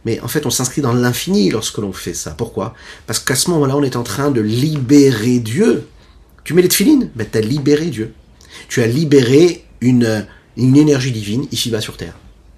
Mais 0.05 0.19
en 0.19 0.27
fait, 0.27 0.45
on 0.45 0.49
s'inscrit 0.49 0.81
dans 0.81 0.91
l'infini 0.91 1.49
lorsque 1.49 1.77
l'on 1.77 1.93
fait 1.93 2.13
ça. 2.13 2.31
Pourquoi? 2.31 2.75
Parce 3.07 3.19
qu'à 3.19 3.35
ce 3.35 3.49
moment-là, 3.51 3.77
on 3.77 3.83
est 3.83 3.95
en 3.95 4.03
train 4.03 4.31
de 4.31 4.41
libérer 4.41 5.39
Dieu. 5.39 5.87
Tu 6.43 6.53
mets 6.53 6.61
les 6.61 6.67
tefilines 6.67 7.09
Ben, 7.15 7.27
tu 7.29 7.37
as 7.37 7.41
libéré 7.41 7.87
Dieu. 7.87 8.13
Tu 8.67 8.81
as 8.81 8.87
libéré 8.87 9.65
une, 9.81 10.25
une 10.57 10.77
énergie 10.77 11.11
divine 11.11 11.45
ici-bas 11.51 11.81
sur 11.81 11.97
Terre. 11.97 12.15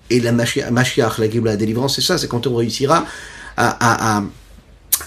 Et 0.09 0.19
la 0.19 0.31
Mashiach, 0.31 1.17
la 1.17 1.29
Géoula, 1.29 1.51
la 1.51 1.57
délivrance, 1.57 1.95
c'est 1.95 2.01
ça, 2.01 2.17
c'est 2.17 2.27
quand 2.27 2.45
on 2.47 2.55
réussira 2.55 3.05
à, 3.57 4.17
à, 4.17 4.23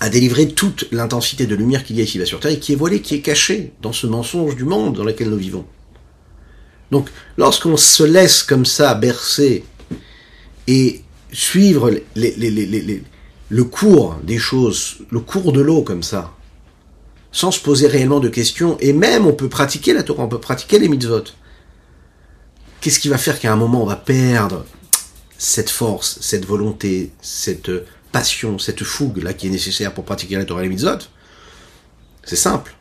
à, 0.01 0.09
délivrer 0.09 0.49
toute 0.49 0.88
l'intensité 0.91 1.47
de 1.47 1.55
lumière 1.55 1.85
qu'il 1.85 1.97
y 1.97 2.01
a 2.01 2.05
ici-bas 2.05 2.27
sur 2.27 2.41
Terre 2.41 2.53
et 2.53 2.59
qui 2.59 2.73
est 2.73 2.77
voilée, 2.77 3.01
qui 3.01 3.14
est 3.14 3.21
cachée 3.21 3.73
dans 3.81 3.93
ce 3.93 4.07
mensonge 4.07 4.57
du 4.57 4.64
monde 4.64 4.97
dans 4.97 5.05
lequel 5.05 5.31
nous 5.31 5.37
vivons. 5.37 5.64
Donc, 6.91 7.11
lorsqu'on 7.37 7.77
se 7.77 8.03
laisse 8.03 8.43
comme 8.43 8.64
ça 8.64 8.95
bercer 8.95 9.64
et 10.67 11.03
suivre 11.33 11.91
les, 11.91 12.35
les, 12.37 12.51
les, 12.51 13.03
le 13.51 13.64
cours 13.64 14.17
des 14.23 14.38
choses, 14.38 14.99
le 15.11 15.21
cours 15.21 15.53
de 15.53 15.61
l'eau 15.61 15.83
comme 15.83 16.03
ça, 16.03 16.35
sans 17.33 17.51
se 17.51 17.61
poser 17.61 17.87
réellement 17.87 18.21
de 18.21 18.29
questions, 18.29 18.77
et 18.81 18.93
même 18.93 19.27
on 19.27 19.33
peut 19.33 19.49
pratiquer 19.49 19.93
la 19.93 20.03
Torah, 20.03 20.25
on 20.25 20.29
peut 20.29 20.41
pratiquer 20.41 20.79
les 20.79 20.88
mitzvot. 20.88 21.25
Qu'est-ce 22.81 23.01
qui 23.01 23.09
va 23.09 23.19
faire 23.19 23.38
qu'à 23.38 23.53
un 23.53 23.57
moment 23.57 23.83
on 23.83 23.87
va 23.87 23.97
perdre 23.97 24.64
cette 25.37 25.71
force, 25.71 26.19
cette 26.21 26.45
volonté, 26.45 27.12
cette 27.21 27.71
passion, 28.12 28.59
cette 28.59 28.85
fougue 28.85 29.23
là 29.23 29.35
qui 29.35 29.47
est 29.47 29.51
nécessaire 29.51 29.93
pour 29.93 30.05
pratiquer 30.05 30.37
la 30.37 30.45
Torah 30.45 30.61
et 30.61 30.64
les 30.64 30.71
mitzvot? 30.71 30.99
C'est 32.25 32.37
simple. 32.37 32.75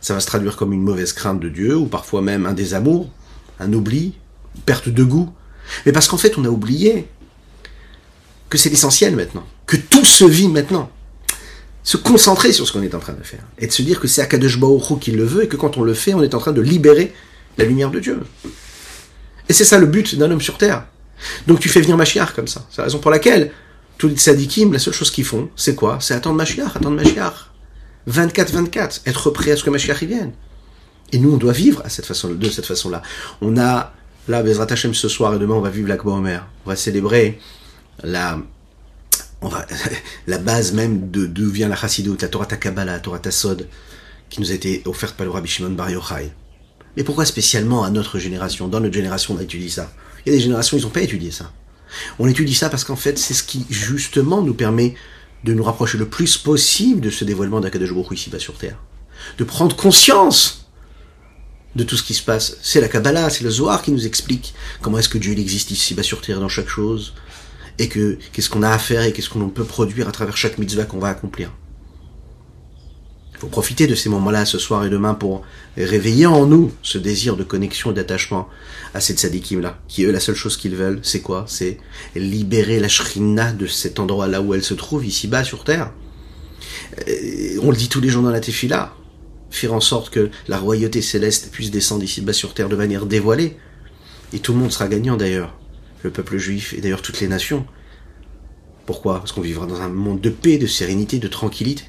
Ça 0.00 0.14
va 0.14 0.20
se 0.20 0.26
traduire 0.26 0.56
comme 0.56 0.72
une 0.72 0.82
mauvaise 0.82 1.12
crainte 1.12 1.40
de 1.40 1.48
Dieu, 1.48 1.76
ou 1.76 1.86
parfois 1.86 2.22
même 2.22 2.46
un 2.46 2.54
désamour, 2.54 3.10
un 3.58 3.72
oubli, 3.72 4.14
perte 4.64 4.88
de 4.88 5.04
goût. 5.04 5.30
Mais 5.84 5.92
parce 5.92 6.08
qu'en 6.08 6.16
fait 6.16 6.38
on 6.38 6.44
a 6.44 6.48
oublié 6.48 7.06
que 8.48 8.58
c'est 8.58 8.70
l'essentiel 8.70 9.14
maintenant, 9.14 9.46
que 9.66 9.76
tout 9.76 10.04
se 10.04 10.24
vit 10.24 10.48
maintenant. 10.48 10.90
Se 11.82 11.96
concentrer 11.96 12.52
sur 12.52 12.66
ce 12.66 12.72
qu'on 12.72 12.82
est 12.82 12.94
en 12.94 12.98
train 12.98 13.14
de 13.14 13.22
faire 13.22 13.44
et 13.58 13.66
de 13.66 13.72
se 13.72 13.82
dire 13.82 14.00
que 14.00 14.06
c'est 14.06 14.20
Akadosh 14.20 14.58
Baruch 14.58 14.98
qui 15.00 15.12
le 15.12 15.24
veut 15.24 15.44
et 15.44 15.48
que 15.48 15.56
quand 15.56 15.78
on 15.78 15.82
le 15.82 15.94
fait, 15.94 16.12
on 16.12 16.22
est 16.22 16.34
en 16.34 16.38
train 16.38 16.52
de 16.52 16.60
libérer 16.60 17.14
la 17.56 17.64
lumière 17.64 17.90
de 17.90 18.00
Dieu. 18.00 18.20
Et 19.48 19.52
c'est 19.52 19.64
ça 19.64 19.78
le 19.78 19.86
but 19.86 20.16
d'un 20.16 20.30
homme 20.30 20.40
sur 20.40 20.58
terre. 20.58 20.84
Donc 21.46 21.60
tu 21.60 21.68
fais 21.68 21.80
venir 21.80 21.96
Mashiach 21.96 22.32
comme 22.34 22.48
ça. 22.48 22.66
C'est 22.70 22.78
la 22.78 22.84
raison 22.84 22.98
pour 22.98 23.10
laquelle 23.10 23.50
tous 23.98 24.08
les 24.08 24.16
tzadikim, 24.16 24.72
la 24.72 24.78
seule 24.78 24.94
chose 24.94 25.10
qu'ils 25.10 25.24
font, 25.24 25.50
c'est 25.56 25.74
quoi? 25.74 25.98
C'est 26.00 26.14
attendre 26.14 26.36
Mashiach, 26.36 26.76
attendre 26.76 26.96
Mashiach. 26.96 27.50
24-24, 28.08 29.00
être 29.06 29.30
prêt 29.30 29.52
à 29.52 29.56
ce 29.56 29.64
que 29.64 29.70
Mashiach 29.70 30.02
y 30.02 30.06
vienne. 30.06 30.32
Et 31.12 31.18
nous, 31.18 31.32
on 31.32 31.36
doit 31.36 31.52
vivre 31.52 31.82
à 31.84 31.88
cette 31.88 32.06
façon, 32.06 32.30
de 32.32 32.48
cette 32.48 32.66
façon-là. 32.66 33.02
On 33.40 33.58
a, 33.58 33.92
là, 34.28 34.42
Bezrat 34.42 34.66
Hashem 34.70 34.94
ce 34.94 35.08
soir 35.08 35.34
et 35.34 35.38
demain, 35.38 35.54
on 35.54 35.60
va 35.60 35.70
vivre 35.70 35.88
la 35.88 35.96
Omer. 36.06 36.46
On 36.64 36.70
va 36.70 36.76
célébrer 36.76 37.38
la, 38.02 38.38
va, 39.48 39.66
la 40.26 40.38
base 40.38 40.72
même 40.72 41.10
de 41.10 41.26
d'où 41.26 41.50
vient 41.50 41.68
la 41.68 41.76
Chassidut, 41.76 42.16
la 42.20 42.28
Torah 42.28 42.46
Takabala, 42.46 42.92
la 42.92 43.00
Torah 43.00 43.18
Tassod, 43.18 43.66
qui 44.28 44.40
nous 44.40 44.50
a 44.50 44.54
été 44.54 44.82
offerte 44.84 45.16
par 45.16 45.26
le 45.26 45.32
Rabbi 45.32 45.48
Shimon 45.48 45.70
Bar 45.70 45.90
Yochai. 45.90 46.30
Mais 46.96 47.04
pourquoi 47.04 47.24
spécialement 47.24 47.84
à 47.84 47.90
notre 47.90 48.18
génération 48.18 48.68
Dans 48.68 48.80
notre 48.80 48.94
génération, 48.94 49.34
on 49.34 49.38
a 49.38 49.42
étudié 49.42 49.68
ça? 49.68 49.92
Il 50.24 50.32
y 50.32 50.34
a 50.34 50.36
des 50.36 50.42
générations, 50.42 50.76
ils 50.76 50.82
n'ont 50.82 50.90
pas 50.90 51.02
étudié 51.02 51.30
ça. 51.30 51.52
On 52.18 52.28
étudie 52.28 52.54
ça 52.54 52.68
parce 52.68 52.84
qu'en 52.84 52.96
fait, 52.96 53.18
c'est 53.18 53.34
ce 53.34 53.42
qui, 53.42 53.66
justement, 53.70 54.42
nous 54.42 54.54
permet 54.54 54.94
de 55.44 55.54
nous 55.54 55.62
rapprocher 55.62 55.98
le 55.98 56.08
plus 56.08 56.36
possible 56.36 57.00
de 57.00 57.10
ce 57.10 57.24
dévoilement 57.24 57.60
d'Akadosh 57.60 57.92
Baruch 57.92 58.12
ici-bas 58.12 58.38
sur 58.38 58.58
Terre. 58.58 58.76
De 59.38 59.44
prendre 59.44 59.74
conscience 59.74 60.66
de 61.76 61.84
tout 61.84 61.96
ce 61.96 62.02
qui 62.02 62.14
se 62.14 62.22
passe. 62.22 62.56
C'est 62.62 62.80
la 62.80 62.88
Kabbalah, 62.88 63.30
c'est 63.30 63.44
le 63.44 63.50
Zohar 63.50 63.82
qui 63.82 63.92
nous 63.92 64.06
explique 64.06 64.54
comment 64.82 64.98
est-ce 64.98 65.08
que 65.08 65.18
Dieu 65.18 65.32
existe 65.38 65.70
ici-bas 65.70 66.02
sur 66.02 66.20
Terre 66.20 66.40
dans 66.40 66.48
chaque 66.48 66.68
chose, 66.68 67.14
et 67.80 67.88
que 67.88 68.18
qu'est-ce 68.32 68.50
qu'on 68.50 68.62
a 68.62 68.70
à 68.70 68.78
faire 68.78 69.02
et 69.04 69.12
qu'est-ce 69.12 69.30
qu'on 69.30 69.48
peut 69.48 69.64
produire 69.64 70.06
à 70.06 70.12
travers 70.12 70.36
chaque 70.36 70.58
mitzvah 70.58 70.84
qu'on 70.84 70.98
va 70.98 71.08
accomplir. 71.08 71.50
Il 73.32 73.38
faut 73.38 73.46
profiter 73.46 73.86
de 73.86 73.94
ces 73.94 74.10
moments-là 74.10 74.44
ce 74.44 74.58
soir 74.58 74.84
et 74.84 74.90
demain 74.90 75.14
pour 75.14 75.40
réveiller 75.78 76.26
en 76.26 76.44
nous 76.44 76.72
ce 76.82 76.98
désir 76.98 77.38
de 77.38 77.42
connexion 77.42 77.90
et 77.90 77.94
d'attachement 77.94 78.48
à 78.92 79.00
ces 79.00 79.14
tzadikim-là, 79.14 79.78
qui 79.88 80.04
eux, 80.04 80.12
la 80.12 80.20
seule 80.20 80.34
chose 80.34 80.58
qu'ils 80.58 80.76
veulent, 80.76 81.00
c'est 81.02 81.22
quoi? 81.22 81.46
C'est 81.48 81.78
libérer 82.14 82.80
la 82.80 82.88
shrina 82.88 83.52
de 83.52 83.66
cet 83.66 83.98
endroit-là 83.98 84.42
où 84.42 84.52
elle 84.52 84.62
se 84.62 84.74
trouve, 84.74 85.06
ici-bas 85.06 85.42
sur 85.42 85.64
Terre. 85.64 85.90
Euh, 87.08 87.58
on 87.62 87.70
le 87.70 87.78
dit 87.78 87.88
tous 87.88 88.02
les 88.02 88.10
jours 88.10 88.22
dans 88.22 88.30
la 88.30 88.40
tefila, 88.40 88.94
faire 89.50 89.72
en 89.72 89.80
sorte 89.80 90.10
que 90.10 90.28
la 90.48 90.58
royauté 90.58 91.00
céleste 91.00 91.50
puisse 91.50 91.70
descendre 91.70 92.04
ici-bas 92.04 92.34
sur 92.34 92.52
Terre 92.52 92.68
de 92.68 92.76
manière 92.76 93.06
dévoilée. 93.06 93.56
Et 94.34 94.38
tout 94.38 94.52
le 94.52 94.58
monde 94.58 94.70
sera 94.70 94.86
gagnant 94.86 95.16
d'ailleurs 95.16 95.59
le 96.02 96.10
peuple 96.10 96.38
juif 96.38 96.72
et 96.72 96.80
d'ailleurs 96.80 97.02
toutes 97.02 97.20
les 97.20 97.28
nations. 97.28 97.66
Pourquoi? 98.86 99.18
Parce 99.18 99.32
qu'on 99.32 99.40
vivra 99.40 99.66
dans 99.66 99.80
un 99.80 99.88
monde 99.88 100.20
de 100.20 100.30
paix, 100.30 100.58
de 100.58 100.66
sérénité, 100.66 101.18
de 101.18 101.28
tranquillité. 101.28 101.84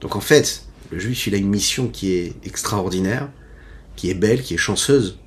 Donc 0.00 0.16
en 0.16 0.20
fait, 0.20 0.64
le 0.90 0.98
juif, 0.98 1.26
il 1.26 1.34
a 1.34 1.38
une 1.38 1.48
mission 1.48 1.88
qui 1.88 2.12
est 2.12 2.34
extraordinaire, 2.44 3.28
qui 3.96 4.10
est 4.10 4.14
belle, 4.14 4.42
qui 4.42 4.54
est 4.54 4.58
chanceuse. 4.58 5.18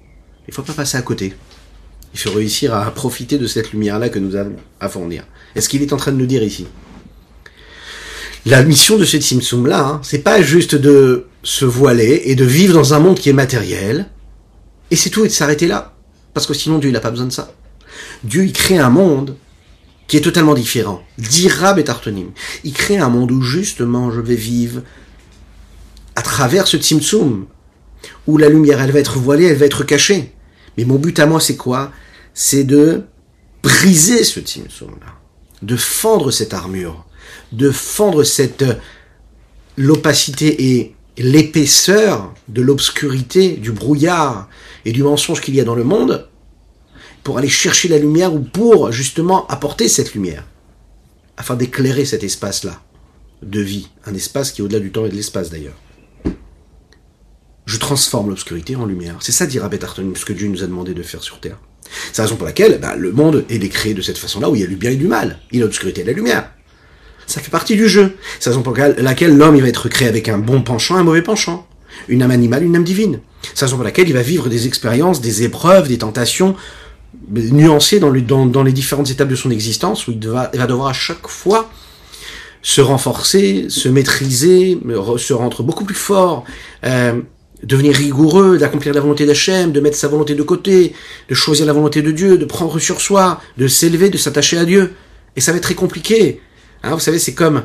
Il 0.47 0.53
faut 0.53 0.63
pas 0.63 0.73
passer 0.73 0.97
à 0.97 1.01
côté. 1.01 1.33
Il 2.13 2.19
faut 2.19 2.31
réussir 2.31 2.73
à 2.73 2.89
profiter 2.91 3.37
de 3.37 3.47
cette 3.47 3.71
lumière-là 3.71 4.09
que 4.09 4.19
nous 4.19 4.35
avons 4.35 4.55
à 4.79 4.87
fournir. 4.87 5.25
Est-ce 5.55 5.67
qu'il 5.67 5.81
est 5.81 5.93
en 5.93 5.97
train 5.97 6.11
de 6.11 6.17
nous 6.17 6.25
dire 6.25 6.41
ici? 6.41 6.67
La 8.45 8.63
mission 8.63 8.97
de 8.97 9.03
ce 9.03 9.19
Simsum-là, 9.19 9.85
hein, 9.85 10.01
c'est 10.03 10.23
pas 10.23 10.41
juste 10.41 10.75
de 10.75 11.25
se 11.43 11.65
voiler 11.65 12.21
et 12.25 12.35
de 12.35 12.45
vivre 12.45 12.73
dans 12.73 12.93
un 12.93 12.99
monde 12.99 13.19
qui 13.19 13.29
est 13.29 13.33
matériel, 13.33 14.09
et 14.89 14.95
c'est 14.95 15.09
tout, 15.09 15.25
et 15.25 15.27
de 15.27 15.33
s'arrêter 15.33 15.67
là. 15.67 15.96
Parce 16.37 16.45
que 16.45 16.53
sinon, 16.53 16.77
Dieu, 16.77 16.91
il 16.91 16.93
n'a 16.93 16.99
pas 16.99 17.09
besoin 17.09 17.25
de 17.25 17.31
ça. 17.31 17.51
Dieu, 18.23 18.45
il 18.45 18.53
crée 18.53 18.77
un 18.77 18.91
monde 18.91 19.37
qui 20.05 20.17
est 20.17 20.21
totalement 20.21 20.53
différent. 20.53 21.01
D'Irab 21.17 21.79
et. 21.79 22.31
Il 22.63 22.73
crée 22.73 22.99
un 22.99 23.09
monde 23.09 23.31
où 23.31 23.41
justement 23.41 24.11
je 24.11 24.21
vais 24.21 24.35
vivre 24.35 24.83
à 26.15 26.21
travers 26.21 26.67
ce 26.67 26.77
Tzimtzum, 26.77 27.47
où 28.27 28.37
la 28.37 28.49
lumière, 28.49 28.79
elle 28.79 28.91
va 28.91 28.99
être 28.99 29.17
voilée, 29.17 29.45
elle 29.45 29.57
va 29.57 29.65
être 29.65 29.83
cachée. 29.83 30.31
Mais 30.77 30.85
mon 30.85 30.99
but 30.99 31.17
à 31.17 31.25
moi, 31.25 31.39
c'est 31.39 31.55
quoi? 31.55 31.91
C'est 32.35 32.65
de 32.65 33.01
briser 33.63 34.23
ce 34.23 34.39
Tzimtzum-là, 34.39 35.13
de 35.63 35.75
fendre 35.75 36.29
cette 36.29 36.53
armure, 36.53 37.07
de 37.51 37.71
fendre 37.71 38.23
cette 38.23 38.63
l'opacité 39.75 40.77
et 40.77 40.95
l'épaisseur 41.17 42.31
de 42.47 42.61
l'obscurité, 42.61 43.53
du 43.53 43.71
brouillard 43.71 44.47
et 44.87 44.93
du 44.93 45.03
mensonge 45.03 45.41
qu'il 45.41 45.53
y 45.53 45.59
a 45.59 45.65
dans 45.65 45.75
le 45.75 45.83
monde, 45.83 46.29
pour 47.23 47.37
aller 47.37 47.49
chercher 47.49 47.89
la 47.89 47.97
lumière 47.97 48.33
ou 48.33 48.39
pour 48.39 48.93
justement 48.93 49.45
apporter 49.47 49.89
cette 49.89 50.13
lumière, 50.13 50.45
afin 51.35 51.55
d'éclairer 51.55 52.05
cet 52.05 52.23
espace-là 52.23 52.81
de 53.43 53.59
vie, 53.59 53.89
un 54.05 54.13
espace 54.13 54.53
qui 54.53 54.61
est 54.61 54.63
au-delà 54.63 54.79
du 54.79 54.91
temps 54.91 55.05
et 55.05 55.09
de 55.09 55.15
l'espace 55.15 55.49
d'ailleurs. 55.49 55.75
Je 57.65 57.77
transforme 57.77 58.29
l'obscurité 58.29 58.77
en 58.77 58.85
lumière. 58.85 59.17
C'est 59.19 59.33
ça, 59.33 59.45
dit 59.45 59.59
Rabbi 59.59 59.77
Tartonim, 59.77 60.15
ce 60.15 60.23
que 60.23 60.31
Dieu 60.31 60.47
nous 60.47 60.63
a 60.63 60.67
demandé 60.67 60.93
de 60.93 61.03
faire 61.03 61.21
sur 61.21 61.41
Terre. 61.41 61.59
C'est 62.13 62.19
la 62.19 62.23
raison 62.23 62.37
pour 62.37 62.47
laquelle 62.47 62.79
bah, 62.79 62.95
le 62.95 63.11
monde 63.11 63.43
est 63.49 63.59
décréé 63.59 63.93
de 63.93 64.01
cette 64.01 64.17
façon-là, 64.17 64.49
où 64.49 64.55
il 64.55 64.61
y 64.61 64.63
a 64.63 64.67
du 64.67 64.77
bien 64.77 64.91
et 64.91 64.95
du 64.95 65.07
mal. 65.07 65.39
Il 65.51 65.59
y 65.59 65.61
a 65.61 65.65
l'obscurité 65.65 65.99
et 65.99 66.05
la 66.05 66.13
lumière. 66.13 66.49
Ça 67.25 67.41
fait 67.41 67.51
partie 67.51 67.75
du 67.75 67.89
jeu. 67.89 68.15
C'est 68.39 68.49
la 68.49 68.55
raison 68.55 68.63
pour 68.63 68.77
laquelle 68.77 69.35
l'homme 69.35 69.59
va 69.59 69.67
être 69.67 69.89
créé 69.89 70.07
avec 70.07 70.29
un 70.29 70.37
bon 70.37 70.61
penchant, 70.61 70.95
un 70.95 71.03
mauvais 71.03 71.21
penchant. 71.21 71.67
Une 72.07 72.21
âme 72.21 72.31
animale, 72.31 72.63
une 72.63 72.77
âme 72.77 72.85
divine. 72.85 73.19
C'est 73.53 73.61
la 73.61 73.67
raison 73.67 73.77
pour 73.77 73.85
laquelle 73.85 74.07
il 74.07 74.13
va 74.13 74.21
vivre 74.21 74.49
des 74.49 74.67
expériences, 74.67 75.21
des 75.21 75.43
épreuves, 75.43 75.87
des 75.87 75.97
tentations 75.97 76.55
nuancées 77.29 77.99
dans, 77.99 78.11
les 78.11 78.73
différentes 78.73 79.09
étapes 79.09 79.29
de 79.29 79.35
son 79.35 79.51
existence, 79.51 80.07
où 80.07 80.11
il, 80.11 80.27
va 80.27 80.49
devoir 80.49 80.89
à 80.89 80.93
chaque 80.93 81.27
fois 81.27 81.69
se 82.61 82.81
renforcer, 82.81 83.67
se 83.69 83.87
maîtriser, 83.89 84.77
se 85.17 85.33
rendre 85.33 85.63
beaucoup 85.63 85.85
plus 85.85 85.95
fort, 85.95 86.43
euh, 86.85 87.21
devenir 87.63 87.95
rigoureux, 87.95 88.57
d'accomplir 88.57 88.93
la 88.93 89.01
volonté 89.01 89.25
d'Hachem, 89.25 89.71
de 89.71 89.79
mettre 89.79 89.97
sa 89.97 90.07
volonté 90.07 90.35
de 90.35 90.43
côté, 90.43 90.93
de 91.29 91.35
choisir 91.35 91.65
la 91.65 91.73
volonté 91.73 92.01
de 92.01 92.11
Dieu, 92.11 92.37
de 92.37 92.45
prendre 92.45 92.77
sur 92.79 93.01
soi, 93.01 93.41
de 93.57 93.67
s'élever, 93.67 94.09
de 94.09 94.17
s'attacher 94.17 94.57
à 94.57 94.65
Dieu. 94.65 94.93
Et 95.35 95.41
ça 95.41 95.51
va 95.51 95.57
être 95.57 95.63
très 95.63 95.75
compliqué. 95.75 96.41
Hein, 96.83 96.93
vous 96.93 96.99
savez, 96.99 97.19
c'est 97.19 97.33
comme 97.33 97.63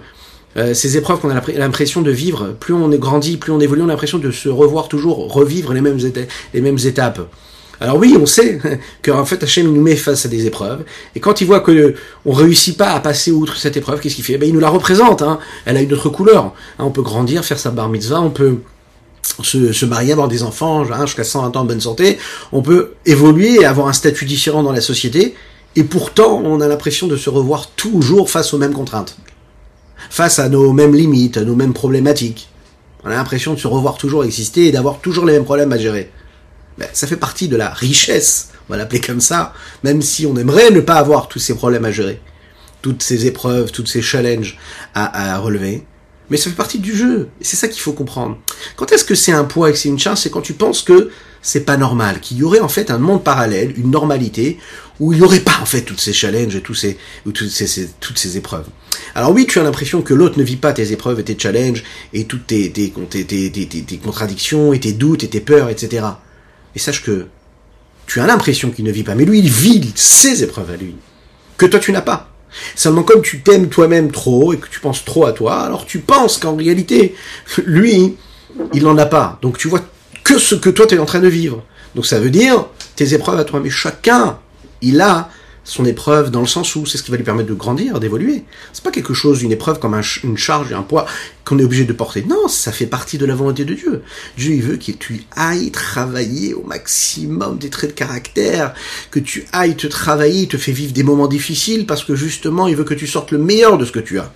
euh, 0.56 0.74
ces 0.74 0.96
épreuves 0.96 1.20
qu'on 1.20 1.30
a 1.30 1.40
l'impression 1.56 2.02
de 2.02 2.10
vivre. 2.10 2.54
Plus 2.58 2.74
on 2.74 2.92
est 2.92 2.98
grandi, 2.98 3.36
plus 3.36 3.52
on 3.52 3.60
évolue, 3.60 3.82
on 3.82 3.86
a 3.86 3.92
l'impression 3.92 4.18
de 4.18 4.30
se 4.30 4.48
revoir 4.48 4.88
toujours, 4.88 5.32
revivre 5.32 5.72
les 5.72 5.80
mêmes, 5.80 6.78
étapes. 6.84 7.20
Alors 7.80 7.96
oui, 7.96 8.16
on 8.20 8.26
sait 8.26 8.60
qu'en 9.04 9.24
fait 9.24 9.42
Hachem 9.42 9.72
nous 9.72 9.80
met 9.80 9.96
face 9.96 10.26
à 10.26 10.28
des 10.28 10.46
épreuves, 10.46 10.84
et 11.16 11.20
quand 11.20 11.40
il 11.40 11.46
voit 11.46 11.60
que 11.60 11.94
on 12.24 12.32
réussit 12.32 12.76
pas 12.76 12.90
à 12.90 13.00
passer 13.00 13.32
outre 13.32 13.56
cette 13.56 13.76
épreuve, 13.76 14.00
qu'est-ce 14.00 14.14
qu'il 14.14 14.24
fait? 14.24 14.38
Ben, 14.38 14.48
Il 14.48 14.54
nous 14.54 14.60
la 14.60 14.68
représente, 14.68 15.22
hein. 15.22 15.38
elle 15.64 15.76
a 15.76 15.82
une 15.82 15.92
autre 15.92 16.08
couleur. 16.08 16.52
Hein, 16.78 16.84
on 16.84 16.90
peut 16.90 17.02
grandir, 17.02 17.44
faire 17.44 17.58
sa 17.58 17.70
bar 17.70 17.88
mitzvah, 17.88 18.20
on 18.20 18.30
peut 18.30 18.58
se, 19.42 19.72
se 19.72 19.86
marier, 19.86 20.12
avoir 20.12 20.28
des 20.28 20.42
enfants 20.42 20.84
hein, 20.92 21.06
jusqu'à 21.06 21.24
120 21.24 21.56
ans 21.56 21.60
en 21.60 21.64
bonne 21.64 21.80
santé, 21.80 22.18
on 22.52 22.62
peut 22.62 22.92
évoluer 23.06 23.54
et 23.54 23.64
avoir 23.64 23.88
un 23.88 23.92
statut 23.92 24.26
différent 24.26 24.62
dans 24.62 24.72
la 24.72 24.80
société, 24.80 25.34
et 25.76 25.84
pourtant 25.84 26.42
on 26.44 26.60
a 26.60 26.68
l'impression 26.68 27.06
de 27.06 27.16
se 27.16 27.30
revoir 27.30 27.70
toujours 27.70 28.30
face 28.30 28.52
aux 28.52 28.58
mêmes 28.58 28.74
contraintes, 28.74 29.16
face 30.12 30.38
à 30.38 30.50
nos 30.50 30.74
mêmes 30.74 30.94
limites, 30.94 31.38
à 31.38 31.40
nos 31.42 31.56
mêmes 31.56 31.72
problématiques. 31.72 32.50
On 33.02 33.08
a 33.08 33.14
l'impression 33.14 33.54
de 33.54 33.58
se 33.58 33.66
revoir 33.66 33.96
toujours 33.96 34.24
exister 34.24 34.66
et 34.66 34.70
d'avoir 34.70 34.98
toujours 34.98 35.24
les 35.24 35.32
mêmes 35.32 35.46
problèmes 35.46 35.72
à 35.72 35.78
gérer. 35.78 36.10
Ben, 36.76 36.86
ça 36.92 37.06
fait 37.06 37.16
partie 37.16 37.48
de 37.48 37.56
la 37.56 37.70
richesse, 37.70 38.50
on 38.68 38.74
va 38.74 38.76
l'appeler 38.76 39.00
comme 39.00 39.22
ça, 39.22 39.54
même 39.82 40.02
si 40.02 40.26
on 40.26 40.36
aimerait 40.36 40.70
ne 40.70 40.80
pas 40.80 40.96
avoir 40.96 41.28
tous 41.28 41.38
ces 41.38 41.54
problèmes 41.54 41.86
à 41.86 41.90
gérer, 41.90 42.20
toutes 42.82 43.02
ces 43.02 43.24
épreuves, 43.24 43.72
tous 43.72 43.86
ces 43.86 44.02
challenges 44.02 44.58
à, 44.94 45.38
relever. 45.38 45.86
Mais 46.28 46.36
ça 46.36 46.50
fait 46.50 46.56
partie 46.56 46.78
du 46.78 46.94
jeu, 46.94 47.30
c'est 47.40 47.56
ça 47.56 47.66
qu'il 47.66 47.80
faut 47.80 47.94
comprendre. 47.94 48.36
Quand 48.76 48.92
est-ce 48.92 49.06
que 49.06 49.14
c'est 49.14 49.32
un 49.32 49.44
poids 49.44 49.70
et 49.70 49.72
que 49.72 49.78
c'est 49.78 49.88
une 49.88 49.98
chance 49.98 50.24
C'est 50.24 50.30
quand 50.30 50.42
tu 50.42 50.52
penses 50.52 50.82
que 50.82 51.10
c'est 51.42 51.64
pas 51.64 51.76
normal, 51.76 52.20
qu'il 52.20 52.38
y 52.38 52.44
aurait 52.44 52.60
en 52.60 52.68
fait 52.68 52.90
un 52.90 52.98
monde 52.98 53.24
parallèle, 53.24 53.74
une 53.76 53.90
normalité, 53.90 54.58
où 55.00 55.12
il 55.12 55.18
n'y 55.18 55.24
aurait 55.24 55.40
pas 55.40 55.58
en 55.60 55.64
fait 55.64 55.82
tous 55.82 55.98
ces 55.98 56.12
challenges 56.12 56.54
et 56.54 56.62
ces, 56.74 56.96
ou 57.26 57.32
toutes, 57.32 57.50
ces, 57.50 57.90
toutes 57.98 58.18
ces 58.18 58.36
épreuves. 58.36 58.66
Alors 59.16 59.32
oui, 59.32 59.46
tu 59.46 59.58
as 59.58 59.64
l'impression 59.64 60.02
que 60.02 60.14
l'autre 60.14 60.38
ne 60.38 60.44
vit 60.44 60.56
pas 60.56 60.72
tes 60.72 60.92
épreuves 60.92 61.18
et 61.18 61.24
tes 61.24 61.36
challenges, 61.38 61.82
et 62.12 62.24
toutes 62.24 62.46
tes, 62.46 62.70
tes, 62.70 62.92
tes, 62.92 63.50
tes 63.50 63.98
contradictions, 63.98 64.72
et 64.72 64.78
tes 64.78 64.92
doutes, 64.92 65.24
et 65.24 65.28
tes 65.28 65.40
peurs, 65.40 65.68
etc. 65.68 66.06
Et 66.76 66.78
sache 66.78 67.02
que 67.02 67.26
tu 68.06 68.20
as 68.20 68.26
l'impression 68.26 68.70
qu'il 68.70 68.84
ne 68.84 68.92
vit 68.92 69.02
pas, 69.02 69.16
mais 69.16 69.24
lui, 69.24 69.40
il 69.40 69.50
vit 69.50 69.92
ses 69.96 70.44
épreuves 70.44 70.70
à 70.70 70.76
lui, 70.76 70.94
que 71.56 71.66
toi, 71.66 71.80
tu 71.80 71.90
n'as 71.90 72.02
pas. 72.02 72.28
Seulement 72.76 73.02
comme 73.02 73.22
tu 73.22 73.40
t'aimes 73.40 73.68
toi-même 73.68 74.12
trop 74.12 74.52
et 74.52 74.58
que 74.58 74.68
tu 74.68 74.78
penses 74.78 75.04
trop 75.04 75.26
à 75.26 75.32
toi, 75.32 75.62
alors 75.62 75.86
tu 75.86 75.98
penses 76.00 76.38
qu'en 76.38 76.54
réalité, 76.54 77.14
lui, 77.64 78.16
il 78.72 78.82
n'en 78.82 78.98
a 78.98 79.06
pas. 79.06 79.38
Donc 79.42 79.58
tu 79.58 79.68
vois 79.68 79.80
que 80.24 80.38
ce 80.38 80.54
que 80.54 80.70
toi, 80.70 80.86
tu 80.86 80.94
es 80.94 80.98
en 80.98 81.04
train 81.04 81.20
de 81.20 81.28
vivre. 81.28 81.64
Donc 81.94 82.06
ça 82.06 82.20
veut 82.20 82.30
dire 82.30 82.66
tes 82.96 83.14
épreuves 83.14 83.38
à 83.38 83.44
toi. 83.44 83.60
Mais 83.60 83.70
chacun, 83.70 84.38
il 84.80 85.00
a 85.00 85.28
son 85.64 85.84
épreuve 85.84 86.30
dans 86.30 86.40
le 86.40 86.46
sens 86.46 86.74
où 86.74 86.86
c'est 86.86 86.98
ce 86.98 87.04
qui 87.04 87.10
va 87.10 87.16
lui 87.16 87.24
permettre 87.24 87.48
de 87.48 87.54
grandir, 87.54 88.00
d'évoluer. 88.00 88.44
C'est 88.72 88.82
pas 88.82 88.90
quelque 88.90 89.14
chose, 89.14 89.42
une 89.42 89.52
épreuve 89.52 89.78
comme 89.78 90.00
une 90.24 90.36
charge 90.36 90.72
et 90.72 90.74
un 90.74 90.82
poids 90.82 91.06
qu'on 91.44 91.58
est 91.58 91.64
obligé 91.64 91.84
de 91.84 91.92
porter. 91.92 92.24
Non, 92.28 92.48
ça 92.48 92.72
fait 92.72 92.86
partie 92.86 93.16
de 93.16 93.26
la 93.26 93.34
volonté 93.34 93.64
de 93.64 93.74
Dieu. 93.74 94.02
Dieu, 94.36 94.52
il 94.52 94.62
veut 94.62 94.76
que 94.76 94.90
tu 94.92 95.24
ailles 95.36 95.70
travailler 95.70 96.54
au 96.54 96.64
maximum 96.64 97.58
des 97.58 97.70
traits 97.70 97.90
de 97.90 97.94
caractère, 97.94 98.74
que 99.10 99.20
tu 99.20 99.46
ailles 99.52 99.76
te 99.76 99.86
travailler, 99.86 100.42
il 100.42 100.48
te 100.48 100.56
fait 100.56 100.72
vivre 100.72 100.92
des 100.92 101.04
moments 101.04 101.28
difficiles 101.28 101.86
parce 101.86 102.04
que 102.04 102.16
justement, 102.16 102.66
il 102.66 102.74
veut 102.74 102.84
que 102.84 102.94
tu 102.94 103.06
sortes 103.06 103.30
le 103.30 103.38
meilleur 103.38 103.78
de 103.78 103.84
ce 103.84 103.92
que 103.92 104.00
tu 104.00 104.18
as. 104.18 104.32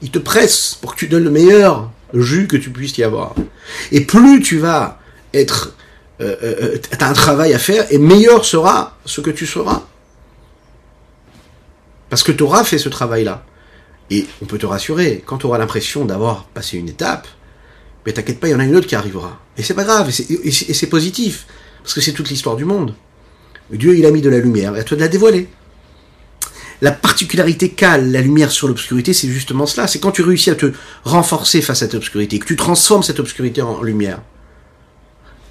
Il 0.00 0.10
te 0.10 0.18
presse 0.18 0.78
pour 0.80 0.94
que 0.94 1.00
tu 1.00 1.08
donnes 1.08 1.24
le 1.24 1.30
meilleur 1.30 1.90
jus 2.20 2.46
que 2.46 2.56
tu 2.56 2.70
puisses 2.70 2.96
y 2.98 3.02
avoir. 3.02 3.34
Et 3.92 4.02
plus 4.02 4.40
tu 4.40 4.58
vas 4.58 5.00
être, 5.32 5.74
euh, 6.20 6.36
euh, 6.42 6.78
un 7.00 7.12
travail 7.12 7.52
à 7.52 7.58
faire, 7.58 7.86
et 7.90 7.98
meilleur 7.98 8.44
sera 8.44 8.98
ce 9.04 9.20
que 9.20 9.30
tu 9.30 9.46
seras. 9.46 9.82
Parce 12.10 12.22
que 12.22 12.32
tu 12.32 12.42
auras 12.42 12.64
fait 12.64 12.78
ce 12.78 12.88
travail-là. 12.88 13.44
Et 14.10 14.26
on 14.42 14.44
peut 14.44 14.58
te 14.58 14.66
rassurer, 14.66 15.22
quand 15.24 15.38
tu 15.38 15.46
auras 15.46 15.58
l'impression 15.58 16.04
d'avoir 16.04 16.44
passé 16.44 16.76
une 16.76 16.88
étape, 16.88 17.26
mais 18.04 18.12
t'inquiète 18.12 18.38
pas, 18.38 18.48
il 18.48 18.52
y 18.52 18.54
en 18.54 18.60
a 18.60 18.64
une 18.64 18.76
autre 18.76 18.86
qui 18.86 18.94
arrivera. 18.94 19.40
Et 19.56 19.62
c'est 19.62 19.74
pas 19.74 19.84
grave, 19.84 20.10
et 20.10 20.50
c'est 20.52 20.86
positif, 20.88 21.46
parce 21.82 21.94
que 21.94 22.00
c'est 22.00 22.12
toute 22.12 22.28
l'histoire 22.28 22.56
du 22.56 22.64
monde. 22.64 22.94
Dieu, 23.70 23.96
il 23.96 24.04
a 24.04 24.10
mis 24.10 24.20
de 24.20 24.28
la 24.28 24.38
lumière, 24.38 24.76
et 24.76 24.80
à 24.80 24.84
toi 24.84 24.96
de 24.96 25.02
la 25.02 25.08
dévoiler. 25.08 25.48
La 26.84 26.92
particularité 26.92 27.70
qu'a 27.70 27.96
la 27.96 28.20
lumière 28.20 28.50
sur 28.50 28.68
l'obscurité, 28.68 29.14
c'est 29.14 29.26
justement 29.26 29.64
cela. 29.64 29.86
C'est 29.86 30.00
quand 30.00 30.10
tu 30.10 30.20
réussis 30.20 30.50
à 30.50 30.54
te 30.54 30.70
renforcer 31.04 31.62
face 31.62 31.78
à 31.78 31.86
cette 31.86 31.94
obscurité, 31.94 32.38
que 32.38 32.44
tu 32.44 32.56
transformes 32.56 33.02
cette 33.02 33.20
obscurité 33.20 33.62
en 33.62 33.82
lumière. 33.82 34.20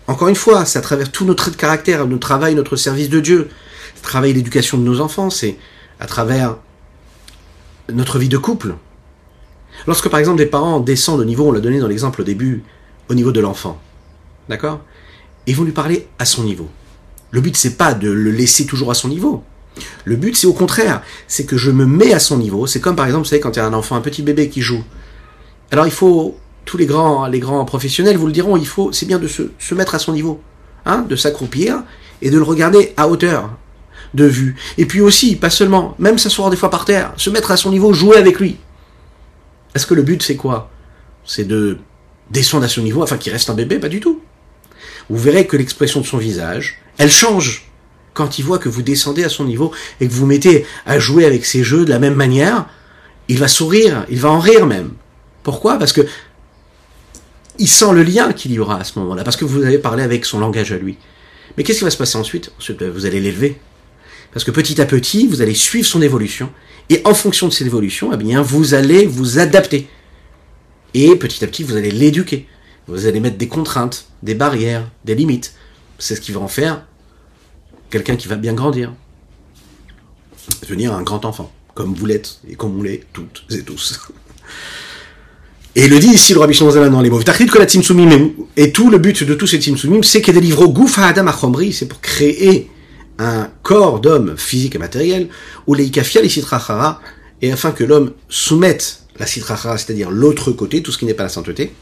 Encore 0.06 0.28
une 0.28 0.36
fois, 0.36 0.64
c'est 0.66 0.78
à 0.78 0.84
travers 0.84 1.12
tous 1.12 1.26
nos 1.26 1.34
traits 1.34 1.56
de 1.56 1.60
caractère, 1.60 2.06
notre 2.06 2.20
travail, 2.20 2.54
notre 2.54 2.76
service 2.76 3.10
de 3.10 3.20
Dieu, 3.20 3.50
le 3.96 4.02
travail 4.04 4.36
d'éducation 4.36 4.78
de 4.78 4.84
nos 4.84 5.02
enfants, 5.02 5.32
c'est 5.32 5.58
à 6.00 6.06
travers 6.06 6.58
notre 7.92 8.20
vie 8.20 8.30
de 8.30 8.38
couple. 8.38 8.76
Lorsque 9.88 10.10
par 10.10 10.20
exemple 10.20 10.38
des 10.38 10.46
parents 10.46 10.82
descendent 10.82 11.22
au 11.22 11.26
niveau, 11.26 11.48
on 11.48 11.52
l'a 11.52 11.62
donné 11.62 11.80
dans 11.80 11.88
l'exemple 11.88 12.22
au 12.22 12.26
début, 12.26 12.64
au 13.10 13.16
niveau 13.16 13.32
de 13.32 13.40
l'enfant, 13.40 13.82
d'accord? 14.50 14.82
Ils 15.48 15.56
vont 15.56 15.64
lui 15.64 15.72
parler 15.72 16.08
à 16.20 16.26
son 16.26 16.44
niveau. 16.44 16.70
Le 17.32 17.42
but 17.42 17.58
c'est 17.58 17.76
pas 17.76 17.96
de 17.96 18.12
le 18.12 18.30
laisser 18.30 18.68
toujours 18.68 18.92
à 18.92 18.94
son 18.94 19.08
niveau. 19.08 19.44
Le 20.06 20.16
but 20.16 20.36
c'est 20.36 20.48
au 20.48 20.54
contraire, 20.54 21.02
c'est 21.28 21.46
que 21.46 21.58
je 21.58 21.72
me 21.72 21.86
mets 21.86 22.14
à 22.14 22.20
son 22.20 22.38
niveau. 22.38 22.68
C'est 22.68 22.80
comme 22.80 22.96
par 22.96 23.06
exemple, 23.06 23.24
vous 23.24 23.30
savez, 23.30 23.42
quand 23.42 23.56
il 23.56 23.60
y 23.60 23.62
a 23.62 23.66
un 23.66 23.74
enfant, 23.74 23.96
un 23.96 24.02
petit 24.02 24.22
bébé 24.22 24.50
qui 24.50 24.62
joue. 24.62 24.84
Alors 25.72 25.86
il 25.86 25.92
faut, 25.92 26.38
tous 26.66 26.78
les 26.78 26.86
grands, 26.86 27.28
les 27.28 27.40
grands 27.40 27.66
professionnels 27.66 28.18
vous 28.18 28.28
le 28.28 28.32
diront, 28.32 28.58
il 28.58 28.68
faut, 28.68 28.92
c'est 28.92 29.06
bien 29.06 29.20
de 29.20 29.28
se, 29.28 29.74
mettre 29.74 29.96
à 29.96 30.00
son 30.00 30.14
niveau, 30.14 30.42
hein, 30.86 31.06
de 31.08 31.16
s'accroupir 31.16 31.84
et 32.22 32.30
de 32.30 32.38
le 32.38 32.44
regarder 32.44 32.94
à 32.98 33.08
hauteur, 33.08 33.50
de 34.14 34.26
vue. 34.26 34.56
Et 34.78 34.86
puis 34.86 35.02
aussi, 35.02 35.36
pas 35.36 35.50
seulement, 35.50 35.96
même 35.98 36.18
s'asseoir 36.18 36.50
des 36.50 36.58
fois 36.58 36.70
par 36.70 36.86
terre, 36.86 37.14
se 37.18 37.30
mettre 37.30 37.52
à 37.52 37.58
son 37.58 37.72
niveau, 37.72 37.94
jouer 37.94 38.18
avec 38.18 38.40
lui. 38.40 38.58
Est-ce 39.74 39.88
que 39.88 39.96
le 39.96 40.04
but 40.04 40.22
c'est 40.22 40.36
quoi? 40.36 40.70
C'est 41.26 41.46
de 41.46 41.80
descendre 42.30 42.66
à 42.66 42.70
son 42.70 42.82
niveau 42.82 43.02
afin 43.02 43.18
qu'il 43.18 43.34
reste 43.34 43.50
un 43.50 43.56
bébé? 43.56 43.80
Pas 43.80 43.90
du 43.90 44.00
tout. 44.00 44.22
Vous 45.10 45.18
verrez 45.18 45.48
que 45.48 45.58
l'expression 45.58 46.02
de 46.02 46.06
son 46.06 46.18
visage, 46.18 46.80
elle 46.98 47.12
change 47.12 47.66
quand 48.14 48.40
il 48.40 48.46
voit 48.46 48.60
que 48.60 48.70
vous 48.70 48.82
descendez 48.82 49.24
à 49.24 49.30
son 49.30 49.46
niveau 49.46 49.72
et 50.00 50.08
que 50.08 50.14
vous 50.14 50.26
mettez 50.26 50.66
à 50.86 51.00
jouer 51.00 51.26
avec 51.26 51.46
ses 51.46 51.64
jeux 51.64 51.86
de 51.86 51.90
la 51.90 52.00
même 52.00 52.16
manière. 52.16 52.68
Il 53.28 53.40
va 53.40 53.48
sourire, 53.48 54.06
il 54.10 54.20
va 54.20 54.30
en 54.30 54.40
rire 54.40 54.66
même. 54.66 54.92
Pourquoi? 55.44 55.78
Parce 55.78 55.94
que 55.94 56.02
il 57.60 57.68
sent 57.68 57.94
le 57.94 58.04
lien 58.04 58.34
qu'il 58.34 58.52
y 58.52 58.60
aura 58.60 58.80
à 58.80 58.84
ce 58.84 58.98
moment-là, 59.00 59.24
parce 59.24 59.38
que 59.38 59.46
vous 59.46 59.64
avez 59.64 59.78
parlé 59.78 60.04
avec 60.04 60.26
son 60.26 60.40
langage 60.40 60.72
à 60.72 60.78
lui. 60.78 60.98
Mais 61.56 61.64
qu'est-ce 61.64 61.80
qui 61.80 61.84
va 61.84 61.92
se 61.92 61.98
passer 61.98 62.18
ensuite? 62.18 62.52
Ensuite, 62.58 62.82
vous 62.82 63.06
allez 63.06 63.20
l'élever, 63.20 63.60
parce 64.34 64.44
que 64.44 64.52
petit 64.52 64.82
à 64.82 64.86
petit, 64.86 65.28
vous 65.28 65.42
allez 65.42 65.54
suivre 65.54 65.88
son 65.88 66.02
évolution. 66.02 66.50
Et 66.90 67.02
en 67.06 67.14
fonction 67.14 67.48
de 67.48 67.54
cette 67.54 67.68
évolution, 67.68 68.12
eh 68.12 68.18
bien, 68.18 68.42
vous 68.42 68.74
allez 68.74 69.06
vous 69.06 69.40
adapter. 69.40 69.88
Et 70.96 71.16
petit 71.16 71.44
à 71.44 71.48
petit, 71.48 71.64
vous 71.64 71.76
allez 71.76 71.92
l'éduquer. 71.92 72.48
Vous 72.88 73.06
allez 73.06 73.20
mettre 73.20 73.38
des 73.38 73.48
contraintes, 73.48 74.08
des 74.24 74.36
barrières, 74.36 74.90
des 75.06 75.16
limites. 75.16 75.54
C'est 76.00 76.16
ce 76.16 76.22
qui 76.22 76.32
va 76.32 76.42
en 76.42 76.48
faire 76.48 76.86
quelqu'un 77.94 78.16
qui 78.16 78.28
va 78.28 78.38
bien 78.38 78.54
grandir. 78.54 78.92
Devenir 80.64 80.94
un 80.94 81.04
grand 81.04 81.26
enfant. 81.26 81.52
Comme 81.76 81.94
vous 81.94 82.08
l'êtes 82.08 82.40
et 82.50 82.56
comme 82.56 82.80
on 82.80 82.84
l'est 82.84 83.04
toutes 83.14 83.46
et 83.52 83.62
tous. 83.62 84.00
Et 85.76 85.88
le 85.88 85.98
dit 85.98 86.10
ici, 86.10 86.34
le 86.36 86.40
Rabbi 86.40 86.54
Shimon 86.54 86.72
dans 86.92 87.02
les 87.02 87.10
mots. 87.10 87.20
Et 88.56 88.72
tout 88.72 88.90
le 88.92 88.98
but 89.00 89.24
de 89.24 89.34
tous 89.34 89.48
ces 89.48 89.58
timsumim, 89.58 90.04
c'est 90.04 90.22
que 90.22 90.30
des 90.32 90.40
livres 90.40 90.68
gouf 90.68 91.00
adam 91.00 91.26
c'est 91.72 91.88
pour 91.88 92.00
créer 92.00 92.70
un 93.18 93.50
corps 93.64 94.00
d'homme 94.00 94.36
physique 94.38 94.76
et 94.76 94.78
matériel, 94.78 95.30
ou 95.66 95.74
les 95.74 95.90
les 95.90 96.44
et 97.42 97.52
afin 97.52 97.72
que 97.72 97.84
l'homme 97.84 98.12
soumette 98.30 99.03
la 99.20 99.26
sitrachara, 99.26 99.78
c'est-à-dire 99.78 100.10
l'autre 100.12 100.52
côté, 100.52 100.82
tout 100.82 100.92
ce 100.92 100.98
qui 100.98 101.06
n'est 101.06 101.14
pas 101.14 101.24
la 101.24 101.30
sainteté. 101.30 101.74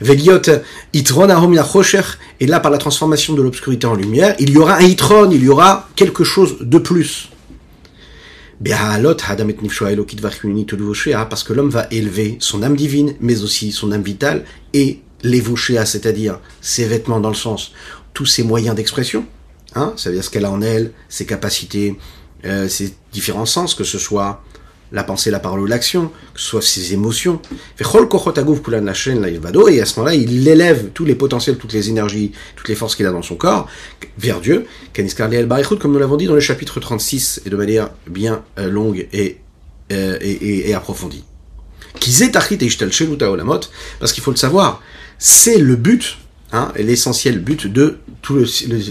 Veliot 0.00 0.40
itron 0.92 1.28
et 2.40 2.46
là 2.46 2.60
par 2.60 2.70
la 2.70 2.78
transformation 2.78 3.34
de 3.34 3.42
l'obscurité 3.42 3.86
en 3.86 3.94
lumière, 3.94 4.34
il 4.38 4.50
y 4.50 4.56
aura 4.56 4.76
un 4.76 4.82
itron, 4.82 5.30
il 5.30 5.42
y 5.42 5.48
aura 5.48 5.88
quelque 5.96 6.24
chose 6.24 6.58
de 6.60 6.78
plus. 6.78 7.28
Parce 11.30 11.44
que 11.44 11.52
l'homme 11.52 11.70
va 11.70 11.86
élever 11.90 12.36
son 12.40 12.62
âme 12.62 12.76
divine, 12.76 13.14
mais 13.20 13.42
aussi 13.42 13.72
son 13.72 13.90
âme 13.92 14.02
vitale, 14.02 14.44
et 14.74 15.00
les 15.22 15.42
c'est-à-dire 15.84 16.40
ses 16.60 16.84
vêtements 16.86 17.20
dans 17.20 17.28
le 17.28 17.34
sens, 17.34 17.72
tous 18.14 18.26
ses 18.26 18.42
moyens 18.42 18.74
d'expression, 18.74 19.26
Hein, 19.74 19.92
ça 19.96 20.10
veut 20.10 20.16
dire 20.16 20.24
ce 20.24 20.30
qu'elle 20.30 20.44
a 20.44 20.50
en 20.50 20.62
elle, 20.62 20.92
ses 21.08 21.26
capacités, 21.26 21.96
euh, 22.44 22.68
ses 22.68 22.94
différents 23.12 23.46
sens, 23.46 23.74
que 23.74 23.84
ce 23.84 23.98
soit 23.98 24.42
la 24.92 25.04
pensée, 25.04 25.30
la 25.30 25.38
parole 25.40 25.60
ou 25.60 25.66
l'action, 25.66 26.08
que 26.34 26.40
ce 26.40 26.46
soit 26.46 26.62
ses 26.62 26.92
émotions. 26.94 27.40
Et 27.78 27.84
à 29.80 29.86
ce 29.86 29.98
moment-là, 30.00 30.14
il 30.14 30.48
élève 30.48 30.88
tous 30.94 31.04
les 31.04 31.14
potentiels, 31.14 31.56
toutes 31.58 31.72
les 31.72 31.88
énergies, 31.88 32.32
toutes 32.56 32.68
les 32.68 32.74
forces 32.74 32.96
qu'il 32.96 33.06
a 33.06 33.12
dans 33.12 33.22
son 33.22 33.36
corps 33.36 33.68
vers 34.18 34.40
Dieu. 34.40 34.66
Comme 34.94 35.92
nous 35.92 35.98
l'avons 35.98 36.16
dit 36.16 36.26
dans 36.26 36.34
le 36.34 36.40
chapitre 36.40 36.80
36 36.80 37.42
et 37.46 37.50
de 37.50 37.56
manière 37.56 37.90
bien 38.08 38.42
euh, 38.58 38.68
longue 38.70 39.06
et, 39.12 39.38
euh, 39.92 40.18
et, 40.20 40.30
et, 40.30 40.70
et 40.70 40.74
approfondie. 40.74 41.24
Parce 44.00 44.12
qu'il 44.12 44.22
faut 44.22 44.30
le 44.30 44.36
savoir, 44.36 44.82
c'est 45.18 45.58
le 45.58 45.76
but 45.76 46.18
hein, 46.52 46.72
l'essentiel 46.76 47.38
but 47.40 47.66
de 47.66 47.98
tout 48.22 48.34
le, 48.34 48.44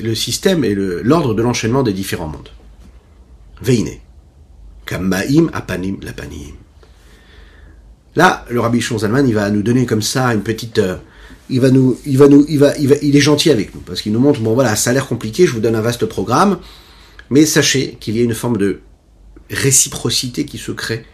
le- 0.04 0.16
système 0.16 0.64
et 0.64 0.76
l'ordre 0.76 1.34
de 1.34 1.42
l'enchaînement 1.42 1.84
des 1.84 1.94
différents 1.94 2.28
mondes. 2.28 2.50
Veine. 3.62 3.90
Apanim. 4.92 5.50
Là, 8.16 8.46
le 8.50 8.60
Rabbi 8.60 8.82
Zalman, 8.82 9.28
il 9.28 9.36
va 9.36 9.50
nous 9.50 9.62
donner 9.62 9.86
comme 9.86 10.02
ça 10.02 10.34
une 10.34 10.42
petite, 10.42 10.80
euh, 10.80 10.98
il 11.50 11.62
va 11.62 11.70
nous, 11.70 11.98
il 12.06 12.18
va 12.18 12.28
nous, 12.28 12.46
il 12.50 12.60
va, 12.60 12.76
il 12.78 12.88
va, 12.88 12.96
il 13.02 13.16
est 13.16 13.22
gentil 13.22 13.52
avec 13.52 13.74
nous 13.76 13.82
parce 13.82 14.02
qu'il 14.02 14.12
nous 14.12 14.20
montre, 14.20 14.42
bon 14.42 14.54
voilà, 14.54 14.76
ça 14.76 14.90
a 14.90 14.94
l'air 14.94 15.08
compliqué, 15.08 15.46
je 15.46 15.54
vous 15.54 15.60
donne 15.60 15.76
un 15.76 15.82
vaste 15.82 16.06
programme, 16.06 16.60
mais 17.30 17.46
sachez 17.46 17.98
qu'il 18.00 18.18
y 18.18 18.22
a 18.22 18.24
une 18.24 18.34
forme 18.34 18.58
de 18.58 18.82
réciprocité 19.50 20.46
qui 20.46 20.58
se 20.58 20.72
crée 20.72 21.06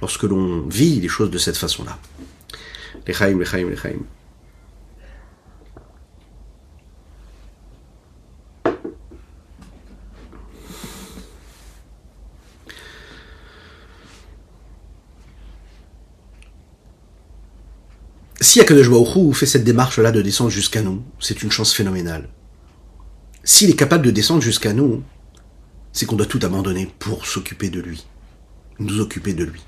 lorsque 0.00 0.24
l'on 0.24 0.66
vit 0.68 1.00
les 1.00 1.08
choses 1.08 1.30
de 1.30 1.38
cette 1.38 1.56
façon-là. 1.56 1.98
Lechaim, 3.06 3.38
lechaim, 3.38 3.68
lechaim. 3.68 4.00
Si 18.42 18.60
Akadosh 18.60 18.90
Baruch 18.90 19.36
fait 19.36 19.46
cette 19.46 19.62
démarche-là 19.62 20.10
de 20.10 20.20
descendre 20.20 20.50
jusqu'à 20.50 20.82
nous, 20.82 21.04
c'est 21.20 21.44
une 21.44 21.52
chance 21.52 21.72
phénoménale. 21.72 22.28
S'il 23.44 23.70
est 23.70 23.76
capable 23.76 24.04
de 24.04 24.10
descendre 24.10 24.42
jusqu'à 24.42 24.72
nous, 24.72 25.04
c'est 25.92 26.06
qu'on 26.06 26.16
doit 26.16 26.26
tout 26.26 26.40
abandonner 26.42 26.92
pour 26.98 27.24
s'occuper 27.24 27.70
de 27.70 27.80
lui, 27.80 28.04
nous 28.80 28.98
occuper 28.98 29.32
de 29.32 29.44
lui. 29.44 29.62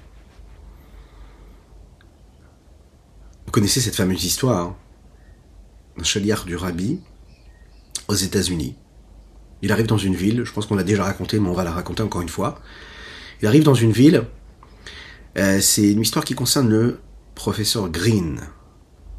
Vous 3.47 3.53
connaissez 3.53 3.81
cette 3.81 3.95
fameuse 3.95 4.25
histoire 4.25 4.67
hein, 4.67 4.77
d'un 5.97 6.03
chaliard 6.03 6.45
du 6.45 6.57
rabbi 6.57 6.99
aux 8.09 8.15
États-Unis. 8.15 8.75
Il 9.63 9.71
arrive 9.71 9.87
dans 9.87 9.99
une 9.99 10.17
ville, 10.17 10.43
je 10.43 10.53
pense 10.53 10.67
qu'on 10.67 10.75
l'a 10.75 10.83
déjà 10.83 11.05
raconté, 11.05 11.39
mais 11.39 11.49
on 11.49 11.55
va 11.55 11.63
la 11.63 11.71
raconter 11.71 12.03
encore 12.03 12.23
une 12.23 12.29
fois. 12.29 12.61
Il 13.41 13.47
arrive 13.47 13.63
dans 13.63 13.75
une 13.75 13.93
ville, 13.93 14.25
euh, 15.39 15.61
c'est 15.61 15.93
une 15.93 16.01
histoire 16.01 16.25
qui 16.25 16.35
concerne 16.35 16.69
le 16.69 16.99
professeur 17.37 17.89
Green, 17.89 18.41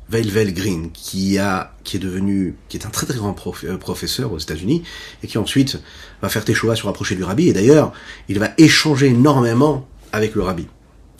Veilvel 0.09 0.53
Green, 0.53 0.91
qui 0.91 1.39
a, 1.39 1.73
qui 1.83 1.97
est 1.97 1.99
devenu, 1.99 2.55
qui 2.69 2.77
est 2.77 2.85
un 2.85 2.89
très 2.89 3.07
très 3.07 3.17
grand 3.17 3.35
euh, 3.63 3.77
professeur 3.77 4.31
aux 4.31 4.37
États-Unis, 4.37 4.83
et 5.23 5.27
qui 5.27 5.37
ensuite 5.37 5.79
va 6.21 6.29
faire 6.29 6.45
Teshuva 6.45 6.75
sur 6.75 6.87
rapprocher 6.87 7.15
du 7.15 7.23
rabbi, 7.23 7.47
et 7.49 7.53
d'ailleurs, 7.53 7.91
il 8.29 8.39
va 8.39 8.51
échanger 8.57 9.07
énormément 9.07 9.87
avec 10.11 10.35
le 10.35 10.43
rabbi. 10.43 10.67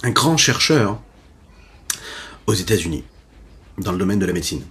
Un 0.04 0.12
grand 0.12 0.38
chercheur 0.38 1.02
aux 2.46 2.54
États-Unis, 2.54 3.04
dans 3.80 3.92
le 3.92 3.98
domaine 3.98 4.20
de 4.20 4.26
la 4.26 4.34
médecine. 4.34 4.62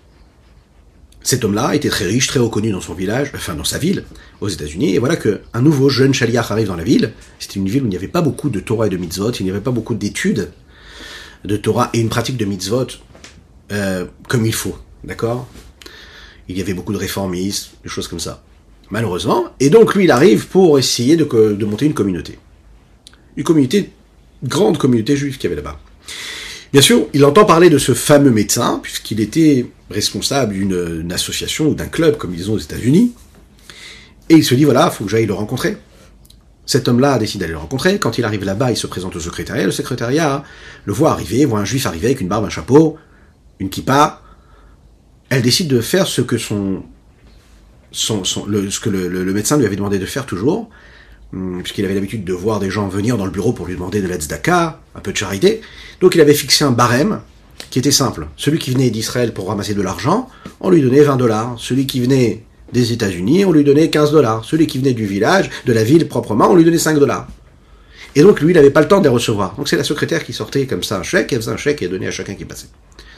Cet 1.25 1.43
homme-là 1.43 1.75
était 1.75 1.89
très 1.89 2.05
riche, 2.05 2.27
très 2.27 2.39
reconnu 2.39 2.71
dans 2.71 2.83
son 2.83 2.95
village, 2.95 3.33
enfin 3.35 3.55
dans 3.55 3.65
sa 3.65 3.79
ville, 3.79 4.05
aux 4.41 4.49
États-Unis, 4.49 4.95
et 4.95 4.99
voilà 4.99 5.17
que 5.17 5.41
un 5.55 5.63
nouveau 5.63 5.89
jeune 5.89 6.13
chaliach 6.13 6.51
arrive 6.51 6.69
dans 6.69 6.77
la 6.77 6.85
ville. 6.85 7.15
C'était 7.39 7.55
une 7.55 7.69
ville 7.69 7.83
où 7.83 7.87
il 7.87 7.91
n'y 7.91 7.97
avait 7.97 8.09
pas 8.09 8.21
beaucoup 8.21 8.51
de 8.51 8.61
Torah 8.61 8.87
et 8.87 8.91
de 8.91 8.97
mitzvot, 8.99 9.33
il 9.33 9.45
n'y 9.45 9.51
avait 9.51 9.61
pas 9.61 9.71
beaucoup 9.71 9.95
d'études 9.95 10.53
de 11.45 11.57
Torah 11.57 11.91
et 11.95 12.01
une 12.01 12.11
pratique 12.11 12.37
de 12.37 12.45
mitzvot 12.45 12.87
euh, 13.73 14.07
comme 14.29 14.47
il 14.47 14.55
faut, 14.55 14.77
d'accord? 15.03 15.47
Il 16.49 16.59
y 16.59 16.61
avait 16.61 16.75
beaucoup 16.75 16.93
de 16.93 16.99
réformistes, 16.99 17.71
des 17.83 17.89
choses 17.89 18.09
comme 18.09 18.21
ça, 18.21 18.43
malheureusement. 18.91 19.47
Et 19.61 19.71
donc 19.71 19.95
lui, 19.95 20.05
il 20.05 20.11
arrive 20.11 20.47
pour 20.49 20.79
essayer 20.79 21.17
de, 21.17 21.65
monter 21.65 21.87
une 21.87 21.95
communauté, 21.95 22.39
une 23.37 23.45
communauté, 23.45 23.91
grande 24.43 24.79
communauté 24.79 25.17
juive 25.17 25.39
qu'il 25.39 25.51
y 25.51 25.53
avait 25.53 25.63
là-bas. 25.63 25.81
Bien 26.73 26.83
sûr, 26.83 27.07
il 27.13 27.25
entend 27.25 27.45
parler 27.45 27.71
de 27.71 27.79
ce 27.79 27.95
fameux 27.95 28.33
médecin, 28.33 28.81
puisqu'il 28.83 29.21
était 29.21 29.67
responsable 29.91 30.55
d'une 30.55 31.01
une 31.03 31.13
association 31.13 31.69
ou 31.69 31.75
d'un 31.75 31.87
club, 31.87 32.17
comme 32.17 32.35
ils 32.35 32.51
ont 32.51 32.55
aux 32.55 32.59
États-Unis, 32.59 33.13
et 34.29 34.35
il 34.35 34.45
se 34.45 34.55
dit, 34.55 34.65
voilà, 34.65 34.91
faut 34.91 35.05
que 35.05 35.11
j'aille 35.11 35.27
le 35.27 35.35
rencontrer. 35.35 35.77
Cet 36.67 36.89
homme-là 36.89 37.19
décide 37.19 37.41
d'aller 37.41 37.53
le 37.53 37.59
rencontrer. 37.59 37.99
Quand 37.99 38.17
il 38.17 38.25
arrive 38.25 38.45
là-bas, 38.45 38.71
il 38.71 38.77
se 38.77 38.87
présente 38.87 39.15
au 39.17 39.21
secrétariat. 39.21 39.65
Le 39.65 39.71
secrétariat 39.71 40.43
le 40.85 40.93
voit 40.93 41.11
arriver, 41.11 41.45
voit 41.45 41.59
un 41.59 41.65
juif 41.65 41.87
arriver 41.87 42.07
avec 42.07 42.21
une 42.21 42.29
barbe, 42.29 42.47
un 42.47 42.51
chapeau, 42.51 42.97
une 43.65 43.71
kippa. 43.71 44.21
Elle 45.31 45.43
décide 45.43 45.69
de 45.69 45.81
faire 45.81 46.07
ce 46.07 46.21
que 46.21 46.37
son, 46.39 46.83
son, 47.93 48.23
le, 48.47 48.71
ce 48.71 48.79
que 48.79 48.91
le, 48.91 49.09
le- 49.09 49.33
médecin 49.33 49.57
lui 49.57 49.67
avait 49.67 49.77
demandé 49.77 49.99
de 49.99 50.07
faire 50.07 50.27
toujours, 50.27 50.69
hum, 51.33 51.61
puisqu'il 51.63 51.85
avait 51.85 51.95
l'habitude 51.95 52.25
de 52.25 52.33
voir 52.33 52.61
des 52.61 52.71
gens 52.71 52.89
venir 52.89 53.17
dans 53.17 53.25
le 53.25 53.31
bureau 53.31 53.53
pour 53.53 53.67
lui 53.67 53.75
demander 53.75 54.01
de 54.03 54.07
l'aide 54.07 54.21
tzedaka, 54.23 54.81
un 54.95 55.01
peu 55.01 55.13
de 55.13 55.17
charité. 55.17 55.61
Donc 56.01 56.15
il 56.15 56.21
avait 56.21 56.35
fixé 56.35 56.65
un 56.65 56.71
barème 56.73 57.21
qui 57.71 57.79
était 57.79 57.91
simple. 57.91 58.29
Celui 58.37 58.59
qui 58.59 58.71
venait 58.71 58.91
d'Israël 58.91 59.33
pour 59.33 59.49
ramasser 59.49 59.75
de 59.75 59.83
l'argent, 59.83 60.29
on 60.61 60.71
lui 60.71 60.83
donnait 60.83 61.03
20 61.03 61.17
dollars. 61.17 61.55
Celui 61.59 61.87
qui 61.87 62.01
venait 62.01 62.45
des 62.73 62.93
États-Unis, 62.93 63.45
on 63.45 63.53
lui 63.53 63.65
donnait 63.65 63.89
15 63.91 64.13
dollars. 64.13 64.45
Celui 64.45 64.67
qui 64.67 64.79
venait 64.79 64.93
du 64.95 65.07
village, 65.07 65.51
de 65.65 65.73
la 65.73 65.85
ville 65.85 66.07
proprement, 66.07 66.51
on 66.51 66.55
lui 66.55 66.65
donnait 66.65 66.79
5 66.79 66.99
dollars. 66.99 67.27
Et 68.17 68.23
donc 68.23 68.41
lui, 68.41 68.53
il 68.53 68.55
n'avait 68.55 68.71
pas 68.71 68.81
le 68.83 68.87
temps 68.89 68.99
de 68.99 69.05
les 69.05 69.09
recevoir. 69.11 69.57
Donc 69.57 69.69
c'est 69.69 69.77
la 69.77 69.83
secrétaire 69.85 70.23
qui 70.25 70.33
sortait 70.33 70.67
comme 70.67 70.83
ça 70.85 70.99
un 70.99 71.03
chèque, 71.03 71.33
elle 71.33 71.41
faisait 71.41 71.51
un 71.53 71.57
chèque 71.57 71.83
et 71.83 71.89
donnait 71.89 72.07
à 72.07 72.13
chacun 72.13 72.35
qui 72.35 72.45
passait. 72.45 72.69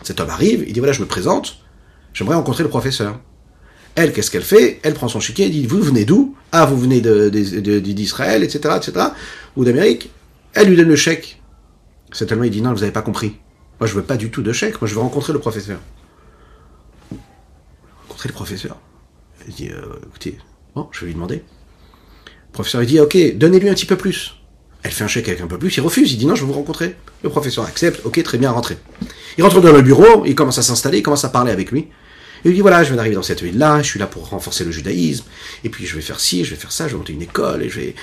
Cet 0.06 0.20
homme 0.20 0.30
arrive, 0.30 0.62
il 0.68 0.72
dit 0.72 0.78
voilà, 0.78 0.92
je 0.92 1.00
me 1.00 1.06
présente, 1.06 1.58
j'aimerais 2.14 2.36
rencontrer 2.36 2.62
le 2.62 2.68
professeur. 2.68 3.18
Elle, 3.96 4.12
qu'est-ce 4.12 4.30
qu'elle 4.30 4.44
fait? 4.44 4.78
Elle 4.84 4.94
prend 4.94 5.08
son 5.08 5.18
chéquier, 5.18 5.46
elle 5.46 5.50
dit 5.50 5.66
vous 5.66 5.80
venez 5.82 6.04
d'où? 6.04 6.36
Ah, 6.52 6.64
vous 6.64 6.78
venez 6.78 7.00
de- 7.00 7.28
de- 7.28 7.80
d'Israël, 7.80 8.44
etc., 8.44 8.76
etc., 8.76 9.06
ou 9.56 9.64
d'Amérique. 9.64 10.10
Elle 10.54 10.68
lui 10.68 10.76
donne 10.76 10.86
le 10.86 10.94
chèque. 10.94 11.42
Cet 12.12 12.30
Allemand, 12.30 12.44
il 12.44 12.52
dit 12.52 12.62
non, 12.62 12.72
vous 12.72 12.78
n'avez 12.80 12.92
pas 12.92 13.02
compris. 13.02 13.34
Moi, 13.80 13.88
je 13.88 13.94
veux 13.94 14.04
pas 14.04 14.16
du 14.16 14.30
tout 14.30 14.42
de 14.42 14.52
chèque, 14.52 14.80
moi, 14.80 14.86
je 14.86 14.94
veux 14.94 15.00
rencontrer 15.00 15.32
le 15.32 15.40
professeur. 15.40 15.80
Rencontrer 18.02 18.28
le 18.28 18.34
professeur. 18.34 18.76
Il 19.48 19.54
dit 19.54 19.70
euh, 19.70 19.82
écoutez, 20.06 20.38
bon, 20.76 20.86
je 20.92 21.00
vais 21.00 21.06
lui 21.06 21.14
demander. 21.14 21.36
Le 22.26 22.52
professeur, 22.52 22.80
il 22.82 22.86
dit 22.86 23.00
ok, 23.00 23.16
donnez-lui 23.36 23.68
un 23.70 23.74
petit 23.74 23.86
peu 23.86 23.96
plus. 23.96 24.36
Elle 24.86 24.92
fait 24.92 25.02
un 25.02 25.08
chèque 25.08 25.28
avec 25.28 25.40
un 25.40 25.48
peu 25.48 25.58
plus, 25.58 25.76
il 25.76 25.80
refuse, 25.80 26.12
il 26.12 26.16
dit 26.16 26.26
non, 26.26 26.36
je 26.36 26.42
veux 26.42 26.46
vous 26.46 26.52
rencontrer. 26.52 26.94
Le 27.24 27.28
professeur 27.28 27.64
accepte, 27.64 28.06
ok, 28.06 28.22
très 28.22 28.38
bien, 28.38 28.52
rentrez. 28.52 28.78
Il 29.36 29.42
rentre 29.42 29.60
dans 29.60 29.72
le 29.72 29.82
bureau, 29.82 30.24
il 30.24 30.36
commence 30.36 30.58
à 30.58 30.62
s'installer, 30.62 30.98
il 30.98 31.02
commence 31.02 31.24
à 31.24 31.28
parler 31.28 31.50
avec 31.50 31.72
lui. 31.72 31.88
Il 32.44 32.50
lui 32.50 32.54
dit 32.54 32.60
voilà, 32.60 32.84
je 32.84 32.90
viens 32.90 32.96
d'arriver 32.96 33.16
dans 33.16 33.22
cette 33.24 33.42
ville-là, 33.42 33.82
je 33.82 33.88
suis 33.88 33.98
là 33.98 34.06
pour 34.06 34.28
renforcer 34.28 34.64
le 34.64 34.70
judaïsme, 34.70 35.24
et 35.64 35.70
puis 35.70 35.86
je 35.86 35.96
vais 35.96 36.02
faire 36.02 36.20
ci, 36.20 36.44
je 36.44 36.50
vais 36.50 36.56
faire 36.56 36.70
ça, 36.70 36.86
je 36.86 36.92
vais 36.92 36.98
monter 36.98 37.14
une 37.14 37.22
école, 37.22 37.64
et 37.64 37.68
je 37.68 37.80
vais 37.80 37.94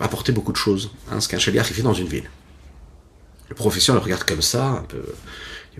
apporter 0.00 0.32
beaucoup 0.32 0.52
de 0.52 0.58
choses. 0.58 0.90
Hein, 1.10 1.18
ce 1.20 1.28
qu'un 1.28 1.38
chaliar 1.38 1.64
fait 1.64 1.80
dans 1.80 1.94
une 1.94 2.08
ville. 2.08 2.28
Le 3.48 3.54
professeur 3.54 3.94
le 3.94 4.02
regarde 4.02 4.24
comme 4.24 4.42
ça, 4.42 4.66
un 4.66 4.84
peu. 4.86 5.02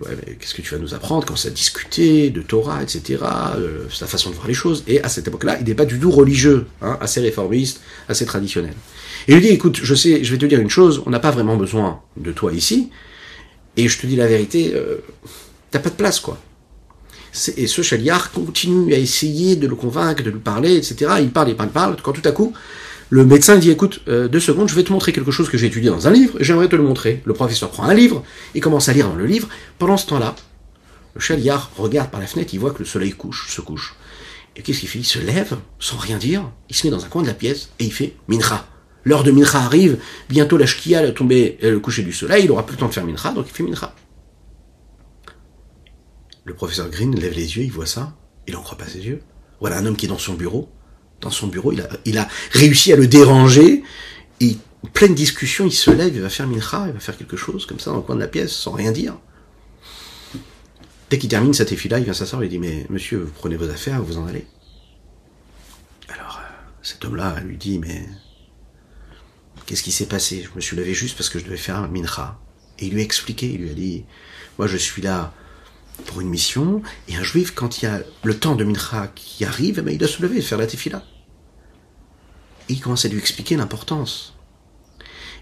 Mais 0.01 0.35
qu'est-ce 0.39 0.55
que 0.55 0.63
tu 0.63 0.73
vas 0.73 0.79
nous 0.79 0.95
apprendre 0.95 1.25
Commence 1.25 1.45
à 1.45 1.51
discuter 1.51 2.31
de 2.31 2.41
Torah, 2.41 2.81
etc. 2.81 3.19
euh, 3.55 3.85
sa 3.91 4.07
façon 4.07 4.31
de 4.31 4.35
voir 4.35 4.47
les 4.47 4.55
choses. 4.55 4.83
Et 4.87 5.03
à 5.03 5.09
cette 5.09 5.27
époque-là, 5.27 5.57
il 5.59 5.67
n'est 5.67 5.75
pas 5.75 5.85
du 5.85 5.99
tout 5.99 6.09
religieux, 6.09 6.65
hein, 6.81 6.97
assez 7.01 7.19
réformiste, 7.19 7.81
assez 8.07 8.25
traditionnel. 8.25 8.73
Et 9.27 9.35
lui 9.35 9.41
dit, 9.41 9.49
écoute, 9.49 9.79
je 9.81 9.95
sais, 9.95 10.23
je 10.23 10.31
vais 10.31 10.37
te 10.37 10.45
dire 10.45 10.59
une 10.59 10.69
chose, 10.69 11.03
on 11.05 11.09
n'a 11.09 11.19
pas 11.19 11.31
vraiment 11.31 11.57
besoin 11.57 12.01
de 12.17 12.31
toi 12.31 12.51
ici, 12.53 12.89
et 13.77 13.87
je 13.87 13.99
te 13.99 14.07
dis 14.07 14.15
la 14.15 14.27
vérité, 14.27 14.71
euh, 14.75 14.97
t'as 15.71 15.79
pas 15.79 15.89
de 15.89 15.95
place, 15.95 16.19
quoi. 16.19 16.37
Et 17.57 17.67
ce 17.67 17.81
chaliard 17.83 18.31
continue 18.31 18.93
à 18.93 18.97
essayer 18.97 19.55
de 19.55 19.67
le 19.67 19.75
convaincre, 19.75 20.23
de 20.23 20.31
lui 20.31 20.39
parler, 20.39 20.75
etc. 20.75 21.11
Il 21.19 21.29
parle, 21.29 21.49
il 21.49 21.55
parle, 21.55 21.69
il 21.69 21.73
parle, 21.73 21.95
quand 22.01 22.11
tout 22.11 22.27
à 22.27 22.31
coup, 22.31 22.53
le 23.11 23.25
médecin 23.25 23.57
dit, 23.57 23.69
écoute, 23.69 24.01
euh, 24.07 24.27
deux 24.27 24.39
secondes, 24.39 24.69
je 24.69 24.75
vais 24.75 24.83
te 24.83 24.91
montrer 24.91 25.13
quelque 25.13 25.31
chose 25.31 25.49
que 25.49 25.57
j'ai 25.57 25.67
étudié 25.67 25.89
dans 25.89 26.07
un 26.07 26.11
livre, 26.11 26.37
j'aimerais 26.39 26.67
te 26.67 26.75
le 26.75 26.83
montrer. 26.83 27.21
Le 27.25 27.33
professeur 27.33 27.69
prend 27.69 27.83
un 27.83 27.93
livre, 27.93 28.23
il 28.55 28.61
commence 28.61 28.89
à 28.89 28.93
lire 28.93 29.07
dans 29.07 29.15
le 29.15 29.25
livre. 29.25 29.47
Pendant 29.77 29.97
ce 29.97 30.07
temps-là, 30.07 30.35
le 31.15 31.21
chaliard 31.21 31.71
regarde 31.77 32.09
par 32.11 32.19
la 32.19 32.27
fenêtre, 32.27 32.53
il 32.53 32.59
voit 32.59 32.71
que 32.71 32.79
le 32.79 32.85
soleil 32.85 33.11
couche, 33.11 33.49
se 33.49 33.61
couche. 33.61 33.95
Et 34.55 34.61
qu'est-ce 34.61 34.79
qu'il 34.79 34.89
fait? 34.89 34.99
Il 34.99 35.05
se 35.05 35.19
lève, 35.19 35.57
sans 35.79 35.97
rien 35.97 36.17
dire, 36.17 36.49
il 36.69 36.75
se 36.75 36.85
met 36.85 36.91
dans 36.91 37.03
un 37.03 37.09
coin 37.09 37.21
de 37.21 37.27
la 37.27 37.33
pièce, 37.33 37.69
et 37.79 37.85
il 37.85 37.93
fait 37.93 38.15
Mincha. 38.27 38.67
L'heure 39.05 39.23
de 39.23 39.31
Mincha 39.31 39.59
arrive, 39.59 39.99
bientôt 40.27 40.57
la 40.57 40.65
shkia, 40.65 41.01
le 41.01 41.13
tomber, 41.13 41.57
euh, 41.63 41.71
le 41.71 41.79
coucher 41.79 42.03
du 42.03 42.13
soleil, 42.13 42.45
il 42.45 42.51
aura 42.51 42.65
plus 42.65 42.75
le 42.75 42.79
temps 42.79 42.87
de 42.87 42.93
faire 42.93 43.05
Mincha, 43.05 43.31
donc 43.31 43.45
il 43.47 43.53
fait 43.53 43.63
Mincha. 43.63 43.95
Le 46.43 46.53
professeur 46.53 46.89
Green 46.89 47.15
lève 47.15 47.33
les 47.33 47.57
yeux, 47.57 47.63
il 47.63 47.71
voit 47.71 47.85
ça, 47.85 48.17
il 48.47 48.53
n'en 48.53 48.61
croit 48.61 48.77
pas 48.77 48.87
ses 48.87 48.99
yeux. 48.99 49.21
Voilà 49.59 49.77
un 49.77 49.85
homme 49.85 49.95
qui 49.95 50.05
est 50.05 50.09
dans 50.09 50.17
son 50.17 50.33
bureau. 50.33 50.69
Dans 51.21 51.29
son 51.29 51.47
bureau, 51.47 51.73
il 52.05 52.17
a, 52.17 52.27
réussi 52.51 52.93
à 52.93 52.95
le 52.95 53.07
déranger. 53.07 53.83
Et 54.39 54.57
pleine 54.93 55.13
discussion, 55.13 55.65
il 55.65 55.71
se 55.71 55.91
lève, 55.91 56.15
il 56.15 56.21
va 56.21 56.29
faire 56.29 56.47
mincha, 56.47 56.85
il 56.87 56.93
va 56.93 56.99
faire 56.99 57.17
quelque 57.17 57.37
chose 57.37 57.65
comme 57.65 57.79
ça 57.79 57.91
dans 57.91 57.97
le 57.97 58.03
coin 58.03 58.15
de 58.15 58.21
la 58.21 58.27
pièce, 58.27 58.51
sans 58.51 58.71
rien 58.71 58.91
dire. 58.91 59.17
Dès 61.09 61.17
qu'il 61.17 61.29
termine 61.29 61.53
cette 61.53 61.71
effie-là, 61.71 61.99
il 61.99 62.05
vient 62.05 62.13
s'asseoir 62.13 62.41
et 62.43 62.45
il 62.45 62.49
dit 62.49 62.59
Mais 62.59 62.85
monsieur, 62.89 63.19
vous 63.19 63.31
prenez 63.31 63.57
vos 63.57 63.69
affaires, 63.69 64.01
vous 64.01 64.17
en 64.17 64.27
allez. 64.27 64.47
Alors, 66.07 66.39
euh, 66.41 66.49
cet 66.81 67.03
homme-là 67.03 67.39
lui 67.41 67.57
dit 67.57 67.79
Mais 67.79 68.07
qu'est-ce 69.69 69.83
qui 69.83 69.91
s'est 69.91 70.07
passé? 70.07 70.41
Je 70.41 70.55
me 70.55 70.61
suis 70.61 70.75
levé 70.75 70.95
juste 70.95 71.15
parce 71.15 71.29
que 71.29 71.37
je 71.37 71.45
devais 71.45 71.55
faire 71.55 71.75
un 71.75 71.87
mincha. 71.87 72.39
Et 72.79 72.87
il 72.87 72.93
lui 72.93 73.01
a 73.01 73.03
expliqué, 73.03 73.45
il 73.45 73.61
lui 73.61 73.69
a 73.69 73.73
dit 73.75 74.03
Moi, 74.57 74.65
je 74.65 74.77
suis 74.77 75.03
là 75.03 75.31
pour 76.07 76.21
une 76.21 76.29
mission, 76.29 76.81
et 77.07 77.15
un 77.15 77.21
juif, 77.21 77.51
quand 77.53 77.79
il 77.79 77.85
y 77.85 77.87
a 77.87 78.01
le 78.23 78.39
temps 78.39 78.55
de 78.55 78.63
mincha 78.63 79.11
qui 79.13 79.45
arrive, 79.45 79.77
eh 79.77 79.81
ben, 79.83 79.91
il 79.91 79.99
doit 79.99 80.07
se 80.07 80.23
lever 80.23 80.37
et 80.37 80.41
faire 80.41 80.57
la 80.57 80.65
tefila. 80.65 81.03
Et 82.67 82.73
il 82.73 82.81
commence 82.81 83.05
à 83.05 83.09
lui 83.09 83.19
expliquer 83.19 83.57
l'importance. 83.57 84.33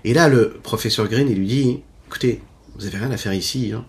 Et 0.04 0.14
là, 0.14 0.28
le 0.28 0.60
professeur 0.62 1.08
Green, 1.08 1.30
il 1.30 1.38
lui 1.38 1.48
dit, 1.48 1.80
écoutez, 2.08 2.42
vous 2.76 2.86
avez 2.86 2.98
rien 2.98 3.12
à 3.12 3.18
faire 3.18 3.34
ici, 3.34 3.72
hein. 3.74 3.86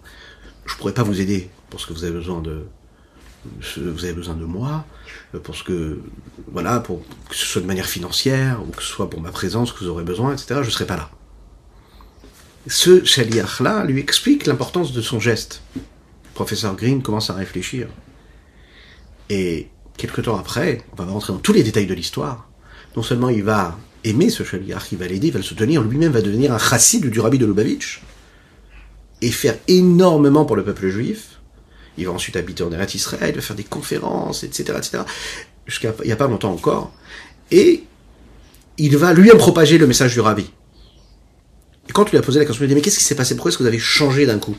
je 0.67 0.77
pourrais 0.77 0.95
pas 0.95 1.03
vous 1.03 1.21
aider 1.21 1.51
pour 1.69 1.81
ce 1.81 1.87
que 1.89 1.95
vous 1.95 2.05
avez 2.05 2.13
besoin 2.13 2.43
de, 2.43 2.69
vous 3.77 4.05
avez 4.05 4.13
besoin 4.13 4.35
de 4.35 4.45
moi, 4.45 4.85
euh, 5.35 5.39
pour 5.39 5.57
ce 5.57 5.65
que, 5.65 6.01
voilà, 6.51 6.81
pour 6.81 7.03
que 7.29 7.35
ce 7.35 7.47
soit 7.47 7.63
de 7.63 7.67
manière 7.67 7.87
financière, 7.87 8.61
ou 8.63 8.71
que 8.71 8.83
ce 8.83 8.89
soit 8.89 9.09
pour 9.09 9.21
ma 9.21 9.31
présence 9.31 9.73
que 9.73 9.85
vous 9.85 9.91
aurez 9.91 10.05
besoin, 10.05 10.33
etc., 10.33 10.61
je 10.63 10.71
serai 10.71 10.87
pas 10.87 10.97
là. 10.97 11.11
Ce 12.67 13.05
shaliach-là 13.05 13.85
lui 13.85 14.01
explique 14.01 14.47
l'importance 14.47 14.93
de 14.93 15.01
son 15.01 15.21
geste. 15.21 15.63
Le 15.75 15.81
professeur 16.35 16.77
Green 16.77 17.03
commence 17.03 17.31
à 17.31 17.35
réfléchir. 17.35 17.89
Et 19.31 19.69
quelque 19.97 20.21
temps 20.21 20.39
après, 20.39 20.83
on 20.93 20.97
va 20.97 21.11
rentrer 21.11 21.33
dans 21.33 21.39
tous 21.39 21.53
les 21.53 21.63
détails 21.63 21.87
de 21.87 21.95
l'histoire. 21.95 22.49
Non 22.97 23.03
seulement 23.03 23.29
il 23.29 23.43
va 23.43 23.79
aimer 24.05 24.31
ce 24.31 24.45
shaliach, 24.45 24.93
il 24.93 24.99
va 24.99 25.07
l'aider, 25.07 25.29
il 25.29 25.33
va 25.33 25.39
le 25.39 25.45
soutenir, 25.45 25.83
lui-même 25.83 26.13
va 26.13 26.23
devenir 26.23 26.53
un 26.53 26.59
chassid 26.59 27.09
du 27.09 27.21
rabbi 27.21 27.39
de 27.39 27.47
Lubavitch, 27.47 28.03
et 29.23 29.31
faire 29.31 29.57
énormément 29.67 30.45
pour 30.45 30.57
le 30.57 30.65
peuple 30.65 30.89
juif. 30.89 31.38
Il 31.99 32.07
va 32.07 32.13
ensuite 32.13 32.37
habiter 32.37 32.63
en 32.63 32.73
Eretz 32.73 32.95
Israël, 32.95 33.31
il 33.31 33.35
va 33.35 33.43
faire 33.43 33.57
des 33.57 33.65
conférences, 33.65 34.45
etc., 34.45 34.79
etc., 34.79 35.03
jusqu'à 35.67 35.93
il 36.03 36.07
n'y 36.07 36.13
a 36.13 36.17
pas 36.17 36.29
longtemps 36.29 36.53
encore. 36.53 36.93
Et 37.51 37.85
il 38.79 38.97
va 38.97 39.13
lui-même 39.13 39.37
propager 39.37 39.77
le 39.77 39.87
message 39.87 40.15
du 40.15 40.21
rabbi. 40.21 40.51
Et 41.89 41.93
quand 41.93 42.05
tu 42.05 42.13
lui 42.13 42.19
as 42.19 42.23
posé 42.23 42.39
la 42.39 42.45
question, 42.45 42.65
il 42.65 42.69
dit, 42.69 42.75
mais 42.75 42.81
qu'est-ce 42.81 42.99
qui 42.99 43.05
s'est 43.05 43.17
passé? 43.17 43.35
Pourquoi 43.35 43.51
est-ce 43.51 43.59
que 43.59 43.65
vous 43.65 43.69
avez 43.69 43.79
changé 43.79 44.27
d'un 44.27 44.39
coup? 44.39 44.57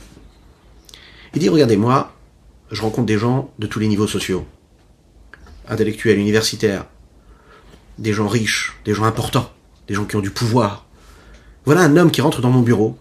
Il 1.33 1.39
dit, 1.39 1.47
regardez, 1.47 1.77
moi, 1.77 2.13
je 2.71 2.81
rencontre 2.81 3.05
des 3.05 3.17
gens 3.17 3.51
de 3.57 3.67
tous 3.67 3.79
les 3.79 3.87
niveaux 3.87 4.07
sociaux. 4.07 4.45
Intellectuels, 5.67 6.17
universitaires, 6.17 6.85
des 7.99 8.13
gens 8.13 8.27
riches, 8.27 8.73
des 8.83 8.93
gens 8.93 9.05
importants, 9.05 9.51
des 9.87 9.93
gens 9.93 10.05
qui 10.05 10.15
ont 10.15 10.21
du 10.21 10.31
pouvoir. 10.31 10.87
Voilà 11.65 11.81
un 11.81 11.95
homme 11.97 12.11
qui 12.11 12.21
rentre 12.21 12.41
dans 12.41 12.49
mon 12.49 12.61
bureau 12.61 12.97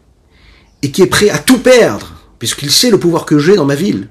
et 0.82 0.92
qui 0.92 1.02
est 1.02 1.06
prêt 1.06 1.30
à 1.30 1.38
tout 1.38 1.58
perdre, 1.58 2.12
puisqu'il 2.38 2.70
sait 2.70 2.90
le 2.90 3.00
pouvoir 3.00 3.24
que 3.24 3.38
j'ai 3.38 3.56
dans 3.56 3.64
ma 3.64 3.74
ville, 3.74 4.08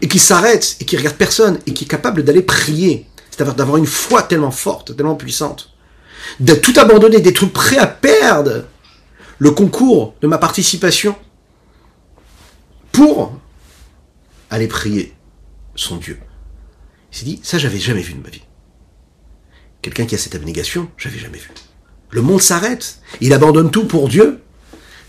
et 0.00 0.08
qui 0.08 0.18
s'arrête 0.18 0.76
et 0.80 0.84
qui 0.84 0.96
regarde 0.96 1.16
personne 1.16 1.58
et 1.66 1.72
qui 1.72 1.84
est 1.84 1.88
capable 1.88 2.22
d'aller 2.22 2.42
prier, 2.42 3.06
c'est-à-dire 3.30 3.54
d'avoir 3.54 3.78
une 3.78 3.86
foi 3.86 4.22
tellement 4.22 4.50
forte, 4.50 4.96
tellement 4.96 5.14
puissante, 5.14 5.72
de 6.40 6.54
tout 6.54 6.74
abandonner, 6.76 7.20
d'être 7.20 7.46
prêt 7.46 7.78
à 7.78 7.86
perdre 7.86 8.64
le 9.38 9.50
concours 9.50 10.14
de 10.20 10.26
ma 10.26 10.38
participation 10.38 11.16
pour 12.92 13.38
aller 14.50 14.66
prier 14.68 15.14
son 15.74 15.96
Dieu. 15.96 16.18
Il 17.12 17.18
s'est 17.18 17.24
dit, 17.24 17.40
ça 17.42 17.58
j'avais 17.58 17.78
jamais 17.78 18.02
vu 18.02 18.14
de 18.14 18.22
ma 18.22 18.30
vie. 18.30 18.42
Quelqu'un 19.82 20.06
qui 20.06 20.14
a 20.14 20.18
cette 20.18 20.34
abnégation, 20.34 20.90
j'avais 20.96 21.18
jamais 21.18 21.38
vu. 21.38 21.50
Le 22.10 22.22
monde 22.22 22.42
s'arrête, 22.42 22.98
il 23.20 23.32
abandonne 23.32 23.70
tout 23.70 23.86
pour 23.86 24.08
Dieu. 24.08 24.42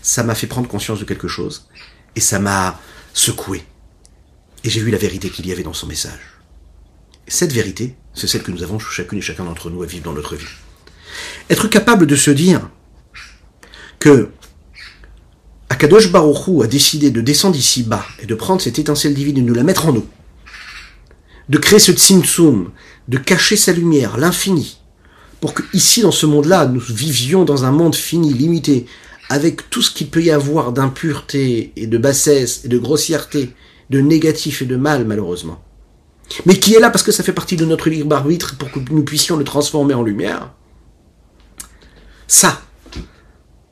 Ça 0.02 0.22
m'a 0.22 0.34
fait 0.34 0.46
prendre 0.46 0.68
conscience 0.68 1.00
de 1.00 1.04
quelque 1.04 1.28
chose 1.28 1.68
et 2.14 2.20
ça 2.20 2.38
m'a 2.38 2.78
secoué. 3.12 3.64
Et 4.64 4.70
j'ai 4.70 4.80
vu 4.80 4.90
la 4.90 4.98
vérité 4.98 5.30
qu'il 5.30 5.46
y 5.46 5.52
avait 5.52 5.62
dans 5.62 5.72
son 5.72 5.86
message. 5.86 6.20
cette 7.26 7.52
vérité, 7.52 7.94
c'est 8.14 8.26
celle 8.26 8.42
que 8.42 8.50
nous 8.50 8.62
avons 8.62 8.78
chacune 8.78 9.18
et 9.18 9.22
chacun 9.22 9.44
d'entre 9.44 9.70
nous 9.70 9.82
à 9.82 9.86
vivre 9.86 10.04
dans 10.04 10.12
notre 10.12 10.34
vie. 10.34 10.46
Être 11.50 11.68
capable 11.68 12.06
de 12.06 12.16
se 12.16 12.30
dire, 12.30 12.68
que 13.98 14.30
Akadosh 15.68 16.10
Baruchou 16.10 16.62
a 16.62 16.66
décidé 16.66 17.10
de 17.10 17.20
descendre 17.20 17.56
ici 17.56 17.82
bas 17.82 18.06
et 18.20 18.26
de 18.26 18.34
prendre 18.34 18.60
cette 18.60 18.78
étincelle 18.78 19.14
divine 19.14 19.38
et 19.38 19.42
de 19.42 19.46
nous 19.46 19.54
la 19.54 19.64
mettre 19.64 19.86
en 19.86 19.92
nous, 19.92 20.06
de 21.48 21.58
créer 21.58 21.78
ce 21.78 21.92
tzimtzum, 21.92 22.70
de 23.08 23.18
cacher 23.18 23.56
sa 23.56 23.72
lumière, 23.72 24.16
l'infini, 24.16 24.78
pour 25.40 25.54
que 25.54 25.62
ici 25.72 26.02
dans 26.02 26.12
ce 26.12 26.26
monde-là, 26.26 26.66
nous 26.66 26.80
vivions 26.80 27.44
dans 27.44 27.64
un 27.64 27.70
monde 27.70 27.94
fini, 27.94 28.32
limité, 28.32 28.86
avec 29.28 29.68
tout 29.68 29.82
ce 29.82 29.90
qu'il 29.90 30.08
peut 30.08 30.22
y 30.22 30.30
avoir 30.30 30.72
d'impureté 30.72 31.72
et 31.76 31.86
de 31.86 31.98
bassesse 31.98 32.62
et 32.64 32.68
de 32.68 32.78
grossièreté, 32.78 33.50
de 33.90 34.00
négatif 34.00 34.62
et 34.62 34.66
de 34.66 34.76
mal 34.76 35.04
malheureusement. 35.04 35.64
Mais 36.46 36.58
qui 36.58 36.74
est 36.74 36.80
là 36.80 36.90
parce 36.90 37.02
que 37.02 37.12
ça 37.12 37.22
fait 37.22 37.32
partie 37.32 37.56
de 37.56 37.64
notre 37.64 37.88
libre 37.88 38.14
arbitre 38.14 38.56
pour 38.56 38.70
que 38.70 38.78
nous 38.78 39.04
puissions 39.04 39.36
le 39.36 39.44
transformer 39.44 39.94
en 39.94 40.02
lumière? 40.02 40.52
Ça, 42.26 42.60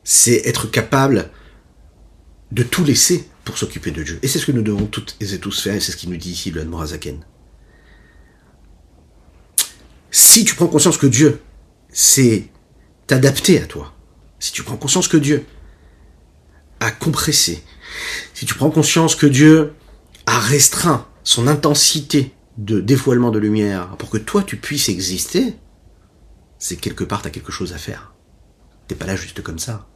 c'est 0.05 0.47
être 0.47 0.67
capable 0.71 1.31
de 2.53 2.62
tout 2.62 2.85
laisser 2.85 3.29
pour 3.45 3.59
s'occuper 3.59 3.91
de 3.91 4.03
Dieu. 4.03 4.19
Et 4.23 4.29
c'est 4.29 4.39
ce 4.39 4.47
que 4.47 4.53
nous 4.53 4.62
devons 4.62 4.87
toutes 4.87 5.17
et 5.21 5.39
tous 5.39 5.62
faire, 5.62 5.75
et 5.75 5.81
c'est 5.81 5.93
ce 5.93 5.97
qu'il 5.97 6.11
nous 6.11 6.17
dit 6.17 6.33
ici 6.33 6.51
le 6.51 6.64
Morazaken. 6.64 7.25
Si 10.11 10.45
tu 10.45 10.55
prends 10.55 10.67
conscience 10.67 10.97
que 10.97 11.07
Dieu, 11.07 11.41
c'est 11.91 12.49
t'adapter 13.07 13.61
à 13.61 13.67
toi, 13.67 13.95
si 14.39 14.53
tu 14.53 14.62
prends 14.62 14.77
conscience 14.77 15.09
que 15.09 15.17
Dieu 15.17 15.45
a 16.81 16.91
compressé, 16.91 17.62
si 18.33 18.47
tu 18.47 18.55
prends 18.55 18.71
conscience 18.71 19.14
que 19.14 19.27
Dieu 19.27 19.75
a 20.27 20.39
restreint 20.39 21.07
son 21.24 21.47
intensité 21.47 22.33
de 22.59 22.81
dévoilement 22.81 23.31
de 23.31 23.39
lumière 23.39 23.97
pour 23.99 24.11
que 24.11 24.18
toi 24.18 24.43
tu 24.43 24.57
puisses 24.57 24.89
exister, 24.89 25.57
c'est 26.59 26.77
quelque 26.77 27.05
part 27.05 27.22
t'as 27.22 27.31
quelque 27.31 27.53
chose 27.53 27.72
à 27.72 27.79
faire. 27.79 28.12
T'es 28.89 28.95
pas 28.95 29.07
là 29.07 29.16
juste 29.16 29.43
comme 29.43 29.59
ça. 29.59 29.87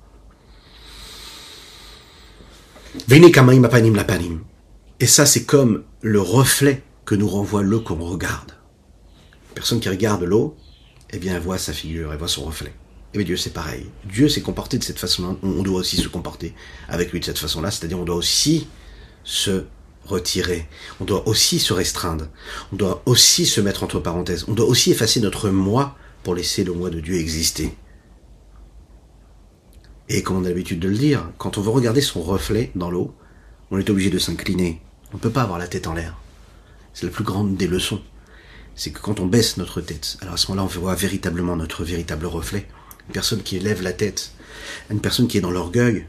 Et 5.00 5.06
ça, 5.06 5.26
c'est 5.26 5.44
comme 5.44 5.84
le 6.02 6.20
reflet 6.20 6.82
que 7.04 7.14
nous 7.14 7.28
renvoie 7.28 7.62
l'eau 7.62 7.80
qu'on 7.80 7.96
regarde. 7.96 8.52
personne 9.54 9.80
qui 9.80 9.88
regarde 9.88 10.22
l'eau, 10.22 10.56
eh 11.10 11.18
bien, 11.18 11.34
elle 11.34 11.42
voit 11.42 11.58
sa 11.58 11.72
figure, 11.72 12.12
elle 12.12 12.18
voit 12.18 12.28
son 12.28 12.44
reflet. 12.44 12.72
Et 13.12 13.18
bien 13.18 13.26
Dieu, 13.26 13.36
c'est 13.36 13.52
pareil. 13.52 13.86
Dieu 14.04 14.28
s'est 14.28 14.42
comporté 14.42 14.78
de 14.78 14.84
cette 14.84 14.98
façon-là. 14.98 15.36
On 15.42 15.62
doit 15.62 15.80
aussi 15.80 15.96
se 15.96 16.08
comporter 16.08 16.54
avec 16.88 17.12
lui 17.12 17.20
de 17.20 17.24
cette 17.24 17.38
façon-là. 17.38 17.70
C'est-à-dire, 17.70 17.98
on 17.98 18.04
doit 18.04 18.16
aussi 18.16 18.68
se 19.24 19.64
retirer. 20.10 20.66
On 21.00 21.04
doit 21.04 21.26
aussi 21.28 21.58
se 21.58 21.72
restreindre. 21.72 22.28
On 22.72 22.76
doit 22.76 23.02
aussi 23.06 23.46
se 23.46 23.60
mettre 23.60 23.82
entre 23.82 23.98
parenthèses. 23.98 24.44
On 24.48 24.52
doit 24.52 24.66
aussi 24.66 24.90
effacer 24.90 25.20
notre 25.20 25.50
moi 25.50 25.96
pour 26.22 26.34
laisser 26.34 26.64
le 26.64 26.72
moi 26.72 26.90
de 26.90 27.00
Dieu 27.00 27.16
exister. 27.16 27.74
Et 30.08 30.22
comme 30.22 30.36
on 30.36 30.44
a 30.44 30.48
l'habitude 30.48 30.80
de 30.80 30.88
le 30.88 30.98
dire, 30.98 31.30
quand 31.38 31.56
on 31.56 31.62
veut 31.62 31.70
regarder 31.70 32.00
son 32.00 32.20
reflet 32.20 32.72
dans 32.74 32.90
l'eau, 32.90 33.14
on 33.70 33.78
est 33.78 33.90
obligé 33.90 34.10
de 34.10 34.18
s'incliner. 34.18 34.82
On 35.12 35.16
ne 35.16 35.20
peut 35.20 35.30
pas 35.30 35.42
avoir 35.42 35.58
la 35.58 35.68
tête 35.68 35.86
en 35.86 35.94
l'air. 35.94 36.16
C'est 36.92 37.06
la 37.06 37.12
plus 37.12 37.24
grande 37.24 37.56
des 37.56 37.68
leçons. 37.68 38.02
C'est 38.74 38.90
que 38.90 39.00
quand 39.00 39.20
on 39.20 39.26
baisse 39.26 39.56
notre 39.56 39.80
tête, 39.80 40.16
alors 40.20 40.34
à 40.34 40.36
ce 40.36 40.48
moment-là, 40.48 40.64
on 40.64 40.80
voit 40.80 40.94
véritablement 40.94 41.56
notre 41.56 41.84
véritable 41.84 42.26
reflet. 42.26 42.66
Une 43.08 43.12
personne 43.12 43.42
qui 43.42 43.56
élève 43.56 43.82
la 43.82 43.92
tête, 43.92 44.32
une 44.90 45.00
personne 45.00 45.28
qui 45.28 45.38
est 45.38 45.40
dans 45.40 45.50
l'orgueil, 45.50 46.06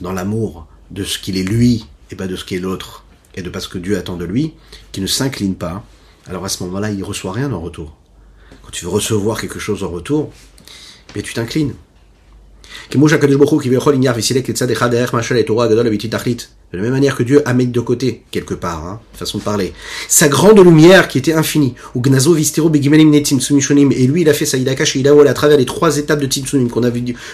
dans 0.00 0.12
l'amour 0.12 0.66
de 0.90 1.04
ce 1.04 1.18
qu'il 1.18 1.36
est 1.36 1.42
lui 1.42 1.86
et 2.10 2.16
pas 2.16 2.26
de 2.26 2.36
ce 2.36 2.44
qu'est 2.44 2.58
l'autre, 2.58 3.04
et 3.36 3.42
de 3.42 3.50
pas 3.50 3.60
ce 3.60 3.68
que 3.68 3.78
Dieu 3.78 3.96
attend 3.96 4.16
de 4.16 4.24
lui, 4.24 4.54
qui 4.92 5.00
ne 5.00 5.06
s'incline 5.06 5.54
pas, 5.54 5.84
alors 6.26 6.44
à 6.44 6.48
ce 6.48 6.62
moment-là, 6.64 6.90
il 6.90 7.04
reçoit 7.04 7.32
rien 7.32 7.52
en 7.52 7.60
retour. 7.60 7.96
Quand 8.62 8.70
tu 8.70 8.84
veux 8.84 8.90
recevoir 8.90 9.40
quelque 9.40 9.58
chose 9.58 9.84
en 9.84 9.90
retour, 9.90 10.32
bien 11.14 11.22
tu 11.22 11.34
t'inclines. 11.34 11.74
De 16.76 16.82
la 16.82 16.88
même 16.88 16.92
manière 16.92 17.16
que 17.16 17.22
Dieu 17.22 17.40
a 17.46 17.54
mis 17.54 17.66
de 17.66 17.80
côté, 17.80 18.20
quelque 18.30 18.52
part, 18.52 18.84
hein, 18.84 19.00
façon 19.14 19.38
de 19.38 19.42
parler, 19.42 19.72
sa 20.08 20.28
grande 20.28 20.58
lumière 20.62 21.08
qui 21.08 21.16
était 21.16 21.32
infinie. 21.32 21.74
Et 21.94 22.00
lui, 24.06 24.20
il 24.20 24.28
a 24.28 24.34
fait 24.34 24.44
sa 24.44 24.58
Idakash 24.58 24.96
et 24.96 25.08
à 25.08 25.32
travers 25.32 25.56
les 25.56 25.64
trois 25.64 25.96
étapes 25.96 26.20
de 26.20 26.26
Tzimtzumim 26.26 26.68
qu'on 26.68 26.82
a, 26.82 26.90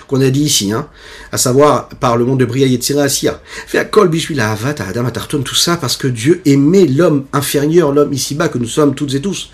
qu'on 0.06 0.20
a 0.20 0.30
dit 0.30 0.44
ici, 0.44 0.70
hein, 0.70 0.86
à 1.32 1.38
savoir 1.38 1.88
par 1.88 2.16
le 2.16 2.24
monde 2.24 2.38
de 2.38 2.44
Bria 2.44 2.68
Yetzira 2.68 3.02
Asiya. 3.02 3.42
Fait 3.66 3.78
à 3.78 3.84
Kol 3.84 4.10
Bishvila 4.10 4.52
Avat, 4.52 4.76
Adam 4.78 5.06
Atarton, 5.06 5.42
tout 5.42 5.56
ça 5.56 5.76
parce 5.76 5.96
que 5.96 6.06
Dieu 6.06 6.40
aimait 6.44 6.86
l'homme 6.86 7.24
inférieur, 7.32 7.90
l'homme 7.90 8.12
ici-bas 8.12 8.46
que 8.46 8.58
nous 8.58 8.68
sommes 8.68 8.94
toutes 8.94 9.14
et 9.14 9.20
tous. 9.20 9.50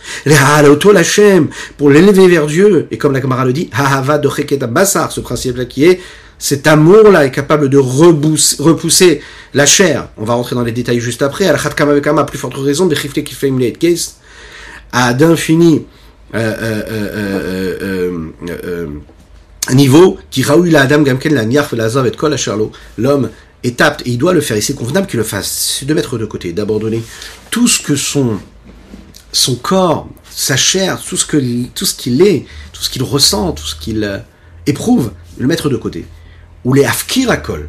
Pour 1.79 1.89
l'élever 1.89 2.29
vers 2.29 2.47
Dieu, 2.47 2.89
et 2.91 2.99
comme 2.99 3.15
la 3.15 3.23
camarade 3.23 3.47
le 3.47 3.53
dit, 3.55 3.71
Hahava 3.73 4.19
de 4.19 4.67
Bassar, 4.67 5.13
ce 5.13 5.21
principe-là 5.21 5.65
qui 5.65 5.85
est 5.85 5.99
cet 6.39 6.67
amour-là 6.69 7.27
est 7.27 7.33
capable 7.33 7.69
de 7.69 7.79
repousser 7.79 9.21
la 9.55 9.67
chair. 9.67 10.09
On 10.17 10.25
va 10.25 10.35
rentrer 10.35 10.55
dans 10.55 10.63
les 10.63 10.73
détails 10.73 11.01
juste 11.01 11.23
après. 11.23 11.47
Al 11.47 11.57
à 11.57 12.25
plus 12.25 12.39
forte 12.39 12.55
raison, 12.55 12.87
de 12.87 12.95
à 14.91 15.13
d'infini 15.13 15.85
euh, 16.35 16.55
euh, 16.61 18.31
euh, 18.65 18.87
niveau 19.75 20.19
qui 20.31 20.45
Adam 20.45 21.05
la 21.31 21.45
Niarf 21.45 21.73
la 21.73 21.89
Zav 21.89 22.07
et 22.07 22.11
Kol 22.13 22.37
L'homme 22.97 23.31
est 23.65 23.81
apte 23.81 24.03
et 24.07 24.11
il 24.11 24.19
doit 24.19 24.33
le 24.33 24.41
faire. 24.41 24.57
Et 24.57 24.61
c'est 24.61 24.75
convenable 24.75 25.09
qu'il 25.09 25.19
le 25.19 25.25
fasse. 25.25 25.83
De 25.85 25.93
mettre 25.93 26.19
de 26.19 26.25
côté, 26.25 26.53
d'abandonner 26.53 27.03
tout 27.51 27.67
ce 27.67 27.83
que 27.83 27.97
son 27.97 28.39
corps, 29.57 30.09
sa 30.31 30.57
chair, 30.57 31.03
tout 31.03 31.17
ce 31.17 31.27
tout 31.75 31.85
ce 31.85 31.95
qu'il 31.95 32.23
est, 32.23 32.47
tout 32.73 32.83
ce 32.83 32.89
qu'il 32.91 33.03
ressent, 33.03 33.53
tout 33.53 33.67
ce 33.67 33.75
qu'il 33.75 34.23
éprouve, 34.67 35.11
le 35.37 35.47
mettre 35.49 35.69
de 35.69 35.77
côté 35.77 36.07
ou 36.65 36.75
les 36.75 36.85
afkirakol, 36.85 37.69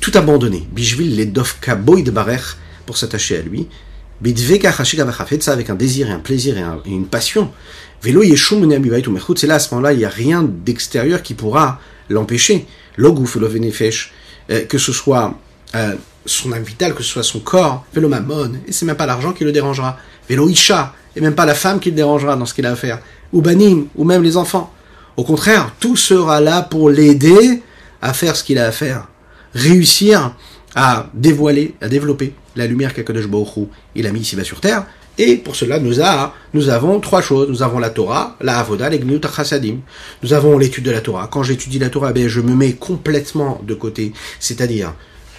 tout 0.00 0.12
abandonné, 0.14 0.66
bijvil 0.72 1.16
les 1.16 1.26
dofka 1.26 1.74
boyd 1.74 2.10
barech 2.10 2.56
pour 2.84 2.96
s'attacher 2.96 3.38
à 3.38 3.42
lui, 3.42 3.68
avec 5.48 5.70
un 5.70 5.74
désir 5.74 6.08
et 6.08 6.12
un 6.12 6.18
plaisir 6.18 6.56
et, 6.56 6.90
une 6.90 7.06
passion. 7.06 7.50
Vélo 8.02 8.22
yeshum 8.22 8.68
c'est 9.36 9.46
là 9.46 9.56
à 9.56 9.58
ce 9.58 9.74
moment-là, 9.74 9.92
il 9.92 9.98
n'y 9.98 10.04
a 10.04 10.08
rien 10.08 10.42
d'extérieur 10.42 11.22
qui 11.22 11.34
pourra 11.34 11.80
l'empêcher. 12.08 12.66
Logouf, 12.96 13.36
lo 13.36 13.48
venefesh, 13.48 14.12
euh, 14.50 14.64
que 14.64 14.78
ce 14.78 14.92
soit 14.92 15.38
euh, 15.74 15.94
son 16.24 16.52
âme 16.52 16.62
vitale, 16.62 16.94
que 16.94 17.02
ce 17.02 17.10
soit 17.10 17.22
son 17.22 17.40
corps, 17.40 17.84
vélo 17.92 18.08
mammon, 18.08 18.52
et 18.66 18.72
c'est 18.72 18.86
même 18.86 18.96
pas 18.96 19.06
l'argent 19.06 19.32
qui 19.32 19.44
le 19.44 19.52
dérangera. 19.52 19.98
Vélo 20.28 20.48
isha, 20.48 20.94
et 21.14 21.20
même 21.20 21.34
pas 21.34 21.46
la 21.46 21.54
femme 21.54 21.78
qui 21.78 21.90
le 21.90 21.96
dérangera 21.96 22.36
dans 22.36 22.46
ce 22.46 22.54
qu'il 22.54 22.64
a 22.66 22.72
à 22.72 22.76
faire. 22.76 23.00
Ou 23.32 23.42
banim, 23.42 23.86
ou 23.96 24.04
même 24.04 24.22
les 24.22 24.36
enfants. 24.36 24.72
Au 25.16 25.24
contraire, 25.24 25.72
tout 25.78 25.96
sera 25.96 26.40
là 26.40 26.62
pour 26.62 26.90
l'aider 26.90 27.62
à 28.02 28.12
faire 28.12 28.36
ce 28.36 28.44
qu'il 28.44 28.58
a 28.58 28.66
à 28.66 28.72
faire. 28.72 29.08
Réussir 29.54 30.34
à 30.74 31.08
dévoiler, 31.14 31.74
à 31.80 31.88
développer 31.88 32.34
la 32.54 32.66
lumière 32.66 32.92
qu'Akadosh 32.94 33.28
Baruch 33.28 33.68
il 33.94 34.06
a 34.06 34.12
mis 34.12 34.20
ici-bas 34.20 34.44
sur 34.44 34.60
terre. 34.60 34.86
Et 35.18 35.36
pour 35.36 35.56
cela, 35.56 35.78
nous, 35.78 35.94
nous 36.52 36.68
avons 36.68 37.00
trois 37.00 37.22
choses. 37.22 37.48
Nous 37.48 37.62
avons 37.62 37.78
la 37.78 37.88
Torah, 37.88 38.36
la 38.42 38.58
Avoda, 38.58 38.90
les 38.90 38.98
Gnut 38.98 39.26
Chassadim. 39.34 39.78
Nous 40.22 40.34
avons 40.34 40.58
l'étude 40.58 40.84
de 40.84 40.90
la 40.90 41.00
Torah. 41.00 41.28
Quand 41.32 41.42
j'étudie 41.42 41.78
la 41.78 41.88
Torah, 41.88 42.12
ben, 42.12 42.28
je 42.28 42.42
me 42.42 42.54
mets 42.54 42.74
complètement 42.74 43.62
de 43.66 43.72
côté. 43.72 44.12
C'est-à-dire 44.40 44.92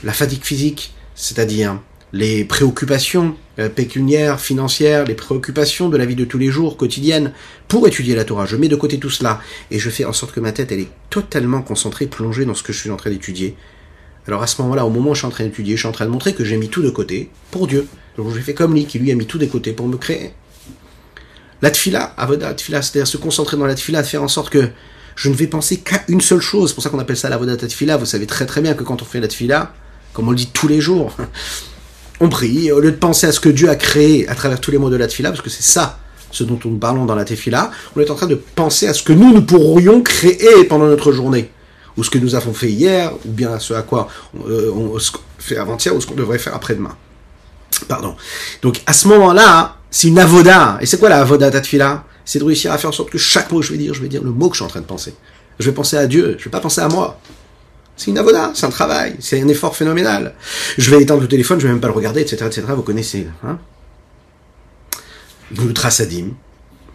la 0.04 0.14
fatigue 0.14 0.44
physique, 0.44 0.94
c'est-à-dire 1.14 1.80
les 2.14 2.46
préoccupations 2.46 3.36
euh, 3.60 3.70
pécuniaires, 3.70 4.40
financières, 4.40 5.06
les 5.06 5.14
préoccupations 5.14 5.90
de 5.90 5.98
la 5.98 6.06
vie 6.06 6.16
de 6.16 6.26
tous 6.26 6.38
les 6.38 6.50
jours, 6.50 6.78
quotidiennes, 6.78 7.34
pour 7.68 7.88
étudier 7.88 8.16
la 8.16 8.24
Torah. 8.24 8.46
Je 8.46 8.56
mets 8.56 8.70
de 8.70 8.76
côté 8.76 9.00
tout 9.00 9.10
cela 9.10 9.42
et 9.72 9.80
je 9.80 9.90
fais 9.90 10.06
en 10.06 10.14
sorte 10.14 10.34
que 10.34 10.40
ma 10.40 10.52
tête, 10.52 10.72
elle 10.72 10.80
est 10.80 10.92
totalement 11.10 11.62
concentrée, 11.62 12.08
plongée 12.08 12.46
dans 12.46 12.54
ce 12.54 12.64
que 12.64 12.72
je 12.72 12.80
suis 12.80 12.90
en 12.90 12.98
train 12.98 13.10
d'étudier. 13.10 13.56
Alors 14.28 14.44
à 14.44 14.48
ce 14.48 14.62
moment-là, 14.62 14.86
au 14.86 14.90
moment 14.90 15.12
où 15.12 15.14
je 15.14 15.20
suis 15.20 15.28
en 15.28 15.32
train 15.32 15.46
d'étudier, 15.46 15.76
je 15.76 15.82
suis 15.82 15.88
en 15.88 15.94
train 15.94 16.06
de 16.06 16.12
montrer 16.12 16.34
que 16.34 16.44
j'ai 16.44 16.58
mis 16.58 16.70
tout 16.70 16.82
de 16.82 16.90
côté 16.90 17.30
pour 17.52 17.68
Dieu. 17.68 17.88
Donc 18.18 18.34
j'ai 18.34 18.42
fait 18.42 18.54
comme 18.54 18.74
lui, 18.74 18.86
qui 18.86 19.00
lui 19.00 19.12
a 19.12 19.16
mis 19.16 19.26
tout 19.26 19.38
de 19.38 19.46
côté 19.46 19.74
pour 19.74 19.88
me 19.88 19.98
créer. 19.98 20.34
La 21.62 21.72
tfila, 21.72 22.14
avoda 22.18 22.54
tfila, 22.54 22.82
c'est-à-dire 22.82 23.08
se 23.08 23.18
concentrer 23.18 23.58
dans 23.58 23.66
la 23.66 23.76
tfila, 23.76 24.04
faire 24.04 24.24
en 24.24 24.28
sorte 24.28 24.50
que 24.50 24.70
je 25.18 25.30
ne 25.30 25.34
vais 25.34 25.48
penser 25.48 25.78
qu'à 25.78 26.04
une 26.08 26.22
seule 26.22 26.40
chose. 26.40 26.70
C'est 26.70 26.76
pour 26.76 26.84
ça 26.84 26.90
qu'on 26.90 27.00
appelle 27.00 27.18
ça 27.18 27.28
la 27.30 27.38
vodata 27.38 27.68
tfila. 27.68 27.98
Vous 27.98 28.06
savez 28.06 28.28
très 28.28 28.46
très 28.46 28.62
bien 28.62 28.76
que 28.76 28.84
quand 28.84 29.02
on 29.02 29.06
fait 29.06 29.20
la 29.20 29.28
tfila, 29.28 29.74
comme 30.14 30.28
on 30.28 30.32
le 30.32 30.38
dit 30.38 30.48
tous 30.54 30.68
les 30.68 30.80
jours, 30.80 31.16
on 32.20 32.30
prie, 32.30 32.72
au 32.72 32.80
lieu 32.80 32.92
de 32.92 32.98
penser 32.98 33.28
à 33.28 33.32
ce 33.32 33.40
que 33.40 33.50
Dieu 33.50 33.70
a 33.70 33.76
créé 33.76 34.28
à 34.28 34.36
travers 34.36 34.60
tous 34.60 34.72
les 34.72 34.78
mots 34.78 34.90
de 34.90 34.96
la 34.96 35.08
tefila, 35.08 35.30
parce 35.30 35.42
que 35.42 35.50
c'est 35.50 35.64
ça 35.64 36.00
ce 36.32 36.44
dont 36.44 36.60
nous 36.66 36.78
parlons 36.78 37.06
dans 37.06 37.16
la 37.16 37.26
tefila, 37.26 37.72
on 37.96 38.02
est 38.02 38.12
en 38.12 38.16
train 38.16 38.28
de 38.28 38.36
penser 38.36 38.88
à 38.88 38.94
ce 38.94 39.02
que 39.02 39.14
nous, 39.14 39.34
nous 39.34 39.42
pourrions 39.42 40.02
créer 40.02 40.66
pendant 40.66 40.86
notre 40.86 41.12
journée, 41.12 41.52
ou 41.96 42.04
ce 42.04 42.10
que 42.10 42.18
nous 42.18 42.36
avons 42.36 42.54
fait 42.54 42.70
hier, 42.70 43.14
ou 43.26 43.32
bien 43.32 43.54
à 43.54 43.60
ce 43.60 43.74
à 43.74 43.82
quoi 43.82 44.08
euh, 44.48 44.72
on, 44.72 44.98
fait 45.40 45.58
avant-hier, 45.58 45.96
ou 45.96 46.02
ce 46.02 46.08
qu'on 46.08 46.16
devrait 46.16 46.40
faire 46.40 46.54
après-demain. 46.56 46.96
Pardon. 47.88 48.16
Donc 48.62 48.82
à 48.86 48.94
ce 48.94 49.08
moment-là, 49.08 49.78
c'est 49.90 50.08
une 50.08 50.20
avoda. 50.20 50.78
Et 50.82 50.86
c'est 50.86 51.00
quoi 51.00 51.10
la 51.10 51.22
avoda 51.22 51.50
C'est 52.26 52.40
de 52.40 52.44
réussir 52.44 52.72
à 52.72 52.78
faire 52.78 52.90
en 52.90 52.94
sorte 52.94 53.10
que 53.10 53.18
chaque 53.18 53.52
mot 53.52 53.60
que 53.60 53.66
je 53.66 53.72
vais 53.72 53.78
dire, 53.78 53.94
je 53.94 54.02
vais 54.02 54.10
dire 54.10 54.24
le 54.24 54.32
mot 54.32 54.50
que 54.50 54.56
je 54.56 54.60
suis 54.62 54.66
en 54.66 54.70
train 54.70 54.82
de 54.82 54.86
penser. 54.86 55.14
Je 55.60 55.66
vais 55.66 55.76
penser 55.76 55.98
à 55.98 56.08
Dieu, 56.08 56.36
je 56.38 56.46
vais 56.46 56.52
pas 56.52 56.60
penser 56.60 56.82
à 56.82 56.88
moi. 56.88 57.20
C'est 57.98 58.12
une 58.12 58.18
avoda, 58.20 58.52
c'est 58.54 58.68
un 58.68 58.70
travail, 58.70 59.16
c'est 59.20 59.42
un 59.42 59.48
effort 59.48 59.76
phénoménal. 59.76 60.36
Je 60.78 60.92
vais 60.92 61.02
éteindre 61.02 61.22
le 61.22 61.28
téléphone, 61.28 61.60
je 61.60 61.66
vais 61.66 61.74
même 61.74 61.82
pas 61.82 61.88
le 61.88 61.94
regarder, 61.94 62.22
etc., 62.22 62.46
etc. 62.46 62.64
Vous 62.70 62.84
connaissez, 62.84 63.28
hein 63.44 63.58
le. 65.52 66.34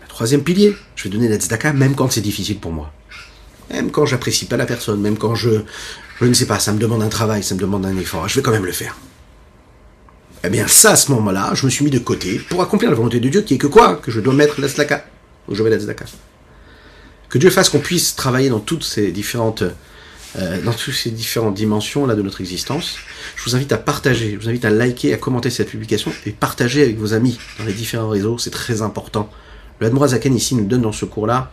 Troisième 0.09 0.43
pilier, 0.43 0.77
je 0.95 1.05
vais 1.05 1.11
donner 1.11 1.29
la 1.29 1.37
tzedaka 1.37 1.73
même 1.73 1.95
quand 1.95 2.13
c'est 2.13 2.21
difficile 2.21 2.59
pour 2.59 2.71
moi. 2.71 2.93
Même 3.71 3.91
quand 3.91 4.07
j'apprécie 4.07 4.45
pas 4.45 4.57
la 4.57 4.67
personne, 4.67 5.01
même 5.01 5.17
quand 5.17 5.35
je, 5.35 5.51
je 6.21 6.27
ne 6.27 6.35
sais 6.35 6.47
pas, 6.47 6.61
ça 6.61 6.73
me 6.73 6.79
demande 6.79 7.03
un 7.03 7.09
travail, 7.09 7.43
ça 7.43 7.55
me 7.55 7.61
demande 7.61 7.85
un 7.87 7.97
effort, 7.97 8.29
je 8.29 8.37
vais 8.37 8.43
quand 8.43 8.51
même 8.53 8.67
le 8.67 8.73
faire. 8.73 8.97
Eh 10.45 10.51
bien, 10.51 10.67
ça, 10.67 10.93
à 10.93 10.97
ce 10.97 11.11
moment-là, 11.13 11.53
je 11.55 11.65
me 11.65 11.71
suis 11.71 11.85
mis 11.85 11.91
de 11.91 11.99
côté 11.99 12.39
pour 12.39 12.63
accomplir 12.63 12.91
la 12.91 12.97
volonté 12.97 13.21
de 13.21 13.29
Dieu 13.29 13.43
qui 13.43 13.55
est 13.55 13.59
que 13.59 13.69
quoi? 13.69 13.97
Que 13.97 14.11
je 14.11 14.21
dois 14.21 14.35
mettre 14.35 14.61
la 14.61 14.69
tzedaka. 14.69 15.07
Je 15.51 15.63
vais 15.63 15.71
la. 15.71 15.95
Que 17.29 17.39
Dieu 17.39 17.49
fasse 17.49 17.71
qu'on 17.71 17.79
puisse 17.79 18.15
travailler 18.15 18.51
dans 18.51 18.61
toutes 18.61 18.85
ces 18.85 19.11
différentes 19.13 19.65
euh, 20.39 20.63
dans 20.63 20.73
toutes 20.73 20.95
ces 20.95 21.11
différentes 21.11 21.55
dimensions 21.55 22.07
là 22.07 22.15
de 22.15 22.23
notre 22.23 22.41
existence. 22.41 22.97
Je 23.37 23.45
vous 23.45 23.57
invite 23.57 23.73
à 23.73 23.79
partager, 23.79 24.33
je 24.33 24.39
vous 24.39 24.49
invite 24.49 24.65
à 24.65 24.71
liker, 24.71 25.13
à 25.13 25.19
commenter 25.19 25.51
cette 25.51 25.69
publication 25.69 26.13
et 26.27 26.31
partager 26.31 26.83
avec 26.83 26.99
vos 26.99 27.13
amis 27.13 27.39
dans 27.59 27.65
les 27.65 27.75
différents 27.75 28.09
réseaux, 28.09 28.39
c'est 28.39 28.51
très 28.51 28.83
important. 28.83 29.29
Le 29.81 29.89
Admorazaken 29.89 30.35
ici 30.35 30.55
nous 30.55 30.65
donne 30.65 30.83
dans 30.83 30.93
ce 30.93 31.05
cours-là 31.05 31.51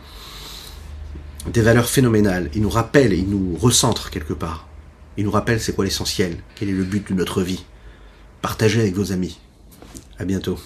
des 1.51 1.61
valeurs 1.61 1.89
phénoménales. 1.89 2.49
Il 2.53 2.61
nous 2.61 2.69
rappelle, 2.69 3.13
il 3.13 3.29
nous 3.29 3.57
recentre 3.57 4.09
quelque 4.09 4.33
part. 4.33 4.67
Il 5.17 5.25
nous 5.25 5.31
rappelle 5.31 5.59
c'est 5.59 5.73
quoi 5.73 5.83
l'essentiel, 5.83 6.37
quel 6.55 6.69
est 6.69 6.73
le 6.73 6.83
but 6.83 7.09
de 7.09 7.13
notre 7.13 7.41
vie. 7.41 7.65
Partagez 8.41 8.79
avec 8.79 8.93
vos 8.93 9.11
amis. 9.11 9.39
À 10.17 10.25
bientôt. 10.25 10.57